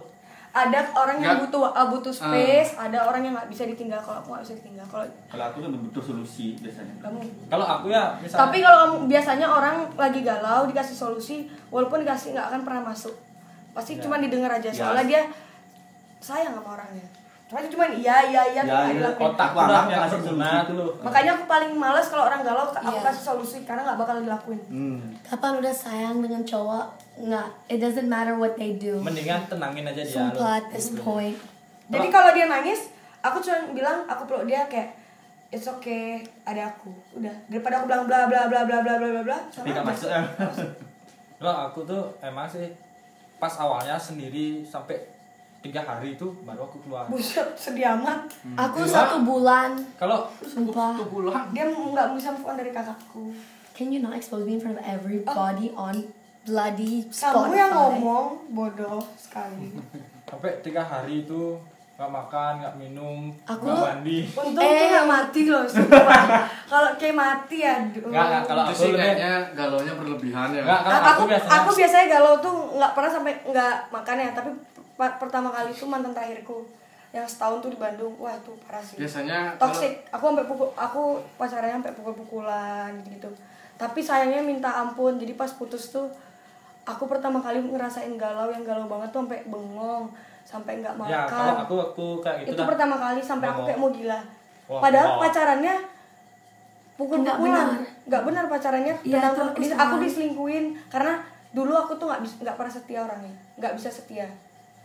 Ada 0.55 0.79
orang 0.95 1.19
yang 1.19 1.35
Nggak. 1.35 1.51
butuh 1.51 1.61
uh, 1.67 1.87
butuh 1.91 2.13
space 2.15 2.79
ada 2.79 3.03
orang 3.03 3.27
yang 3.27 3.33
nggak 3.35 3.51
bisa 3.51 3.67
ditinggal. 3.67 3.99
Kalau 3.99 4.23
aku 4.23 4.27
nggak 4.31 4.43
bisa 4.47 4.55
ditinggal 4.55 4.87
kalau 4.87 5.05
Kalau 5.27 5.43
aku 5.51 5.57
lebih 5.59 5.79
butuh 5.91 6.03
solusi 6.03 6.55
biasanya. 6.63 6.95
kamu 7.03 7.19
Kalau 7.51 7.65
aku 7.67 7.85
ya 7.91 8.15
misalnya 8.23 8.43
tapi 8.47 8.57
kalau 8.63 8.77
kamu 8.79 8.95
biasanya 9.11 9.47
orang 9.51 9.75
lagi 9.99 10.19
galau 10.23 10.63
dikasih 10.71 10.95
solusi 10.95 11.51
walaupun 11.67 12.07
dikasih 12.07 12.31
nggak 12.31 12.47
akan 12.55 12.61
pernah 12.63 12.81
masuk. 12.87 13.11
Pasti 13.75 13.99
cuma 13.99 14.15
didengar 14.23 14.47
aja. 14.55 14.71
Ya. 14.71 14.73
soalnya 14.73 15.03
dia 15.03 15.21
sayang 16.23 16.55
sama 16.55 16.79
orangnya 16.79 17.24
cuma 17.55 17.63
cuma 17.71 17.85
iya 17.87 18.19
iya 18.21 18.41
iya 18.45 18.57
Ya, 18.57 18.61
nggak 18.61 18.83
iya, 18.85 18.95
dilakuin. 18.99 19.25
otak 19.29 19.49
udah 19.49 19.83
yang 19.85 20.01
kasih 20.03 20.19
solusi. 20.21 20.57
tuh 20.61 20.75
loh. 20.75 20.89
makanya 20.99 21.31
aku 21.33 21.43
paling 21.45 21.71
males 21.73 22.05
kalau 22.05 22.23
orang 22.25 22.41
galau 22.41 22.65
aku 22.65 22.75
Iya. 22.91 23.05
kasih 23.05 23.23
solusi 23.23 23.57
karena 23.61 23.81
nggak 23.83 23.97
bakal 23.97 24.15
dilakuin 24.17 24.59
Hmm. 24.65 24.99
Kapan 25.21 25.51
udah 25.57 25.71
sayang 25.71 26.19
dengan 26.19 26.41
cowok, 26.41 26.85
nggak, 27.21 27.47
it 27.67 27.77
doesn't 27.77 28.05
matter 28.05 28.33
what 28.33 28.53
they 28.53 28.75
do. 28.75 28.99
Mendingan 28.99 29.41
tenangin 29.45 29.83
aja 29.83 29.97
dia. 29.97 30.11
Sumpah 30.11 30.51
at 30.57 30.67
this 30.69 30.91
point. 30.95 31.37
jadi 31.85 32.07
kalau 32.09 32.29
dia 32.29 32.45
nangis 32.45 32.91
aku 33.19 33.39
cuma 33.39 33.57
bilang 33.71 34.03
aku 34.03 34.25
peluk 34.25 34.45
dia 34.45 34.65
kayak 34.65 34.91
it's 35.47 35.65
okay 35.65 36.17
ada 36.43 36.67
aku 36.67 36.89
udah 37.13 37.31
daripada 37.47 37.77
aku 37.77 37.85
bilang 37.85 38.03
bla 38.03 38.25
bla 38.25 38.45
bla 38.45 38.61
bla 38.61 38.81
bla 38.81 38.93
bla 38.93 39.07
bla 39.07 39.21
bla 39.23 39.37
Tapi 39.47 39.69
nggak 39.69 39.79
aja. 39.79 39.87
masuk 39.87 40.09
ya. 40.09 40.21
Kalau 41.35 41.55
aku 41.65 41.79
tuh 41.83 42.03
emang 42.19 42.45
sih 42.45 42.67
pas 43.35 43.53
awalnya 43.55 43.95
sendiri 43.95 44.61
sampai 44.61 44.97
tiga 45.65 45.81
hari 45.81 46.13
itu 46.13 46.27
baru 46.41 46.61
aku 46.63 46.77
keluar. 46.79 47.03
buset 47.05 47.47
sedih 47.55 47.89
amat 47.95 48.29
Aku 48.55 48.79
Gila. 48.79 48.93
satu 48.95 49.17
bulan, 49.21 49.73
Kalau 49.95 50.29
sumpah. 50.39 50.93
Satu 50.93 51.09
bulan. 51.09 51.49
dia 51.49 51.65
nggak 51.65 52.13
bisa 52.13 52.29
move 52.29 52.45
on 52.45 52.55
dari 52.55 52.69
kakakku 52.69 53.33
Can 53.73 53.89
you 53.89 53.99
not 53.99 54.13
expose 54.13 54.41
me 54.41 54.55
in 54.55 54.61
front 54.61 54.75
of 54.75 54.85
everybody 54.85 55.73
on 55.75 56.05
bloody 56.43 57.01
kamu 57.03 57.11
Spotify? 57.11 57.57
yang 57.57 57.71
ngomong 57.73 58.25
bodoh 58.49 59.01
sekali 59.15 59.73
sampai 60.29 60.61
tiga 60.61 60.79
hari 60.79 61.21
itu 61.21 61.57
nggak 61.95 62.11
makan, 62.11 62.59
nggak 62.59 62.75
minum, 62.75 63.31
Aku- 63.45 63.65
nggak 63.65 63.79
mandi. 63.79 64.27
untung 64.27 64.59
Eh. 64.59 64.91
tuh 64.91 65.07
mati 65.07 65.41
loh 65.45 65.63
sumpah. 65.63 66.43
kalau 66.71 66.91
kayak 66.93 67.15
mati 67.15 67.57
ya 67.57 67.79
aduh. 67.79 68.03
Nggak, 68.05 68.25
nggak, 68.25 68.43
kalau 68.45 68.61
aku 68.61 68.73
sih 68.75 68.83
lebih 68.85 68.99
kayaknya 68.99 69.33
galaunya 69.55 69.93
berlebihan 69.95 70.47
ya. 70.49 70.61
nggak, 70.61 70.79
kalau 70.81 70.99
aku, 70.99 71.07
aku, 71.07 71.23
biasanya 71.25 71.55
aku 71.55 71.69
biasanya 71.73 72.05
galau 72.09 72.33
tuh 72.37 72.55
nggak 72.73 72.91
pernah 72.91 73.09
sampai 73.09 73.33
nggak 73.45 73.73
makan 73.89 74.15
ya 74.17 74.29
tapi 74.29 74.49
pertama 74.95 75.51
kali 75.51 75.71
itu 75.71 75.85
mantan 75.87 76.15
terakhirku. 76.15 76.63
Yang 77.15 77.35
setahun 77.37 77.63
tuh 77.63 77.71
di 77.71 77.79
Bandung. 77.79 78.11
Wah 78.19 78.35
itu 78.35 78.51
parah 78.67 78.83
sih. 78.83 78.99
Biasanya 78.99 79.55
kalau 79.55 79.71
toxic. 79.71 79.93
Aku 80.11 80.23
sampai 80.31 80.45
pukul 80.47 80.67
aku 80.75 81.01
pacarannya 81.39 81.79
sampai 81.79 81.93
pukul-pukulan 81.95 82.91
gitu 83.07 83.31
tapi 83.75 83.99
sayangnya 83.99 84.43
minta 84.43 84.71
ampun. 84.71 85.19
Jadi 85.19 85.35
pas 85.35 85.51
putus 85.51 85.91
tuh 85.91 86.07
aku 86.87 87.03
pertama 87.11 87.43
kali 87.43 87.59
ngerasain 87.59 88.15
galau. 88.15 88.47
Yang 88.51 88.71
galau 88.71 88.87
banget 88.87 89.11
tuh 89.11 89.27
sampai 89.27 89.39
bengong 89.47 90.05
sampai 90.45 90.77
nggak 90.77 90.93
makan. 90.93 91.09
ya 91.09 91.25
kalau 91.25 91.53
aku 91.65 91.75
aku 91.81 92.05
kayak 92.21 92.45
gitu 92.45 92.53
itu 92.53 92.61
dah. 92.61 92.69
pertama 92.69 92.95
kali 93.01 93.17
sampai 93.17 93.47
aku 93.49 93.61
kayak 93.65 93.79
mau 93.81 93.89
gila. 93.89 94.19
Wah, 94.69 94.81
padahal 94.81 95.17
wah. 95.17 95.21
pacarannya 95.25 95.75
Nggak 95.75 97.01
pukul-pukulan 97.01 97.67
benar. 97.75 98.05
nggak 98.07 98.23
benar 98.23 98.43
pacarannya. 98.45 98.93
Iya, 99.03 99.17
tentang 99.19 99.33
itu 99.33 99.41
aku 99.41 99.59
dis- 99.59 99.73
sama. 99.73 99.83
aku 99.83 99.95
diselingkuhin. 100.05 100.65
Karena 100.87 101.13
dulu 101.51 101.73
aku 101.73 101.91
tuh 101.97 102.07
nggak 102.07 102.21
nggak 102.45 102.55
pernah 102.55 102.73
setia 102.77 102.99
orangnya. 103.03 103.35
Nggak 103.57 103.73
bisa 103.75 103.89
setia 103.89 104.27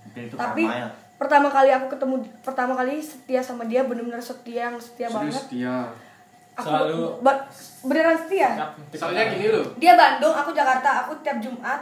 Mungkin 0.03 0.23
itu 0.25 0.35
tapi 0.35 0.63
karma 0.63 0.79
ya. 0.79 0.89
pertama 1.17 1.49
kali 1.49 1.71
aku 1.71 1.87
ketemu 1.89 2.15
pertama 2.41 2.73
kali 2.75 2.97
setia 2.99 3.41
sama 3.41 3.65
dia 3.65 3.83
bener-bener 3.83 4.19
setia 4.19 4.67
yang 4.67 4.77
setia 4.77 5.07
serius 5.07 5.21
banget 5.31 5.45
dia. 5.51 5.77
aku 6.53 6.67
Selalu- 6.67 7.15
ba- 7.21 7.45
beneran 7.83 8.17
setia 8.17 8.51
Soalnya 8.91 9.25
gini 9.29 9.47
loh. 9.49 9.65
dia 9.77 9.93
Bandung 9.95 10.33
aku 10.33 10.51
Jakarta 10.51 10.89
aku 11.03 11.13
tiap 11.21 11.39
Jumat 11.39 11.81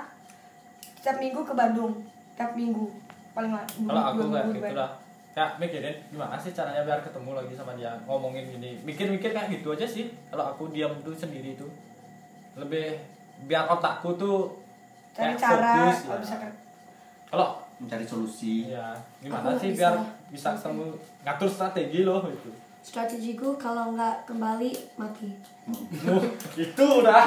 tiap 0.98 1.16
minggu 1.16 1.40
ke 1.40 1.52
Bandung 1.52 1.92
tiap 2.34 2.52
minggu 2.52 2.86
paling 3.30 3.50
kalau 3.50 4.02
aku 4.04 4.18
kayak 4.20 4.28
minggu 4.28 4.50
di 4.50 4.50
gitu 4.52 4.64
Bandung. 4.64 4.76
lah 4.76 4.90
kayak 5.30 5.50
mikirin 5.56 5.94
gimana 6.08 6.34
sih 6.34 6.50
caranya 6.50 6.82
biar 6.82 6.98
ketemu 7.00 7.30
lagi 7.32 7.54
sama 7.54 7.72
dia 7.72 7.94
ngomongin 8.02 8.44
gini 8.48 8.74
mikir-mikir 8.82 9.30
kayak 9.30 9.48
gitu 9.52 9.70
aja 9.70 9.86
sih 9.86 10.10
kalau 10.28 10.44
aku 10.48 10.68
diam 10.68 10.90
tuh 11.00 11.14
sendiri 11.14 11.54
tuh 11.54 11.70
lebih 12.54 12.98
biar 13.40 13.66
otakku 13.68 14.10
tuh 14.14 14.58
cari 15.14 15.30
kayak 15.30 15.38
cara 15.38 15.70
fokus 15.78 15.98
kalau 16.00 16.10
ya. 16.10 16.20
bisa 16.20 16.36
kan 16.36 16.52
kalau 17.28 17.48
Mencari 17.78 18.02
solusi. 18.02 18.66
ya 18.74 18.90
gimana 19.22 19.54
sih 19.54 19.70
bisa. 19.70 19.78
biar 19.78 19.94
bisa 20.34 20.48
ketemu 20.58 20.84
ngatur 21.22 21.48
strategi 21.48 22.02
loh 22.02 22.26
itu 22.26 22.50
Strategiku 22.78 23.58
kalau 23.60 23.92
nggak 23.92 24.24
kembali 24.24 24.70
mati. 24.96 25.28
Duh, 26.08 26.24
itu 26.56 26.84
udah 27.04 27.20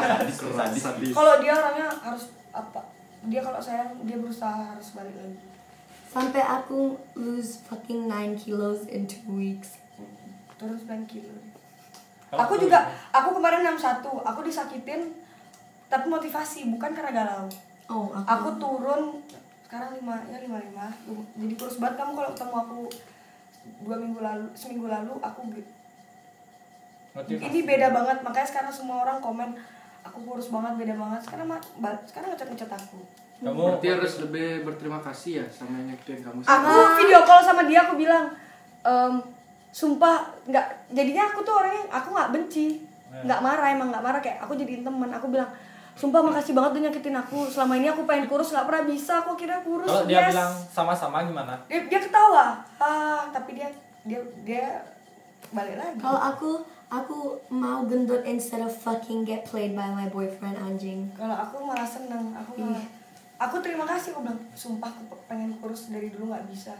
kalau 1.13 1.33
dia 1.37 1.53
orangnya 1.53 1.91
harus 2.01 2.33
apa? 2.49 2.81
Dia 3.29 3.45
kalau 3.45 3.61
sayang 3.61 3.93
dia 4.07 4.17
berusaha 4.17 4.73
harus 4.73 4.97
balik 4.97 5.13
lagi. 5.13 5.37
Sampai 6.09 6.41
aku 6.41 6.97
lose 7.13 7.61
fucking 7.69 8.09
9 8.09 8.41
kilos 8.41 8.89
in 8.89 9.05
2 9.05 9.37
weeks. 9.37 9.77
turun 10.57 10.77
9 10.77 11.05
kilo. 11.05 11.29
Aku 12.31 12.57
juga 12.57 12.89
aku 13.13 13.37
kemarin 13.37 13.61
61 13.77 14.01
aku 14.23 14.39
disakitin 14.41 15.13
tapi 15.91 16.09
motivasi 16.09 16.73
bukan 16.73 16.95
karena 16.95 17.11
galau. 17.11 17.45
Oh, 17.91 18.07
aku. 18.09 18.25
aku 18.25 18.49
turun 18.57 19.01
sekarang 19.71 19.95
lima 19.95 20.19
ya 20.27 20.43
lima 20.43 20.59
lima. 20.59 20.91
Jadi 21.31 21.53
kurus 21.55 21.79
banget. 21.79 21.95
Kamu 21.95 22.11
kalau 22.11 22.29
ketemu 22.35 22.55
aku 22.59 22.79
dua 23.79 23.95
minggu 23.95 24.19
lalu 24.19 24.51
seminggu 24.51 24.91
lalu 24.91 25.15
aku 25.23 25.47
ini 27.15 27.59
beda 27.63 27.87
banget. 27.89 28.19
Makanya 28.19 28.47
sekarang 28.47 28.67
semua 28.67 28.99
orang 28.99 29.23
komen 29.23 29.55
aku 30.03 30.19
kurus 30.27 30.51
banget 30.51 30.75
beda 30.75 30.99
banget. 30.99 31.23
Sekarang 31.23 31.47
mah 31.47 31.59
ba- 31.79 32.03
sekarang 32.03 32.35
ngecat 32.35 32.51
ngecat 32.51 32.71
aku. 32.75 32.99
Kamu 33.39 33.79
Berarti 33.79 33.87
harus 33.89 34.13
lebih 34.19 34.67
berterima 34.67 34.99
kasih 34.99 35.39
ya 35.39 35.45
sama 35.47 35.79
yang 35.79 35.95
nyakitin 35.95 36.19
kamu. 36.19 36.43
aku 36.43 36.71
video 36.99 37.23
call 37.23 37.39
sama 37.39 37.63
dia 37.63 37.79
aku 37.81 37.95
bilang 37.95 38.27
"Em, 38.83 39.23
sumpah 39.71 40.35
nggak 40.45 40.91
jadinya 40.91 41.31
aku 41.31 41.39
tuh 41.41 41.55
orangnya 41.55 41.87
aku 41.87 42.11
nggak 42.11 42.31
benci. 42.35 42.67
Ya. 43.07 43.23
nggak 43.23 43.39
marah 43.39 43.67
emang 43.71 43.87
nggak 43.87 44.03
marah. 44.03 44.19
Kayak 44.19 44.43
aku 44.43 44.53
jadiin 44.53 44.83
temen. 44.83 45.07
Aku 45.09 45.31
bilang 45.31 45.47
sumpah 45.95 46.21
makasih 46.23 46.53
banget 46.55 46.71
udah 46.77 46.83
nyakitin 46.89 47.17
aku. 47.17 47.45
Selama 47.51 47.73
ini 47.77 47.87
aku 47.91 48.07
pengen 48.07 48.25
kurus 48.25 48.51
nggak 48.55 48.67
pernah 48.67 48.83
bisa. 48.87 49.13
Aku 49.23 49.35
kira 49.35 49.61
kurus 49.61 49.89
kalau 49.89 50.07
dia 50.07 50.19
yes." 50.23 50.31
bilang 50.33 50.53
sama-sama 50.71 51.17
gimana? 51.27 51.53
Dia, 51.67 51.85
dia 51.87 51.99
ketawa. 51.99 52.59
Ah 52.79 53.27
tapi 53.29 53.59
dia 53.59 53.69
dia 54.07 54.19
dia 54.47 54.65
balik 55.51 55.75
lagi. 55.77 55.99
Kalau 55.99 56.19
aku, 56.19 56.51
aku 56.87 57.17
mau 57.51 57.83
gendut 57.85 58.23
instead 58.23 58.63
of 58.63 58.71
fucking 58.71 59.27
get 59.27 59.43
played 59.43 59.75
by 59.75 59.91
my 59.91 60.07
boyfriend 60.07 60.55
anjing. 60.57 61.11
kalau 61.13 61.35
aku 61.35 61.61
malah 61.61 61.85
seneng. 61.85 62.33
Aku 62.33 62.55
malah 62.55 62.81
aku 63.41 63.57
terima 63.59 63.89
kasih 63.89 64.13
aku 64.13 64.21
bilang 64.21 64.41
sumpah 64.53 64.93
aku 64.93 65.17
pengen 65.25 65.57
kurus 65.57 65.89
dari 65.89 66.13
dulu 66.13 66.29
nggak 66.29 66.45
bisa. 66.47 66.77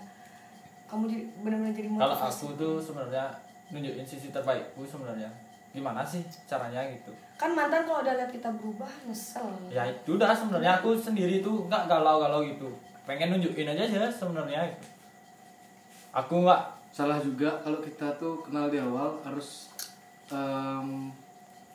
Kamu 0.86 1.08
jadi 1.08 1.24
benar-benar 1.42 1.74
jadi 1.74 1.88
kalau 1.98 2.16
aku 2.16 2.48
tuh 2.54 2.74
sebenarnya 2.78 3.26
nunjukin 3.72 4.04
sisi 4.04 4.30
terbaikku 4.30 4.84
sebenarnya 4.84 5.32
gimana 5.72 6.02
sih 6.02 6.20
caranya 6.44 6.84
gitu 6.88 7.12
kan 7.36 7.52
mantan 7.52 7.84
kalau 7.84 8.00
udah 8.00 8.14
lihat 8.14 8.30
kita 8.30 8.52
berubah 8.52 8.92
nyesel 9.04 9.48
ya 9.68 9.84
itu 9.84 10.14
udah 10.14 10.30
sebenarnya 10.30 10.78
aku 10.78 10.94
sendiri 10.94 11.40
tuh 11.40 11.66
nggak 11.66 11.88
galau-galau 11.88 12.44
gitu 12.44 12.68
pengen 13.02 13.32
nunjukin 13.32 13.66
aja 13.66 13.84
sih 13.84 13.98
sebenarnya 13.98 14.62
gitu. 14.68 14.88
aku 16.12 16.36
nggak 16.42 16.62
Salah 16.92 17.16
juga 17.18 17.48
kalau 17.64 17.80
kita 17.80 18.04
tuh 18.20 18.44
kenal 18.44 18.68
di 18.68 18.76
awal 18.76 19.16
harus 19.24 19.72
em, 20.28 21.08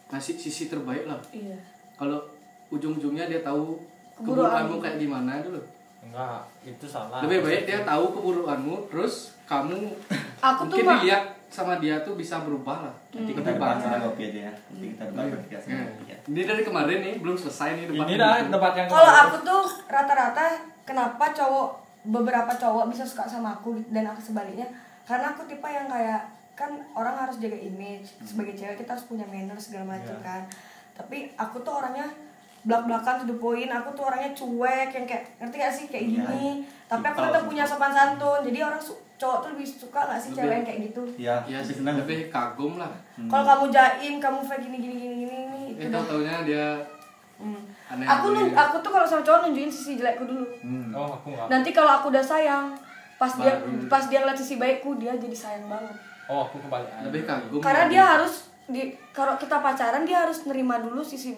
ngasih 0.06 0.36
sisi 0.36 0.68
terbaik 0.68 1.08
lah. 1.08 1.16
iya 1.32 1.56
Kalau 1.96 2.20
ujung-ujungnya 2.68 3.24
dia 3.24 3.40
tahu 3.40 3.80
Keburukan. 4.12 4.44
keburukanmu 4.68 4.76
kayak 4.76 4.96
gimana 5.00 5.40
dulu. 5.40 5.56
enggak 6.04 6.44
itu 6.62 6.84
salah 6.84 7.24
Lebih 7.24 7.40
baik 7.42 7.64
dia 7.64 7.80
tahu 7.82 8.12
keburukanmu, 8.12 8.92
terus 8.92 9.32
kamu 9.48 9.88
Aku 10.36 10.62
tuh 10.62 10.68
mungkin 10.68 10.84
mah- 10.84 11.00
dilihat 11.00 11.24
sama 11.48 11.76
dia 11.76 12.00
tuh 12.00 12.14
bisa 12.14 12.38
berubah 12.38 12.76
lah. 12.82 12.94
Nanti 13.10 13.30
kita 13.30 13.40
Lebih 13.44 13.54
debat 13.54 13.76
sama 13.78 13.98
kopi 14.02 14.22
aja 14.26 14.40
ya. 14.42 14.52
Nanti 14.68 14.86
kita 14.90 15.02
debat 15.06 15.24
bertiga 15.28 15.58
sama 15.58 15.72
Ya. 15.72 15.84
kopi 15.86 16.04
ya. 16.06 16.18
Ini 16.26 16.40
dari 16.44 16.62
kemarin 16.62 16.98
nih 17.00 17.14
belum 17.18 17.36
selesai 17.36 17.68
nih 17.72 17.84
debat. 17.86 18.04
ini 18.04 18.14
dah 18.16 18.34
debat 18.46 18.72
yang 18.74 18.86
kalau 18.88 19.12
aku 19.22 19.36
tuh 19.42 19.62
rata-rata 19.86 20.44
kenapa 20.82 21.24
cowok 21.30 21.68
beberapa 22.04 22.52
cowok 22.52 22.84
bisa 22.86 23.02
suka 23.02 23.24
sama 23.24 23.54
aku 23.54 23.74
dan 23.88 24.06
aku 24.06 24.20
sebaliknya 24.20 24.66
karena 25.02 25.26
aku 25.28 25.42
tipe 25.44 25.64
yang 25.64 25.86
kayak 25.86 26.22
kan 26.52 26.70
orang 26.92 27.14
harus 27.16 27.36
jaga 27.36 27.54
image 27.54 28.14
sebagai 28.22 28.54
cewek 28.54 28.78
kita 28.78 28.94
harus 28.94 29.04
punya 29.04 29.22
manner 29.24 29.54
segala 29.56 29.92
macam 29.92 30.14
Iya. 30.14 30.24
kan 30.24 30.42
tapi 30.94 31.28
aku 31.34 31.60
tuh 31.60 31.74
orangnya 31.74 32.06
belak-belakan 32.62 33.22
to 33.22 33.26
the 33.26 33.36
point 33.36 33.68
aku 33.68 33.90
tuh 33.92 34.04
orangnya 34.04 34.30
cuek 34.32 34.88
yang 34.90 35.04
kayak 35.04 35.22
ngerti 35.36 35.56
gak 35.56 35.70
sih 35.72 35.86
kayak 35.86 36.04
Iya. 36.04 36.14
gini 36.24 36.46
tapi 36.86 37.04
aku 37.04 37.18
tetap 37.22 37.44
punya 37.44 37.64
sopan 37.64 37.90
santun 37.90 38.40
jadi 38.40 38.58
orang 38.64 38.80
su- 38.80 38.98
cowok 39.16 39.36
tuh 39.38 39.48
lebih 39.50 39.66
suka 39.66 40.00
gak 40.02 40.16
sih 40.16 40.28
Lebih- 40.28 40.38
cewek 40.38 40.52
yang 40.52 40.64
kayak 40.64 40.80
gitu 40.84 41.02
Iya, 41.16 41.34
Ya 41.42 41.56
lebih 41.56 41.64
sih, 41.64 41.74
senang. 41.74 41.96
lebih 41.98 42.18
kagum 42.28 42.72
lah. 42.76 42.92
Hmm. 43.14 43.26
kalau 43.26 43.44
kamu 43.46 43.64
jaim 43.70 44.14
kamu 44.16 44.38
fake 44.42 44.62
gini 44.62 44.76
gini 44.78 44.94
gini 44.94 45.14
gini, 45.18 45.38
itu 45.70 45.78
Eh 45.78 45.86
dah. 45.86 45.98
tau 45.98 46.08
taunya 46.14 46.36
dia 46.42 46.66
Hmm. 47.34 47.60
aneh. 47.86 48.06
aku 48.06 48.26
nun, 48.30 48.48
aku 48.50 48.76
tuh 48.78 48.90
kalau 48.90 49.04
sama 49.04 49.20
cowok 49.20 49.40
nunjukin 49.44 49.68
sisi 49.68 49.92
jelekku 49.94 50.24
dulu 50.24 50.44
Hmm. 50.58 50.88
oh 50.90 51.08
aku 51.10 51.26
nggak 51.30 51.48
nanti 51.48 51.70
kalau 51.70 51.92
aku 51.94 52.08
udah 52.08 52.22
sayang 52.22 52.72
pas 53.14 53.32
dia 53.34 53.52
Baru. 53.54 53.84
pas 53.86 54.04
dia 54.04 54.18
ngeliat 54.18 54.36
sisi 54.36 54.54
baikku 54.54 54.94
dia 54.94 55.12
jadi 55.14 55.32
sayang 55.34 55.64
banget 55.66 55.96
oh 56.26 56.44
aku 56.44 56.56
kembali 56.58 56.84
lebih 57.04 57.22
kagum. 57.22 57.60
karena 57.60 57.82
lagi. 57.82 57.92
dia 57.92 58.04
harus 58.06 58.34
di 58.66 58.82
kalau 59.10 59.34
kita 59.34 59.56
pacaran 59.58 60.02
dia 60.02 60.18
harus 60.18 60.42
nerima 60.42 60.76
dulu 60.78 61.00
sisi 61.00 61.32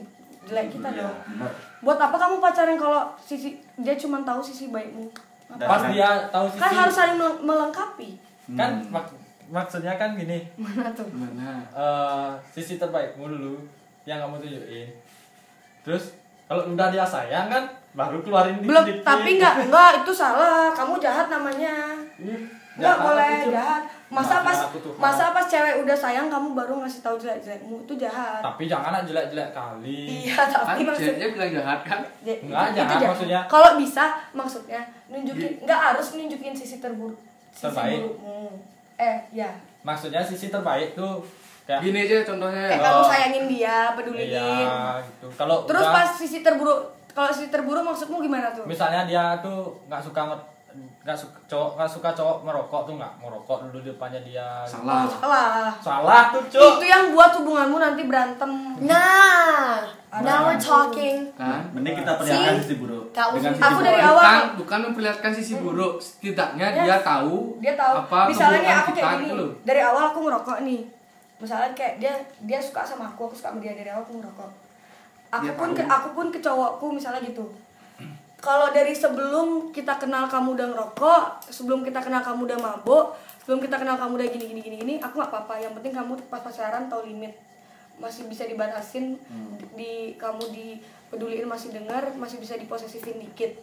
jelek 0.44 0.70
kita 0.72 0.88
Iya, 0.88 1.02
dong 1.04 1.16
benar. 1.28 1.50
buat 1.80 1.98
apa 2.00 2.16
kamu 2.16 2.36
pacaran 2.38 2.74
kalau 2.74 3.02
sisi 3.20 3.48
dia 3.76 3.94
cuma 3.94 4.18
tahu 4.20 4.40
sisi 4.40 4.66
baikmu 4.68 5.06
pas 5.50 5.82
dia 5.88 6.08
tahu 6.28 6.46
sisi 6.46 6.60
Kan 6.60 6.72
harus 6.74 6.94
saling 6.94 7.16
mel- 7.16 7.40
melengkapi. 7.40 8.10
kan 8.50 8.70
Hmm. 8.78 8.88
mak- 8.90 9.16
maksudnya 9.48 9.94
kan 9.94 10.12
gini 10.12 10.44
Mana 10.54 10.88
tuh? 10.90 11.04
Gimana? 11.04 11.64
eh 11.70 12.28
sisi 12.50 12.76
terbaikmu 12.76 13.24
dulu 13.26 13.56
yang 14.02 14.18
kamu 14.18 14.36
tunjukin 14.38 14.88
terus 15.82 16.16
kalau 16.44 16.64
udah 16.66 16.88
dia 16.88 17.02
sayang 17.02 17.46
kan 17.46 17.64
baru 17.90 18.20
keluarin 18.20 18.56
Belum, 18.58 18.84
tapi 19.02 19.36
enggak, 19.36 19.64
enggak 19.64 19.90
itu 19.98 20.12
salah. 20.14 20.70
Kamu 20.70 20.96
jahat 20.96 21.26
namanya. 21.26 21.92
Ih, 22.16 22.40
Enggak 22.74 22.94
jahat 22.94 23.04
boleh 23.04 23.32
jahat. 23.50 23.82
Masa 24.08 24.34
Maafin 24.34 24.46
pas 24.46 24.58
aku 24.64 24.78
tuh, 24.80 24.92
masa 24.96 25.24
pas 25.30 25.44
cewek 25.44 25.74
udah 25.78 25.92
sayang 25.94 26.26
kamu 26.26 26.56
baru 26.56 26.80
ngasih 26.80 27.00
tahu 27.00 27.14
jelek-jelekmu 27.14 27.76
itu 27.82 27.94
jahat. 27.98 28.40
tapi 28.40 28.64
jangan 28.64 29.04
jelek-jelek 29.04 29.52
kali 29.52 30.24
Iya, 30.24 30.48
tapi 30.48 30.80
Kan 30.80 30.88
maksudnya 30.88 31.28
bilang 31.28 31.52
jahat 31.52 31.80
kan? 31.82 32.00
Enggak, 32.18 32.40
itu 32.40 32.48
jahat 32.74 32.96
jahat. 32.96 33.00
maksudnya. 33.06 33.40
Kalau 33.46 33.70
bisa 33.76 34.04
maksudnya 34.32 34.80
nunjukin 35.06 35.60
enggak 35.60 35.80
harus 35.86 36.06
nunjukin 36.14 36.52
sisi 36.52 36.76
terburuk 36.78 37.20
sisi 37.50 37.64
Terbaik. 37.64 38.00
burukmu. 38.00 38.40
Eh, 38.96 39.18
ya. 39.30 39.50
maksudnya 39.80 40.20
sisi 40.20 40.48
terbaik 40.48 40.92
tuh 40.92 41.20
kayak 41.62 41.80
Gini 41.80 41.98
aja 42.02 42.24
contohnya 42.24 42.62
ya. 42.62 42.70
Kayak 42.70 42.82
kamu 42.82 43.02
sayangin 43.04 43.44
dia, 43.46 43.76
peduliin. 43.92 44.28
iya 44.32 44.72
gitu 45.04 45.26
kalau 45.36 45.56
Terus 45.64 45.80
udah- 45.82 45.94
pas 45.94 46.08
sisi 46.10 46.40
terburuk 46.40 46.80
kalau 47.10 47.28
sisi 47.28 47.48
terburuk 47.48 47.84
maksudmu 47.84 48.18
gimana 48.18 48.48
tuh? 48.50 48.64
misalnya 48.64 49.04
dia 49.04 49.36
tuh 49.38 49.76
nggak 49.84 50.00
suka 50.00 50.32
nggak 50.98 51.14
suka 51.16 51.38
cowok 51.46 51.70
nggak 51.74 51.88
suka 51.88 52.08
cowok 52.12 52.36
merokok 52.42 52.80
tuh 52.84 52.94
nggak 52.94 53.12
merokok 53.16 53.58
dulu 53.64 53.80
di 53.80 53.88
depannya 53.88 54.20
dia 54.20 54.46
Salah. 54.62 55.08
Salah. 55.08 55.72
salah 55.78 56.22
tuh 56.28 56.42
cuk 56.48 56.60
Itu 56.76 56.84
yang 56.84 57.10
buat 57.10 57.32
hubunganmu 57.32 57.76
nanti 57.76 58.02
berantem. 58.02 58.50
Nah, 58.78 59.80
now 60.18 60.44
we're 60.44 60.58
talking. 60.58 61.30
Kan? 61.32 61.70
Mending 61.72 61.96
kita 61.96 62.12
perlihatkan 62.14 62.54
sisi 62.58 62.74
buruk. 62.76 63.04
Dengan 63.10 63.40
sisi 63.48 63.62
Aku 63.62 63.72
buruk. 63.74 63.86
dari 63.86 64.00
awal- 64.00 64.20
Bukan, 64.20 64.42
bukan 64.58 64.78
memperlihatkan 64.86 65.32
sisi 65.32 65.54
buruk. 65.56 65.92
Setidaknya 65.98 66.66
Yes. 66.72 66.84
dia 66.84 66.96
tahu 67.00 67.36
Dia 67.58 67.74
tahu. 67.74 67.94
apa 68.02 68.18
Misalnya 68.26 68.58
aku 68.76 68.90
kayak 68.92 69.08
gini. 69.14 69.22
gitu 69.24 69.34
loh. 69.34 69.50
Dari 69.62 69.80
awal 69.80 70.02
aku 70.08 70.18
ngerokok 70.20 70.58
nih. 70.62 70.80
Misalnya 71.38 71.70
kayak 71.72 71.94
dia 71.96 72.12
dia 72.42 72.58
suka 72.58 72.82
sama 72.82 73.06
aku, 73.06 73.20
aku 73.24 73.34
suka 73.34 73.48
sama 73.48 73.58
dia 73.58 73.72
dari 73.72 73.88
awal 73.88 74.02
aku 74.02 74.18
ngerokok. 74.18 74.50
Aku 75.30 75.44
Dia 75.44 75.54
pun 75.54 75.68
tahu. 75.70 75.78
ke, 75.78 75.82
aku 75.86 76.08
pun 76.12 76.26
ke 76.28 76.38
cowokku 76.38 76.86
misalnya 76.90 77.20
gitu. 77.22 77.46
Kalau 78.38 78.70
dari 78.70 78.94
sebelum 78.94 79.74
kita 79.74 79.98
kenal 79.98 80.30
kamu 80.30 80.54
udah 80.54 80.66
ngerokok, 80.70 81.22
sebelum 81.50 81.82
kita 81.82 81.98
kenal 81.98 82.22
kamu 82.22 82.46
udah 82.46 82.58
mabuk, 82.62 83.18
sebelum 83.42 83.58
kita 83.58 83.82
kenal 83.82 83.98
kamu 83.98 84.14
udah 84.14 84.28
gini 84.30 84.44
gini 84.46 84.60
gini 84.62 84.76
gini, 84.78 84.94
aku 85.02 85.18
nggak 85.18 85.30
apa-apa. 85.34 85.58
Yang 85.58 85.72
penting 85.82 85.92
kamu 85.98 86.12
pas 86.30 86.38
pacaran 86.38 86.86
tahu 86.86 87.10
limit, 87.10 87.34
masih 87.98 88.30
bisa 88.30 88.46
dibatasin, 88.46 89.18
di 89.74 90.14
kamu 90.14 90.54
dipeduliin 90.54 91.50
masih 91.50 91.74
dengar, 91.74 92.06
masih 92.14 92.38
bisa 92.38 92.54
diposesifin 92.54 93.18
dikit. 93.18 93.58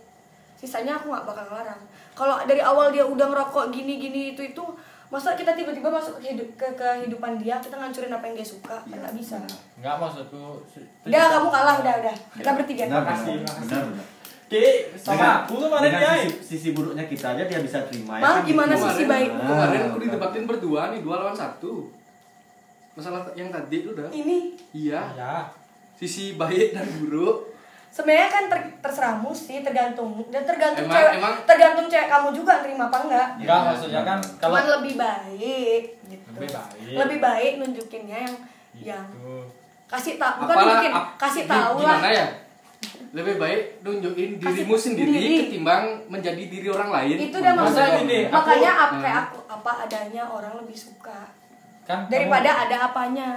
Sisanya 0.59 0.99
aku 0.99 1.07
nggak 1.07 1.23
bakal 1.23 1.45
ngelarang. 1.47 1.81
Kalau 2.11 2.35
dari 2.43 2.59
awal 2.59 2.91
dia 2.91 3.07
udah 3.07 3.31
ngerokok 3.31 3.71
gini 3.71 3.95
gini 3.95 4.35
itu 4.35 4.43
itu, 4.43 4.63
masa 5.07 5.39
kita 5.39 5.55
tiba-tiba 5.55 5.87
masuk 5.87 6.19
ke, 6.19 6.35
hidup, 6.35 6.51
ke 6.59 6.67
kehidupan 6.75 7.39
dia, 7.39 7.63
kita 7.63 7.79
ngancurin 7.79 8.11
apa 8.11 8.27
yang 8.27 8.35
dia 8.35 8.47
suka, 8.47 8.75
kan 8.83 8.91
nggak 8.91 9.15
bisa. 9.15 9.39
nggak 9.79 9.95
maksudku 9.95 10.59
Udah 11.07 11.23
kamu 11.31 11.47
kalah 11.47 11.75
udah 11.79 11.93
udah, 12.03 12.15
kita 12.35 12.49
bertiga. 12.59 12.83
Benar, 12.91 13.03
Makasih, 13.07 13.35
benar, 13.39 13.55
makasih. 13.55 14.14
Ki, 14.45 14.61
sama 14.93 15.41
aku 15.41 15.57
kemarin 15.59 15.89
dengan 15.89 16.01
ya 16.01 16.11
sisi, 16.21 16.37
sisi 16.39 16.69
buruknya 16.71 17.01
kita 17.03 17.33
aja 17.33 17.43
dia 17.43 17.59
bisa 17.59 17.81
terima 17.83 18.15
Mal, 18.15 18.29
kan 18.31 18.45
gimana 18.45 18.71
gitu. 18.71 18.85
sisi 18.87 19.03
baik? 19.03 19.29
Kemarin 19.31 19.81
aku 19.87 19.97
didebatin 19.99 20.43
berdua 20.45 20.81
nih, 20.89 21.01
dua 21.01 21.15
lawan 21.17 21.33
satu. 21.33 21.89
Masalah 22.93 23.25
yang 23.33 23.49
tadi 23.49 23.77
itu 23.79 23.89
udah. 23.91 24.07
Ini 24.07 24.37
Iya. 24.71 25.01
ya 25.11 25.35
Sisi 25.93 26.35
baik 26.35 26.71
dan 26.71 26.85
buruk. 26.97 27.55
sebenarnya 27.87 28.27
kan 28.27 28.43
ter, 28.45 28.59
terserahmu 28.81 29.31
sih 29.31 29.63
tergantung 29.63 30.19
dan 30.27 30.43
tergantung 30.43 30.83
Emang- 30.83 30.99
cewek 30.99 31.11
emang- 31.15 31.39
tergantung 31.45 31.87
cewek 31.87 32.05
kamu 32.05 32.27
juga 32.35 32.59
terima 32.59 32.85
apa 32.85 32.97
enggak 33.01 33.27
nggak 33.39 33.59
maksudnya 33.65 34.01
kan 34.03 34.19
kalau 34.35 34.51
cuman 34.51 34.65
lebih 34.75 34.93
baik 34.97 35.81
gitu 36.03 36.27
Lebih 36.29 36.49
baik. 36.51 36.91
lebih 36.93 37.19
baik 37.23 37.51
nunjukinnya 37.55 38.17
yang 38.21 38.35
yang 38.75 39.05
gitu 39.09 39.47
kasih 39.87 40.19
tak 40.19 40.33
bukan 40.37 40.51
Apalah, 40.51 40.67
nunjukin 40.69 40.91
ap- 40.93 41.15
kasih 41.15 41.43
tahu 41.47 41.75
lah 41.79 41.95
Gimana 41.95 42.09
ya? 42.11 42.27
Lebih 43.11 43.35
baik 43.35 43.61
nunjukin 43.79 44.29
Kasih 44.35 44.43
dirimu 44.59 44.75
sendiri 44.75 45.07
sendiri. 45.09 45.35
ketimbang 45.45 45.83
menjadi 46.05 46.43
diri 46.45 46.67
orang 46.67 46.89
lain. 46.89 47.15
itu 47.21 47.37
dia 47.37 47.51
Masa 47.51 47.61
maksudnya 47.63 47.89
gini, 47.97 48.19
aku- 48.21 48.33
makanya 48.33 48.71
ap- 48.73 48.91
Hmm. 48.91 49.01
kayak 49.01 49.19
aku 49.25 49.37
apa 49.47 49.71
adanya 49.81 50.23
orang 50.25 50.53
lebih 50.57 50.77
suka 50.77 51.19
kan 51.83 51.99
daripada 52.05 52.49
kamu, 52.49 52.63
ada 52.63 52.77
apanya 52.83 53.29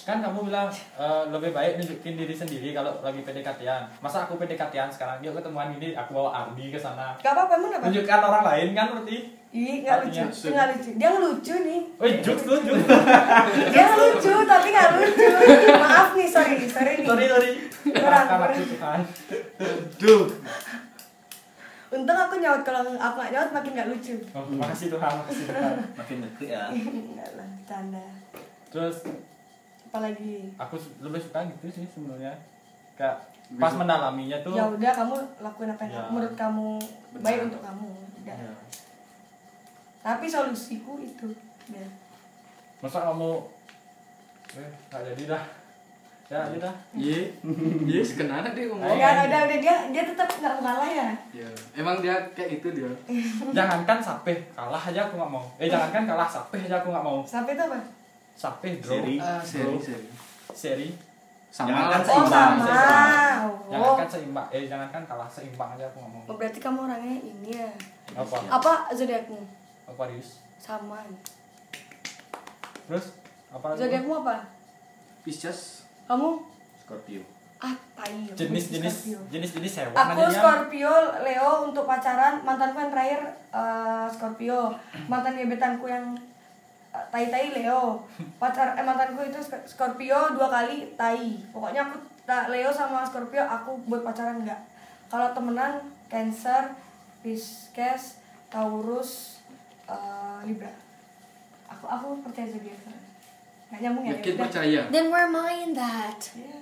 kan 0.00 0.16
kamu 0.18 0.38
bilang 0.46 0.68
eh, 0.94 1.22
lebih 1.28 1.50
baik 1.50 1.72
nunjukin 1.76 2.14
diri 2.14 2.32
sendiri 2.32 2.70
kalau 2.70 2.96
lagi 3.00 3.20
PDKT-an 3.20 3.82
masa 3.98 4.24
aku 4.24 4.34
PDKT-an 4.36 4.88
sekarang 4.88 5.18
yuk 5.20 5.34
ketemuan 5.34 5.68
gini 5.70 5.92
aku 5.92 6.14
bawa 6.14 6.30
Ardi 6.40 6.68
ke 6.68 6.78
sana 6.78 7.12
gak 7.16 7.30
apa-apa 7.30 7.52
emang 7.56 7.72
apa 7.72 7.84
tunjukkan 7.84 8.20
orang 8.22 8.44
lain 8.46 8.68
kan 8.72 8.86
berarti 8.90 9.18
Ih, 9.50 9.82
gak 9.82 10.06
lucu, 10.06 10.22
Artinya- 10.22 10.54
gak 10.54 10.66
lucu. 10.70 10.90
Dia 10.94 11.08
ngelucu 11.10 11.54
nih. 11.60 11.80
Wih, 11.98 12.14
juk 12.22 12.38
tuh, 12.38 12.62
juk. 12.62 12.86
Dia 13.66 13.86
lucu, 13.90 14.32
tapi 14.46 14.68
gak 14.70 14.88
lucu. 14.94 15.26
Maaf 15.74 16.14
nih, 16.14 16.28
sorry, 16.28 16.54
sorry 16.64 16.92
nih. 16.94 17.04
sorry, 17.04 17.26
sorry. 17.26 17.50
Aku 17.80 18.62
Tuhan. 18.68 19.00
Duh. 19.96 20.24
Untung 21.90 22.14
aku 22.14 22.38
nyaut, 22.38 22.62
kalau 22.62 22.86
aku 22.86 23.14
gak 23.18 23.32
nyaut 23.34 23.50
makin 23.50 23.74
gak 23.74 23.90
lucu. 23.90 24.14
Oh, 24.30 24.46
makasih 24.46 24.94
Tuhan, 24.94 25.10
makasih 25.10 25.44
Tuhan. 25.50 25.74
Makin 25.98 26.16
ngeklik 26.22 26.50
ya. 26.54 26.64
Enggak 27.10 27.30
lah, 27.34 27.46
bercanda. 27.50 28.06
Terus 28.70 28.96
Apalagi. 29.90 30.54
aku 30.54 30.78
lebih 31.02 31.18
suka 31.18 31.42
gitu 31.50 31.66
sih 31.66 31.86
sebenarnya. 31.90 32.30
Kayak 32.94 33.26
pas 33.58 33.74
mendalaminya 33.74 34.38
tuh. 34.46 34.54
Ya 34.54 34.70
udah, 34.70 34.92
kamu 34.94 35.14
lakuin 35.42 35.74
apa 35.74 35.82
yang 35.82 35.94
Ya. 35.98 36.02
menurut 36.14 36.34
kamu 36.38 36.68
baik 37.18 37.40
untuk 37.50 37.58
kamu. 37.58 37.90
Udah. 38.22 38.36
Ya. 38.38 38.52
Tapi 40.00 40.24
solusiku 40.30 41.02
itu. 41.02 41.34
Ya. 41.74 41.90
Masa 42.78 43.02
kamu 43.02 43.50
eh 44.54 44.70
nggak 44.88 45.02
jadi 45.10 45.22
dah. 45.34 45.42
Ya, 46.30 46.46
jadi 46.46 46.62
dah. 46.62 46.74
Iya. 46.94 47.20
Iya, 47.90 48.00
sekenana 48.06 48.54
dia 48.54 48.70
ngomong. 48.70 48.86
Ya, 48.86 49.26
udah, 49.26 49.40
udah, 49.50 49.58
dia 49.58 49.74
dia 49.90 50.02
tetap 50.06 50.30
nggak 50.30 50.54
mau 50.54 50.62
kalah 50.62 50.86
ya. 50.86 51.10
Ya, 51.34 51.48
emang 51.74 51.98
dia 51.98 52.14
kayak 52.30 52.62
itu 52.62 52.70
dia. 52.70 52.86
Jangankan 53.58 53.98
sapeh 53.98 54.38
kalah 54.54 54.78
aja 54.78 55.10
aku 55.10 55.18
nggak 55.18 55.26
mau. 55.26 55.42
Eh 55.58 55.66
jangankan 55.66 56.06
kalah 56.06 56.30
sapeh 56.30 56.70
aja 56.70 56.78
aku 56.78 56.94
nggak 56.94 57.02
mau. 57.02 57.26
Sampai 57.26 57.58
itu 57.58 57.62
apa? 57.66 57.82
Sapeh 58.38 58.78
draw. 58.78 58.94
Seri. 58.94 59.14
Ah, 59.18 59.42
seri, 59.42 59.74
seri. 59.82 60.06
Seri. 60.54 60.88
Jangan 61.50 61.90
kan 61.90 61.98
Oh, 61.98 62.06
seimbang. 62.06 62.30
sama. 62.30 62.62
seimbang. 62.62 63.40
Oh. 63.42 63.70
Jangankan 63.74 64.08
seimbang. 64.08 64.46
Eh 64.54 64.62
jangankan 64.70 65.02
kalah 65.02 65.26
seimbang 65.26 65.70
aja 65.74 65.84
aku 65.90 65.98
nggak 65.98 66.12
mau. 66.14 66.22
Oh, 66.30 66.36
berarti 66.38 66.58
kamu 66.62 66.78
orangnya 66.86 67.16
ini 67.18 67.50
ya. 67.58 67.70
Apa? 68.14 68.36
Apa 68.46 68.72
zodiakmu? 68.94 69.42
Aquarius. 69.90 70.38
Sama. 70.62 71.02
Terus 72.86 73.18
apa? 73.50 73.66
Zodiakmu 73.74 74.22
apa? 74.22 74.46
Pisces. 75.26 75.79
Kamu? 76.10 76.42
Scorpio. 76.82 77.22
Ah, 77.62 77.70
tai. 77.94 78.26
Jenis-jenis 78.34 79.14
jenis-jenis 79.30 79.72
hewan 79.78 79.94
Aku 79.94 80.26
aja. 80.26 80.42
Scorpio, 80.42 80.90
Leo 81.22 81.70
untuk 81.70 81.86
pacaran. 81.86 82.42
Mantanku 82.42 82.82
yang 82.82 82.90
terakhir 82.90 83.20
eh, 83.54 84.06
Scorpio. 84.10 84.74
Mantan 85.06 85.38
gebetanku 85.38 85.86
yang 85.86 86.18
eh, 86.90 87.04
tai-tai 87.14 87.54
Leo. 87.54 88.02
Pacar 88.42 88.74
eh, 88.74 88.82
mantanku 88.82 89.22
itu 89.22 89.38
Sc- 89.38 89.62
Scorpio 89.62 90.34
dua 90.34 90.50
kali 90.50 90.98
tai. 90.98 91.38
Pokoknya 91.54 91.86
aku 91.86 92.02
Leo 92.50 92.74
sama 92.74 93.06
Scorpio 93.06 93.46
aku 93.46 93.78
buat 93.86 94.02
pacaran 94.02 94.42
enggak. 94.42 94.58
Kalau 95.06 95.30
temenan 95.30 95.78
Cancer, 96.10 96.74
Pisces, 97.22 98.18
Taurus, 98.50 99.38
eh, 99.86 100.40
Libra. 100.42 100.74
Aku 101.70 101.86
aku 101.86 102.18
percaya 102.26 102.50
zodiak. 102.50 102.98
Nggak 103.70 103.80
nyambung 103.80 104.04
ya? 104.04 104.12
Yakin 104.12 104.34
percaya. 104.36 104.80
Then 104.88 105.06
where 105.08 105.24
am 105.24 105.36
I 105.36 105.54
in 105.62 105.72
that? 105.72 106.20
Iya. 106.34 106.58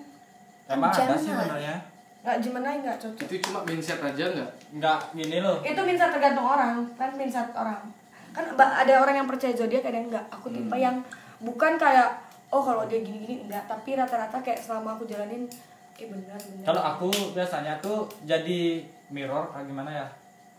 Emang 0.68 0.92
ada 0.92 1.14
sih 1.14 1.26
sebenarnya. 1.26 1.76
Nggak 2.18 2.36
Gemini 2.38 2.72
nggak 2.78 2.96
cocok. 2.98 3.24
Itu 3.24 3.34
cuma 3.42 3.58
mindset 3.62 3.98
aja 3.98 4.24
nggak? 4.28 4.50
Enggak 4.70 4.98
gini 5.12 5.38
loh. 5.38 5.56
itu 5.62 5.80
mindset 5.80 6.10
tergantung 6.10 6.44
orang 6.44 6.84
kan 6.94 7.10
mindset 7.12 7.48
orang 7.52 7.80
kan 8.28 8.44
ada 8.54 8.92
orang 8.94 9.16
yang 9.16 9.26
percaya 9.26 9.50
zodiak 9.50 9.82
ada 9.82 9.96
yang 9.96 10.08
enggak 10.08 10.26
aku 10.28 10.46
tipe 10.48 10.68
Hmm. 10.68 10.78
yang 10.78 10.96
bukan 11.40 11.74
kayak 11.74 12.12
oh 12.48 12.60
kalau 12.60 12.84
dia 12.84 13.00
gini 13.00 13.18
gini 13.18 13.34
enggak 13.42 13.64
tapi 13.64 13.96
rata-rata 13.96 14.36
kayak 14.38 14.60
selama 14.60 14.94
aku 14.94 15.04
jalanin 15.04 15.48
eh 15.96 16.06
benar 16.06 16.36
benar 16.36 16.64
Kalau 16.64 16.82
aku 16.84 17.08
biasanya 17.32 17.80
tuh 17.80 18.04
jadi 18.22 18.84
mirror 19.08 19.48
kayak 19.48 19.66
gimana 19.66 19.90
ya? 19.90 20.06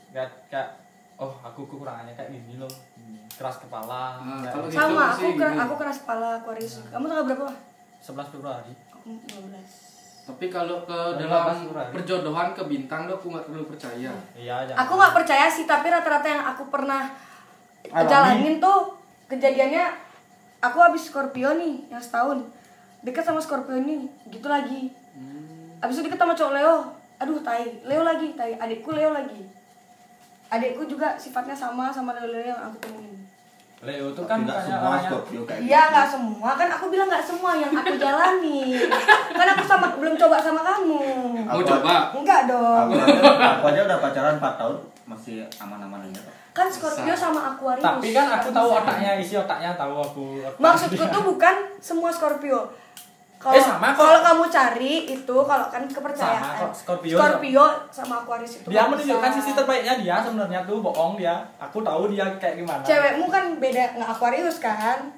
Kayak, 0.09 0.31
kayak 0.49 0.69
oh 1.15 1.31
aku 1.39 1.63
kekurangannya 1.65 2.11
kayak 2.11 2.33
gini 2.33 2.57
loh. 2.57 2.71
Keras 3.39 3.55
kepala. 3.57 4.19
Ah, 4.19 4.35
kayak 4.37 4.51
kalau 4.51 4.67
gitu 4.67 4.75
sama 4.77 5.03
sih 5.09 5.23
aku 5.23 5.31
keras, 5.33 5.53
gini. 5.53 5.63
aku 5.63 5.73
keras 5.75 5.97
kepala 5.99 6.27
Aquarius 6.35 6.73
kamu 6.85 7.05
tanggal 7.07 7.25
berapa 7.25 7.45
11 7.97 8.33
Februari. 8.33 8.73
aku 8.89 9.07
15 9.07 10.27
Tapi 10.27 10.45
kalau 10.47 10.77
ke 10.83 10.99
Dalam 11.17 11.55
perjodohan 11.89 12.51
ke 12.51 12.61
bintang 12.63 13.01
tuh 13.03 13.15
aku 13.15 13.27
nggak 13.29 13.45
terlalu 13.45 13.65
percaya. 13.65 14.11
Iya, 14.35 14.55
jangan. 14.63 14.77
aku 14.77 14.93
nggak 14.93 15.13
percaya 15.15 15.47
sih 15.47 15.65
tapi 15.65 15.87
rata-rata 15.87 16.27
yang 16.27 16.43
aku 16.45 16.67
pernah 16.67 17.09
Alami. 17.87 18.05
jalanin 18.05 18.55
tuh 18.59 18.93
kejadiannya 19.25 19.85
aku 20.59 20.77
habis 20.77 21.07
Scorpio 21.07 21.55
nih 21.55 21.87
yang 21.87 21.97
setahun 21.97 22.43
deket 23.01 23.23
sama 23.23 23.39
Scorpio 23.39 23.79
nih 23.79 24.03
gitu 24.27 24.45
lagi 24.45 24.91
Hmm. 25.09 25.73
abis 25.79 25.95
itu 25.95 26.05
deket 26.05 26.15
sama 26.17 26.31
cowok 26.31 26.53
Leo 26.53 26.75
aduh 27.17 27.39
tai 27.39 27.81
Leo 27.81 28.03
lagi 28.03 28.31
tai 28.33 28.53
adikku 28.53 28.91
Leo 28.91 29.09
lagi 29.09 29.41
adikku 30.47 30.85
juga 30.85 31.15
sifatnya 31.15 31.51
sama 31.51 31.89
sama 31.89 32.13
Leo 32.15 32.29
yang 32.45 32.61
aku 32.61 32.77
temuin 32.79 33.08
Leo 33.79 34.11
tuh 34.11 34.23
Tapi 34.23 34.29
kan 34.29 34.39
bukannya 34.43 34.67
semua 34.67 34.95
Scorpio 34.99 35.41
kayak 35.43 35.59
Iya 35.61 35.79
gitu. 35.79 35.89
nggak 35.89 36.07
semua. 36.09 36.49
Kan 36.53 36.67
aku 36.69 36.85
bilang 36.87 37.07
nggak 37.07 37.23
semua 37.23 37.51
yang 37.55 37.71
aku 37.71 37.93
jalani. 37.95 38.59
Kan 39.31 39.47
aku 39.49 39.63
sama 39.63 39.87
belum 39.95 40.15
coba 40.15 40.35
sama 40.37 40.61
kamu. 40.61 40.99
Mau 41.41 41.55
Aku- 41.55 41.63
coba? 41.65 42.11
enggak 42.11 42.41
dong. 42.45 42.75
Aku 42.85 42.93
aja, 42.97 43.15
aku 43.55 43.65
aja 43.65 43.79
udah 43.85 43.97
pacaran 43.97 44.35
4 44.35 44.59
tahun 44.59 44.75
masih 45.05 45.35
aman-aman 45.55 46.03
aja 46.03 46.19
kok. 46.19 46.35
kan 46.49 46.67
Scorpio 46.67 47.15
sama 47.15 47.39
Aquarius. 47.49 47.79
Tapi 47.79 48.11
kan 48.11 48.27
aku 48.29 48.51
tahu 48.51 48.67
otaknya 48.73 49.15
isi 49.15 49.33
otaknya 49.33 49.71
tahu 49.73 49.95
aku 49.97 50.25
maksudku 50.59 51.03
tuh 51.07 51.23
bukan 51.23 51.55
semua 51.79 52.11
Scorpio 52.11 52.67
kalau 53.39 53.55
Eh, 53.55 53.63
sama 53.63 53.87
kok. 53.89 54.03
kalau 54.03 54.19
kamu 54.21 54.43
cari 54.49 54.93
itu 55.09 55.35
kalau 55.39 55.65
kan 55.65 55.83
kepercayaan. 55.85 56.43
Sama 56.43 56.59
kok, 56.61 56.71
Scorpio. 56.75 57.15
Scorpio 57.15 57.63
sama 57.87 58.15
Aquarius 58.19 58.53
itu 58.53 58.67
dia 58.67 58.83
menunjukkan 58.83 59.31
sisi 59.33 59.51
terbaiknya 59.53 59.95
dia 59.97 60.15
sebenarnya 60.19 60.59
tuh 60.61 60.79
bohong 60.79 61.15
dia. 61.15 61.39
Aku 61.57 61.79
tahu 61.79 62.09
dia 62.09 62.27
kayak 62.35 62.59
gimana. 62.59 62.83
Cewekmu 62.83 63.25
kan 63.25 63.55
beda 63.55 63.95
nggak 63.95 64.09
Aquarius 64.11 64.59
kan? 64.59 65.15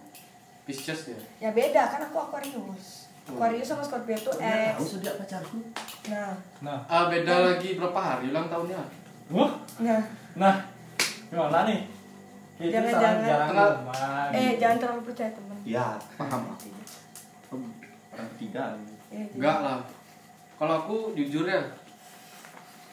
Pisces 0.62 1.02
ya 1.08 1.18
ya 1.40 1.50
beda 1.52 1.82
kan 1.88 2.00
aku 2.04 2.18
Aquarius. 2.22 3.10
Aquarius 3.24 3.66
sama 3.66 3.82
Scorpio 3.82 4.14
tuh 4.16 4.34
Dia 4.36 4.46
eh 4.46 4.70
tahu 4.72 4.86
sejak 4.88 5.14
pacarku. 5.18 5.58
nah. 6.08 6.34
Nah. 6.62 6.78
Ah 6.86 7.06
beda 7.08 7.34
lagi 7.48 7.74
berapa 7.74 7.98
hari 7.98 8.30
ulang 8.30 8.46
tahunnya? 8.46 8.82
Wah. 9.30 9.52
Nah. 9.80 10.02
Nah 10.36 10.56
gimana 11.26 11.66
nih? 11.66 11.90
Itu 12.60 12.70
Jangan- 12.70 13.26
jangan. 13.26 13.48
Tengah- 13.50 13.66
di 13.68 13.78
rumah, 13.82 14.30
eh 14.32 14.52
jangan 14.56 14.78
terlalu 14.78 15.02
percaya 15.04 15.32
temen 15.32 15.58
Iya, 15.64 15.88
paham 16.14 16.42
aku. 16.48 16.70
Orang 18.12 18.28
ketiga. 18.36 18.76
Eh, 19.12 19.26
enggak 19.36 19.58
lah. 19.64 19.80
Kalau 20.60 20.74
aku 20.86 20.98
jujur 21.18 21.48
ya 21.48 21.64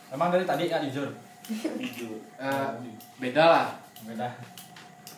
emang 0.08 0.32
dari 0.32 0.48
tadi 0.48 0.70
nggak 0.70 0.84
jujur? 0.88 1.08
Eh, 2.38 2.68
beda 3.18 3.44
lah. 3.50 3.66
Beda. 4.06 4.28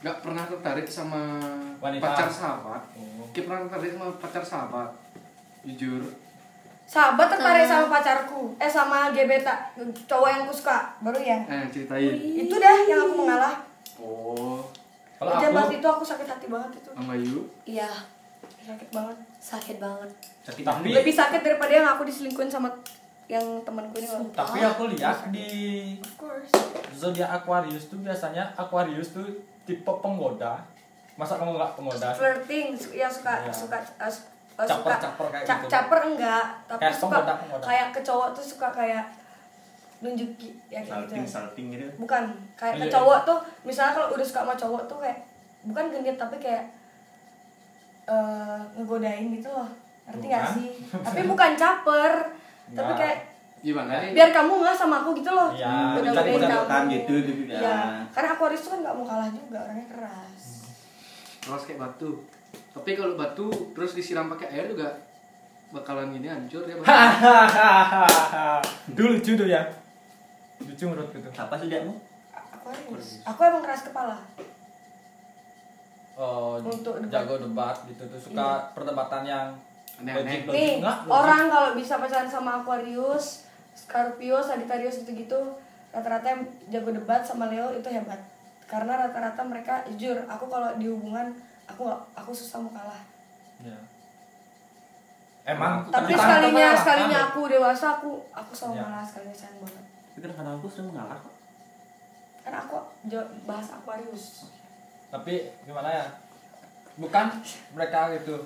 Nggak 0.00 0.16
pernah 0.24 0.44
tertarik 0.48 0.88
sama 0.88 1.36
Wanita. 1.82 2.00
pacar 2.00 2.28
sahabat. 2.32 2.82
Oh. 2.96 3.28
Pernah 3.28 3.68
tertarik 3.68 3.92
sama 3.92 4.08
pacar 4.16 4.44
sahabat. 4.46 4.90
Jujur. 5.66 6.00
Sahabat 6.88 7.28
tertarik 7.28 7.68
sama 7.68 7.86
pacarku. 7.92 8.56
Eh 8.56 8.70
sama 8.70 9.12
gebeta 9.12 9.68
cowok 10.08 10.28
yang 10.32 10.40
aku 10.48 10.54
suka. 10.54 10.96
Baru 11.04 11.20
ya? 11.20 11.44
Eh 11.44 11.68
ceritain. 11.68 12.16
Itu 12.16 12.56
dah 12.56 12.76
yang 12.88 13.04
aku 13.04 13.14
mengalah. 13.20 13.54
Oh. 14.00 14.64
Kalau 15.20 15.36
aku 15.36 15.76
itu 15.76 15.84
aku 15.84 16.04
sakit 16.06 16.24
hati 16.24 16.48
banget 16.48 16.80
itu. 16.80 16.90
Sama 16.96 17.12
Yu? 17.12 17.44
Iya, 17.68 17.90
sakit 18.64 18.88
banget 18.88 19.29
sakit 19.40 19.76
banget. 19.76 20.10
Sakit 20.42 20.62
Tapi- 20.62 20.92
lebih 20.92 21.10
sakit 21.10 21.40
daripada 21.40 21.72
yang 21.72 21.88
aku 21.88 22.04
diselingkuhin 22.04 22.46
sama 22.46 22.68
yang 23.26 23.62
temanku 23.62 23.94
ini 23.94 24.10
loh 24.10 24.26
tapi 24.32 24.58
aku 24.58 24.90
lihat 24.90 25.30
di 25.30 25.46
of 25.96 26.14
course 26.18 26.50
zodiak 26.92 27.30
Aquarius 27.32 27.86
tuh 27.86 28.02
biasanya 28.02 28.42
Aquarius 28.52 29.14
tuh 29.14 29.22
tipe 29.62 29.86
penggoda 29.86 30.58
masa 31.14 31.38
kamu 31.38 31.54
nggak 31.54 31.72
penggoda 31.72 32.10
flirting 32.10 32.74
su- 32.74 32.90
ya 32.90 33.06
suka 33.06 33.38
Iya. 33.40 33.54
suka 33.54 33.78
uh, 33.78 34.02
uh, 34.02 34.10
Caper- 34.58 34.74
suka 34.74 34.94
caper 34.98 35.26
kayak 35.30 35.46
ca- 35.46 35.56
gitu. 35.56 35.70
caper 35.70 36.00
enggak 36.04 36.44
tapi 36.66 36.80
Kayak 36.82 36.96
suka 36.96 37.06
penggoda- 37.14 37.38
penggoda. 37.38 37.62
kayak 37.62 37.86
ke 37.88 38.00
cowok 38.02 38.28
tuh 38.32 38.42
suka 38.44 38.68
kayak 38.68 39.04
nunjukin 40.00 40.52
ya 40.66 40.80
kayak 40.80 40.88
salting 40.90 41.20
gitu 41.20 41.30
salting 41.30 41.66
gitu. 41.70 41.86
bukan 41.98 42.22
kayak 42.56 42.74
ke 42.74 42.84
Iya. 42.84 42.92
cowok 42.92 43.18
tuh 43.22 43.38
misalnya 43.62 43.92
kalau 43.94 44.08
udah 44.10 44.26
suka 44.26 44.40
sama 44.42 44.54
cowok 44.56 44.82
tuh 44.86 44.98
kayak 44.98 45.18
bukan 45.62 45.84
genit 45.88 46.16
tapi 46.16 46.36
kayak 46.36 46.66
eh 48.10 48.58
ngegodain 48.74 49.30
gitu 49.30 49.48
loh 49.48 49.70
ngerti 50.04 50.26
gak 50.26 50.42
Bukan. 50.42 50.54
sih 50.56 50.70
tapi 50.98 51.20
bukan 51.24 51.50
caper 51.54 52.12
tapi 52.70 52.92
kayak 52.94 53.18
gimana 53.60 53.92
nih 54.00 54.10
biar 54.12 54.30
kamu 54.32 54.52
nggak 54.56 54.72
sama 54.72 54.96
aku 55.00 55.12
gitu 55.14 55.30
loh 55.30 55.52
Iya, 55.52 55.94
mencari-cari 55.94 56.32
kamu. 56.40 56.90
gitu, 56.90 57.12
gitu, 57.22 57.42
ya. 57.46 57.60
Iya. 57.60 57.76
karena 58.10 58.28
Aquarius 58.32 58.62
tuh 58.64 58.70
kan 58.72 58.80
nggak 58.80 58.94
mau 58.94 59.04
kalah 59.04 59.28
juga 59.28 59.58
orangnya 59.60 59.86
keras 59.86 60.42
keras 61.40 61.62
kayak 61.64 61.78
batu 61.78 62.10
tapi 62.70 62.90
kalau 62.94 63.14
batu 63.14 63.46
terus 63.70 63.92
disiram 63.92 64.26
pakai 64.28 64.48
air 64.50 64.66
juga 64.66 64.90
bakalan 65.70 66.10
gini 66.10 66.26
hancur 66.26 66.66
ya. 66.66 66.74
Dulu 68.90 69.08
lucu 69.14 69.32
tuh 69.34 69.46
ya 69.46 69.62
lucu 70.60 70.84
menurutku 70.84 71.16
tuh 71.20 71.30
Siapa 71.30 71.54
sih 71.56 71.68
diamu? 71.68 71.94
Aquarius 72.50 73.22
aku 73.22 73.40
emang 73.40 73.62
keras 73.62 73.82
kepala 73.84 74.18
oh, 76.20 76.60
Untuk 76.60 77.00
debat. 77.00 77.08
jago 77.10 77.34
debat 77.40 77.76
gitu 77.84 78.02
tuh 78.04 78.20
suka 78.20 78.48
perdebatan 78.70 79.24
yang 79.24 79.46
Aneh-aneh. 79.96 80.20
logik 80.20 80.40
logik 80.44 80.54
nih 80.54 80.72
nggak 80.78 80.96
logik. 81.00 81.12
orang 81.14 81.42
kalau 81.48 81.70
bisa 81.74 81.94
pacaran 81.96 82.28
sama 82.28 82.50
Aquarius 82.58 83.48
Scorpio 83.72 84.36
Sagittarius 84.38 85.00
gitu-gitu 85.00 85.40
rata-rata 85.90 86.26
yang 86.28 86.42
jago 86.70 86.90
debat 86.90 87.20
sama 87.20 87.48
Leo 87.48 87.72
itu 87.72 87.88
hebat 87.88 88.20
karena 88.64 89.00
rata-rata 89.00 89.40
mereka 89.42 89.82
jujur 89.88 90.20
aku 90.24 90.46
kalau 90.46 90.76
di 90.76 90.86
hubungan 90.86 91.32
aku 91.66 91.82
aku 92.12 92.30
susah 92.30 92.60
mau 92.60 92.70
kalah 92.70 93.00
Ya. 93.60 93.76
emang 95.46 95.84
tapi 95.86 96.12
sekalinya 96.12 96.66
kalah, 96.66 96.78
sekalinya 96.78 97.18
aku 97.26 97.40
dewasa 97.44 97.86
aku 97.94 98.10
aku 98.30 98.52
selalu 98.52 98.74
Ya. 98.74 98.82
kalah 98.82 99.04
sekalinya 99.04 99.36
sayang 99.36 99.58
banget 99.58 99.84
Tapi 100.06 100.18
kadang-kadang 100.22 100.54
aku 100.56 100.66
sering 100.66 100.88
mengalah 100.88 101.16
kok. 101.18 101.34
kan 102.40 102.54
aku 102.56 102.76
bahas 103.44 103.68
Aquarius 103.70 104.24
tapi 105.10 105.50
gimana 105.66 105.90
ya? 105.90 106.06
Bukan 106.96 107.26
mereka 107.74 108.14
gitu 108.14 108.38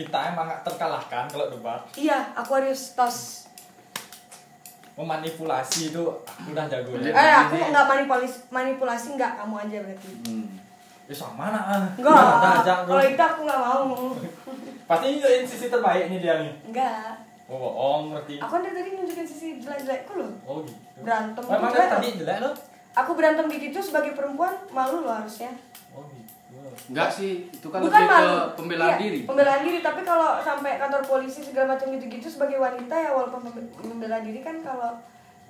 kita 0.00 0.18
emang 0.32 0.48
terkalahkan 0.64 1.28
kalau 1.28 1.46
debat. 1.52 1.80
Iya 1.94 2.32
Aquarius 2.32 2.96
tos 2.96 3.44
memanipulasi 4.94 5.90
itu 5.92 6.02
udah 6.48 6.64
jago 6.70 6.96
ya. 7.02 7.12
Eh 7.12 7.34
aku 7.34 7.54
nggak 7.68 7.86
manipulasi 7.86 8.48
manipulasi 8.48 9.06
nggak 9.18 9.32
kamu 9.42 9.54
aja 9.60 9.78
berarti. 9.84 10.10
Hmm. 10.24 10.46
ya 11.04 11.12
sama 11.12 11.52
nah 11.52 11.60
ah. 11.68 11.84
enggak 12.00 12.16
bro. 12.88 12.96
kalau 12.96 13.04
itu 13.04 13.22
aku 13.22 13.40
nggak 13.44 13.60
mau. 13.60 14.16
Pasti 14.88 15.04
nunjukin 15.12 15.44
sisi 15.44 15.66
terbaik 15.68 16.08
nih 16.08 16.18
dia 16.24 16.34
nih. 16.40 16.52
Enggak 16.70 17.12
oh 17.44 17.60
bohong 17.60 18.16
ngerti. 18.16 18.40
Aku 18.40 18.50
kan 18.56 18.60
dari 18.64 18.72
tadi 18.72 18.90
nunjukin 18.96 19.26
sisi 19.28 19.60
jelek-jelekku 19.60 20.16
loh. 20.16 20.32
Oh 20.48 20.64
gitu. 20.64 20.80
Berantem. 21.04 21.42
Emang 21.44 21.72
loh. 21.74 21.90
tadi 21.92 22.08
jelek 22.16 22.38
lo 22.40 22.50
aku 22.94 23.10
berantem 23.18 23.50
kayak 23.50 23.62
gitu 23.70 23.78
sebagai 23.82 24.14
perempuan 24.14 24.54
malu 24.70 25.02
loh 25.02 25.14
harusnya 25.18 25.50
enggak 26.86 27.08
sih 27.08 27.32
itu 27.46 27.66
kan 27.66 27.78
bukan 27.78 27.92
lebih 27.92 28.08
malu 28.08 28.30
ke 28.30 28.44
pembelaan 28.54 28.90
Iya, 28.90 28.98
diri. 28.98 29.20
pembelaan 29.24 29.60
diri. 29.62 29.78
Tapi 29.80 30.00
kalau 30.02 30.30
sampai 30.38 30.72
kantor 30.76 31.02
polisi 31.02 31.40
segala 31.40 31.66
macam 31.70 31.86
gitu-gitu 31.90 32.26
sebagai 32.26 32.56
wanita 32.56 32.94
ya 32.94 33.10
walaupun 33.10 33.40
pembe- 33.42 33.70
pembelaan 33.74 34.22
diri 34.22 34.40
kan 34.40 34.56
kalau 34.58 34.92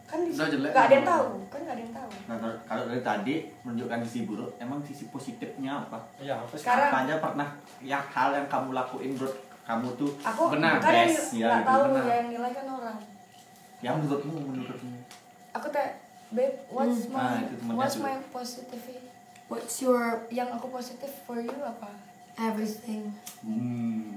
kan 0.04 0.20
di 0.20 0.30
Udah 0.30 0.46
jelek. 0.46 0.70
nggak 0.70 0.84
ada 0.84 0.94
yang 0.94 1.08
tahu. 1.08 1.26
Kan 1.46 1.58
nggak 1.60 1.74
ada 1.74 1.82
yang 1.82 1.94
tahu. 1.94 2.10
Nah, 2.26 2.36
kalau- 2.62 2.86
dari 2.86 3.02
tadi 3.02 3.34
menunjukkan 3.62 3.98
sisi 4.02 4.20
buruk, 4.24 4.50
emang 4.56 4.78
sisi 4.80 5.04
positifnya 5.08 5.72
apa? 5.80 5.98
iya 6.18 6.36
apa 6.36 6.52
sih? 6.52 6.60
Sekarang- 6.60 6.92
aja 6.94 7.14
pernah 7.18 7.48
yang 7.80 8.04
hal 8.06 8.28
yang 8.30 8.46
kamu 8.46 8.72
lakuin 8.72 9.10
menurut 9.10 9.32
kamu 9.62 9.88
tuh 9.94 10.10
aku 10.20 10.42
Benar, 10.50 10.76
kan 10.76 10.92
yang 10.92 11.08
best, 11.08 11.32
ya, 11.32 11.46
nggak 11.46 11.56
gitu, 11.58 11.70
tahu 11.70 11.82
benar. 11.88 12.02
ya 12.02 12.14
yang 12.14 12.28
nilai 12.30 12.52
kan 12.52 12.66
orang. 12.70 12.98
Yang 13.80 13.94
menurutmu 13.98 14.34
menurutmu? 14.44 14.96
Aku 15.52 15.66
teh 15.70 15.88
babe 16.30 16.56
what's 16.68 17.00
Hmm. 17.02 17.14
my 17.14 17.20
Ah, 17.22 17.40
temennya 17.42 17.74
what's 17.74 17.96
my 17.96 18.14
positive 18.28 18.84
What's 19.44 19.76
your 19.78 20.24
yang 20.28 20.48
aku 20.48 20.68
positif 20.68 21.10
for 21.22 21.36
you 21.36 21.52
apa 21.60 21.92
everything? 22.34 23.12
hmm. 23.40 24.16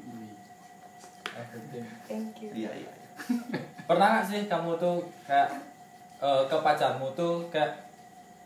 Everything. 1.32 1.86
thank 2.08 2.34
you 2.40 2.50
iya 2.52 2.72
iya 2.74 2.92
pernah 3.90 4.18
nggak 4.18 4.26
sih 4.26 4.42
kamu 4.46 4.74
tuh 4.78 4.98
kayak 5.24 5.50
eh, 6.18 6.44
ke 6.46 6.58
pacarmu 6.58 7.14
tuh 7.14 7.46
kayak 7.48 7.86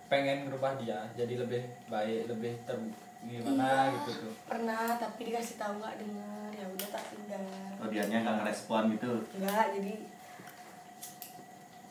pengen 0.07 0.43
ngerubah 0.43 0.75
dia 0.75 0.99
jadi 1.13 1.39
lebih 1.39 1.63
baik 1.87 2.27
lebih 2.27 2.51
ter 2.67 2.75
gimana 3.21 3.87
Iya. 3.87 3.93
gitu 3.95 4.27
tuh 4.27 4.33
pernah 4.43 4.97
tapi 4.97 5.21
dikasih 5.23 5.55
tahu 5.55 5.79
nggak 5.79 5.95
dengar 6.01 6.49
ya 6.51 6.65
udah 6.67 6.87
tak 6.89 7.03
tinggal 7.07 7.43
oh 7.79 7.87
dianya 7.87 8.17
nggak 8.19 8.35
ngerespon 8.41 8.83
gitu 8.91 9.11
Enggak, 9.39 9.65
jadi 9.71 9.93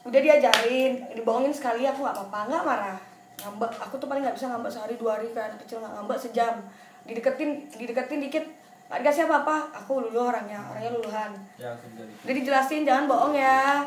udah 0.01 0.21
diajarin, 0.21 0.93
dibohongin 1.13 1.53
sekali 1.53 1.85
aku 1.85 2.01
nggak 2.01 2.17
apa-apa, 2.17 2.41
nggak 2.49 2.65
marah. 2.65 2.99
Ngambek, 3.41 3.71
aku 3.75 3.95
tuh 3.97 4.07
paling 4.07 4.21
nggak 4.21 4.35
bisa 4.35 4.47
ngambek 4.47 4.71
sehari 4.71 4.95
dua 4.95 5.11
hari 5.15 5.29
kan 5.31 5.51
kecil 5.57 5.79
nggak 5.79 5.93
ngambek 5.95 6.19
sejam. 6.19 6.55
Dideketin, 7.03 7.51
dideketin 7.71 8.21
dikit, 8.21 8.45
nggak 8.87 8.99
dikasih 9.01 9.25
apa-apa. 9.25 9.57
Aku 9.75 10.03
luluh 10.03 10.29
orangnya, 10.29 10.61
orangnya 10.63 10.93
luluhan. 10.93 11.31
ya 11.57 11.73
jadi 11.73 12.13
Udah 12.23 12.35
dijelasin 12.37 12.83
jangan 12.83 13.05
bohong 13.07 13.33
ya. 13.33 13.81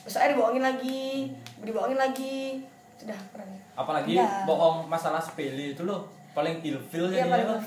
Besoknya 0.00 0.28
dibohongin 0.30 0.62
lagi, 0.62 1.32
dibohongin 1.58 1.96
lagi. 1.96 2.62
Sudah 2.94 3.18
pernah. 3.30 3.56
apalagi 3.74 4.10
Enggak. 4.12 4.42
bohong 4.42 4.76
masalah 4.84 5.22
sepele 5.22 5.70
itu 5.70 5.86
loh 5.86 6.02
paling 6.34 6.58
ilfil 6.58 7.06
Iya 7.06 7.22
jadinya 7.22 7.30
paling 7.30 7.46
loh 7.48 7.60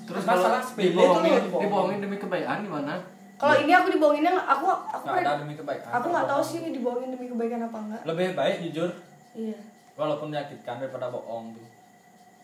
terus 0.00 0.22
Masalah 0.22 0.62
sepele 0.62 0.86
itu 0.86 0.94
dibohongin 0.94 1.18
loh, 1.26 1.40
dibohongin. 1.40 1.62
dibohongin 1.66 1.98
demi 2.00 2.16
kebaikan 2.16 2.56
gimana 2.60 2.94
Kalau 3.34 3.54
ini 3.56 3.72
aku 3.72 3.88
dibohonginnya 3.90 4.30
nggak- 4.32 4.48
aku 4.48 4.64
aku 4.70 5.04
nggak 5.04 5.22
ada 5.24 5.32
demi 5.36 5.54
kebaikan 5.56 5.90
aku 5.90 6.06
nggak 6.08 6.26
tahu 6.26 6.42
sih 6.44 6.56
ini 6.60 6.70
dibohongin 6.72 7.10
demi 7.10 7.26
kebaikan 7.26 7.60
apa 7.60 7.78
enggak. 7.80 8.02
lebih 8.06 8.26
baik 8.32 8.56
jujur 8.64 8.90
Iya. 9.32 9.58
Walaupun 10.00 10.32
menyakitkan 10.32 10.80
daripada 10.80 11.12
bohong 11.12 11.52
tuh 11.52 11.68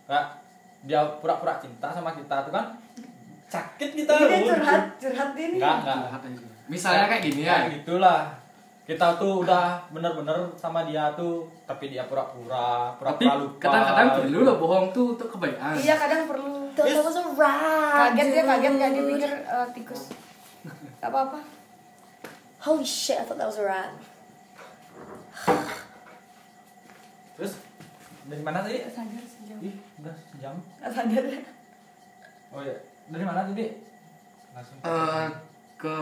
kayak 0.04 0.36
dia 0.84 1.00
pura-pura 1.18 1.56
cinta 1.56 1.88
sama 1.88 2.12
kita 2.12 2.44
tuh 2.44 2.52
kan 2.52 2.76
sakit 3.48 3.90
kita 3.96 4.12
Ini 4.12 4.26
loh, 4.26 4.58
curhat, 4.58 4.84
curhat 5.00 5.30
dia 5.32 5.46
nih. 5.54 5.58
Enggak, 5.62 5.74
enggak. 5.80 5.96
Curhat 6.04 6.22
aja. 6.28 6.46
misalnya 6.66 7.04
kayak 7.08 7.22
gini 7.22 7.40
ya 7.46 7.54
Kayak 7.64 7.72
gitulah 7.80 8.20
kita 8.86 9.06
tuh 9.18 9.42
udah 9.42 9.82
bener-bener 9.90 10.46
sama 10.54 10.86
dia 10.86 11.10
tuh 11.18 11.42
tapi 11.66 11.90
dia 11.90 12.06
pura-pura 12.06 12.94
pura-pura 12.94 13.34
lupa 13.34 13.58
kadang-kadang 13.58 14.22
perlu 14.22 14.38
loh 14.46 14.56
bohong 14.62 14.86
tuh 14.94 15.18
untuk 15.18 15.26
kebaikan. 15.34 15.74
Iya 15.74 15.98
kadang 15.98 16.30
perlu. 16.30 16.70
Was 16.70 17.18
a 17.18 17.22
rat. 17.34 18.14
Kaget 18.14 18.26
dia 18.30 18.42
kaget 18.46 18.72
gak 18.78 18.90
dia 18.94 19.04
pikir 19.10 19.32
eh, 19.42 19.66
tikus. 19.74 20.14
Gak 21.02 21.10
apa-apa. 21.10 21.42
Holy 22.62 22.86
shit, 22.86 23.18
I 23.18 23.26
thought 23.26 23.38
that 23.42 23.50
was 23.50 23.58
a 23.58 23.66
rat. 23.66 23.90
Terus 27.36 27.52
dari 28.24 28.40
mana 28.40 28.58
tadi 28.58 28.82
sadar 28.86 29.22
sejam. 29.22 29.58
ih 29.60 29.74
udah 29.96 30.14
sejam 30.26 30.54
Gak 30.76 30.90
sadar. 30.90 31.24
oh 32.48 32.60
iya 32.60 32.76
dari 33.06 33.22
mana 33.22 33.44
tadi 33.44 33.66
langsung 34.50 34.76
Eh, 34.80 35.28
ke 35.76 35.96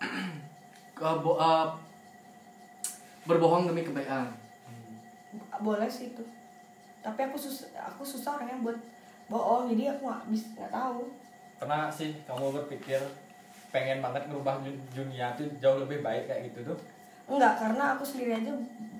ke 0.94 1.08
bo- 1.18 1.36
eh, 1.36 1.66
berbohong 3.22 3.64
demi 3.66 3.80
kebaikan. 3.80 4.28
Boleh 5.58 5.86
sih 5.86 6.10
itu. 6.10 6.24
Tapi 7.00 7.20
aku 7.22 7.36
susah 7.36 7.68
aku 7.86 8.02
susah 8.02 8.36
orangnya 8.36 8.60
buat 8.60 8.76
bohong 9.26 9.70
jadi 9.70 9.94
aku 9.94 10.04
nggak 10.04 10.24
bisa 10.28 10.46
nggak 10.54 10.72
tahu. 10.72 11.02
pernah 11.56 11.88
sih 11.88 12.16
kamu 12.24 12.56
berpikir 12.56 12.96
pengen 13.70 14.00
banget 14.00 14.24
ngerubah 14.26 14.60
dun- 14.60 14.80
dunia 14.90 15.28
tuh 15.34 15.44
jauh 15.56 15.76
lebih 15.78 16.00
baik 16.00 16.24
kayak 16.24 16.48
gitu 16.48 16.64
tuh 16.66 16.78
Enggak 17.26 17.52
karena 17.54 17.94
aku 17.94 18.02
sendiri 18.02 18.32
aja 18.34 18.48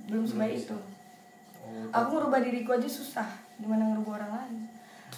belum 0.06 0.22
sebaik 0.22 0.60
itu. 0.60 0.76
Aku 1.90 2.08
ngerubah 2.12 2.40
diriku 2.40 2.70
aja 2.72 2.86
susah. 2.86 3.26
Gimana 3.56 3.82
ngerubah 3.86 4.12
orang 4.16 4.32
lain? 4.38 4.56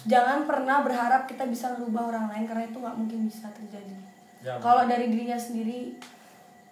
Jangan 0.03 0.43
pernah 0.43 0.81
berharap 0.81 1.23
kita 1.23 1.45
bisa 1.45 1.71
ngerubah 1.71 2.09
orang 2.09 2.25
lain 2.27 2.43
karena 2.43 2.63
itu 2.65 2.77
nggak 2.77 2.97
mungkin 2.97 3.19
bisa 3.23 3.47
terjadi. 3.51 3.93
ya, 4.41 4.57
Kalau 4.57 4.83
dari 4.83 5.07
dirinya 5.07 5.37
sendiri 5.37 5.95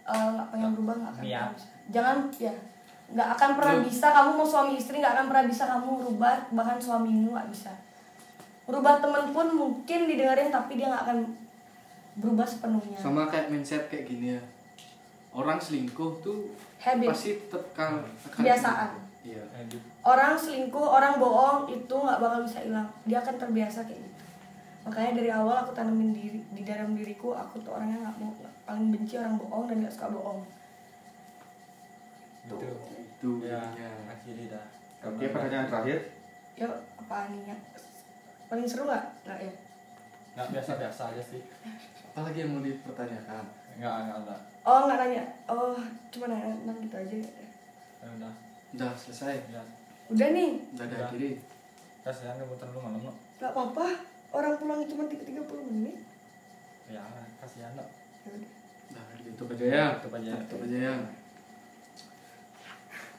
eh, 0.02 0.28
nggak 0.32 0.48
pengen 0.50 0.74
berubah 0.74 0.96
nggak 0.98 1.12
akan 1.16 1.24
bisa. 1.24 1.48
Jangan 1.90 2.18
ya 2.36 2.54
nggak 3.12 3.30
akan 3.36 3.50
pernah 3.60 3.76
Lu- 3.76 3.86
bisa 3.86 4.08
kamu 4.10 4.30
mau 4.34 4.48
suami 4.48 4.74
istri 4.74 4.96
nggak 4.98 5.14
akan 5.14 5.26
pernah 5.28 5.46
bisa 5.46 5.64
kamu 5.68 5.88
merubah 6.00 6.36
bahkan 6.52 6.78
suamimu 6.80 7.30
nggak 7.32 7.50
bisa. 7.52 7.72
Merubah 8.66 9.04
temen 9.04 9.24
pun 9.30 9.48
mungkin 9.52 10.00
didengerin 10.08 10.50
tapi 10.50 10.80
dia 10.80 10.88
nggak 10.88 11.04
akan 11.06 11.18
berubah 12.18 12.44
sepenuhnya. 12.44 12.98
Sama 12.98 13.28
kayak 13.28 13.52
mindset 13.52 13.88
kayak 13.88 14.08
gini 14.08 14.36
ya. 14.36 14.42
Orang 15.32 15.56
selingkuh 15.56 16.20
tuh 16.20 16.52
Habit. 16.80 17.08
pasti 17.08 17.32
tekan 17.48 18.04
Kebiasaan. 18.28 19.11
Iya. 19.22 19.44
di- 19.64 19.78
Orang 20.02 20.34
selingkuh, 20.34 20.82
orang 20.82 21.16
bohong 21.16 21.70
itu 21.70 21.94
nggak 21.94 22.18
bakal 22.18 22.42
bisa 22.42 22.60
hilang. 22.60 22.90
Dia 23.04 23.20
akan 23.20 23.38
terbiasa 23.38 23.86
kayak 23.86 24.02
gitu. 24.02 24.24
Makanya 24.82 25.12
dari 25.14 25.30
awal 25.30 25.56
aku 25.60 25.72
tanemin 25.72 26.10
diri 26.10 26.42
di 26.48 26.64
dalam 26.64 26.94
diriku 26.94 27.32
aku 27.32 27.62
tuh 27.62 27.70
orangnya 27.72 28.02
nggak 28.02 28.18
mau 28.18 28.34
paling 28.64 28.90
benci 28.90 29.14
orang 29.16 29.38
bohong 29.38 29.66
dan 29.66 29.78
nggak 29.80 29.94
suka 29.94 30.10
bohong. 30.10 30.42
gitu 32.42 32.58
Itu 32.98 33.30
ya 33.46 33.62
intinya. 33.62 33.90
akhirnya 34.10 34.46
dah 34.52 34.66
Oke, 35.04 35.26
pertanyaan 35.28 35.68
terakhir. 35.68 35.98
Yuk, 36.56 36.74
apa 36.98 37.30
nih 37.30 37.42
ya? 37.48 37.58
Paling 38.48 38.66
seru 38.66 38.84
nggak? 38.84 39.06
Nggak 39.24 39.40
ya? 39.40 39.54
nggak 40.32 40.48
biasa-biasa 40.50 41.12
aja 41.12 41.20
sih 41.22 41.44
Apalagi 42.08 42.40
yang 42.40 42.52
mau 42.52 42.64
dipertanyakan? 42.64 43.44
nggak 43.74 43.94
nggak 44.02 44.18
ada 44.22 44.36
Oh 44.64 44.80
nggak 44.84 44.98
nanya. 45.00 45.24
Oh 45.46 45.78
cuma 46.10 46.26
nanya 46.28 46.50
tentang 46.56 46.78
gitu 46.80 46.96
aja. 46.98 47.16
ya 48.02 48.08
udah 48.10 48.34
Udah 48.72 48.92
selesai. 48.94 49.36
ya 49.48 49.62
Udah 50.08 50.28
nih, 50.32 50.60
Udah 50.74 50.86
Udah. 50.88 50.98
diakhiri. 51.08 51.32
kasihan 52.02 52.34
muter 52.42 52.66
dulu 52.66 52.82
malam 52.82 52.98
no 53.00 53.14
nggak 53.38 53.52
apa-apa. 53.52 53.86
Orang 54.32 54.58
pulang 54.58 54.82
cuma 54.84 55.06
tiga 55.06 55.22
tiga 55.22 55.42
puluh 55.46 55.62
menit. 55.64 56.02
ya 56.88 57.02
kasihan 57.38 57.72
udah. 57.74 57.88
Udah 58.90 59.06
gitu 59.22 59.44
aja 59.48 59.66
ya. 59.66 59.86
Tutup 60.02 60.18
aja. 60.18 60.34
Tutup 60.46 60.66
aja 60.66 60.78
ya. 60.90 60.96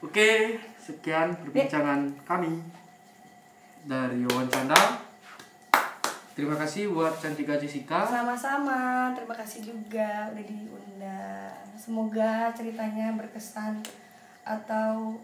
Oke, 0.03 0.59
sekian 0.77 1.31
perbincangan 1.39 2.11
kami 2.27 2.59
dari 3.87 4.27
wawancara. 4.27 4.99
Terima 6.33 6.57
kasih 6.57 6.91
buat 6.91 7.15
Cantika 7.15 7.55
Jessica. 7.55 8.03
Sama-sama, 8.03 9.13
terima 9.15 9.37
kasih 9.37 9.63
juga 9.63 10.27
udah 10.33 10.43
diundang. 10.43 11.55
Semoga 11.79 12.51
ceritanya 12.51 13.15
berkesan 13.15 13.79
atau 14.43 15.21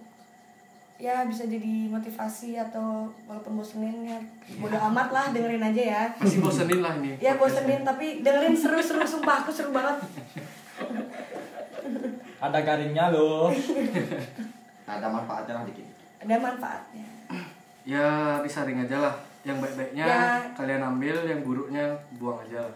ya 0.99 1.23
bisa 1.31 1.47
jadi 1.47 1.87
motivasi 1.87 2.59
atau 2.59 3.07
walaupun 3.23 3.55
bosenin 3.55 4.03
ya 4.03 4.19
bodo 4.59 4.75
amat 4.91 5.09
lah 5.15 5.25
dengerin 5.31 5.63
aja 5.63 5.83
ya. 5.83 6.03
Masih 6.19 6.43
bosenin 6.43 6.83
lah 6.83 6.99
ini. 6.99 7.15
Ya 7.23 7.39
bosenin 7.39 7.87
tapi 7.87 8.21
dengerin 8.21 8.59
seru-seru 8.59 9.07
sumpah 9.07 9.47
aku 9.47 9.55
seru 9.55 9.71
banget. 9.71 10.03
ada 12.39 12.59
garingnya 12.63 13.11
loh 13.11 13.51
Ada 14.87 15.07
manfaatnya 15.07 15.55
lah 15.55 15.65
dikit. 15.65 15.87
Ada 16.19 16.35
manfaatnya. 16.37 17.07
Ya 17.87 18.07
disaring 18.43 18.83
aja 18.83 18.99
lah. 18.99 19.15
Yang 19.47 19.65
baik-baiknya 19.65 20.05
Ya. 20.05 20.21
kalian 20.53 20.83
ambil, 20.83 21.15
yang 21.25 21.41
buruknya 21.47 21.95
buang 22.19 22.43
aja. 22.43 22.67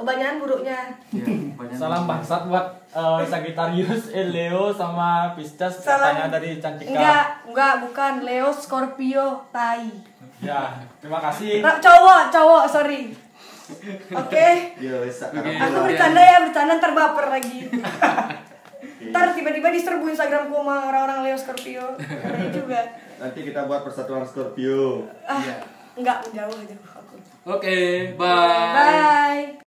Kebanyakan 0.00 0.36
buruknya. 0.38 0.80
Ya, 1.12 1.24
banyak 1.54 1.76
salam 1.76 2.02
bangsat 2.04 2.42
buat 2.46 2.66
eh, 2.90 3.20
Sagittarius, 3.22 4.08
eh, 4.10 4.26
Leo 4.26 4.72
sama 4.72 5.36
Pisces 5.36 5.76
Salam. 5.76 6.16
katanya 6.16 6.26
dari 6.34 6.56
Cantika 6.56 6.88
Enggak, 6.90 7.24
enggak 7.44 7.74
bukan 7.84 8.12
Leo 8.22 8.48
Scorpio 8.50 9.26
Tai. 9.50 9.84
ya 10.40 10.72
terima 10.98 11.20
kasih 11.20 11.60
Ra- 11.60 11.76
cowok, 11.78 12.32
cowok, 12.32 12.64
sorry. 12.66 13.12
Oke. 14.10 14.48
Yo, 14.80 15.04
bisa. 15.04 15.28
Oke. 15.28 15.52
Aku 15.54 15.84
bercanda 15.84 16.18
ya, 16.18 16.36
bercanda 16.40 16.72
ntar 16.74 16.90
baper 16.90 17.26
lagi. 17.30 17.68
Ntar 19.02 19.32
tiba-tiba 19.32 19.68
diserbu 19.68 20.04
Instagramku 20.06 20.50
sama 20.50 20.88
orang-orang 20.88 21.22
Leo 21.22 21.36
Scorpio. 21.36 21.84
Ada 21.94 22.48
juga. 22.50 22.80
Nanti 23.16 23.40
kita 23.42 23.64
buat 23.64 23.80
persatuan 23.80 24.24
Scorpio. 24.24 25.04
Ah, 25.22 25.38
Iya. 25.38 25.56
enggak 25.94 26.18
jauh 26.32 26.56
jauh 26.58 26.84
aku. 26.90 27.14
Oke, 27.46 27.78
bye. 28.16 28.72
Bye. 28.74 29.69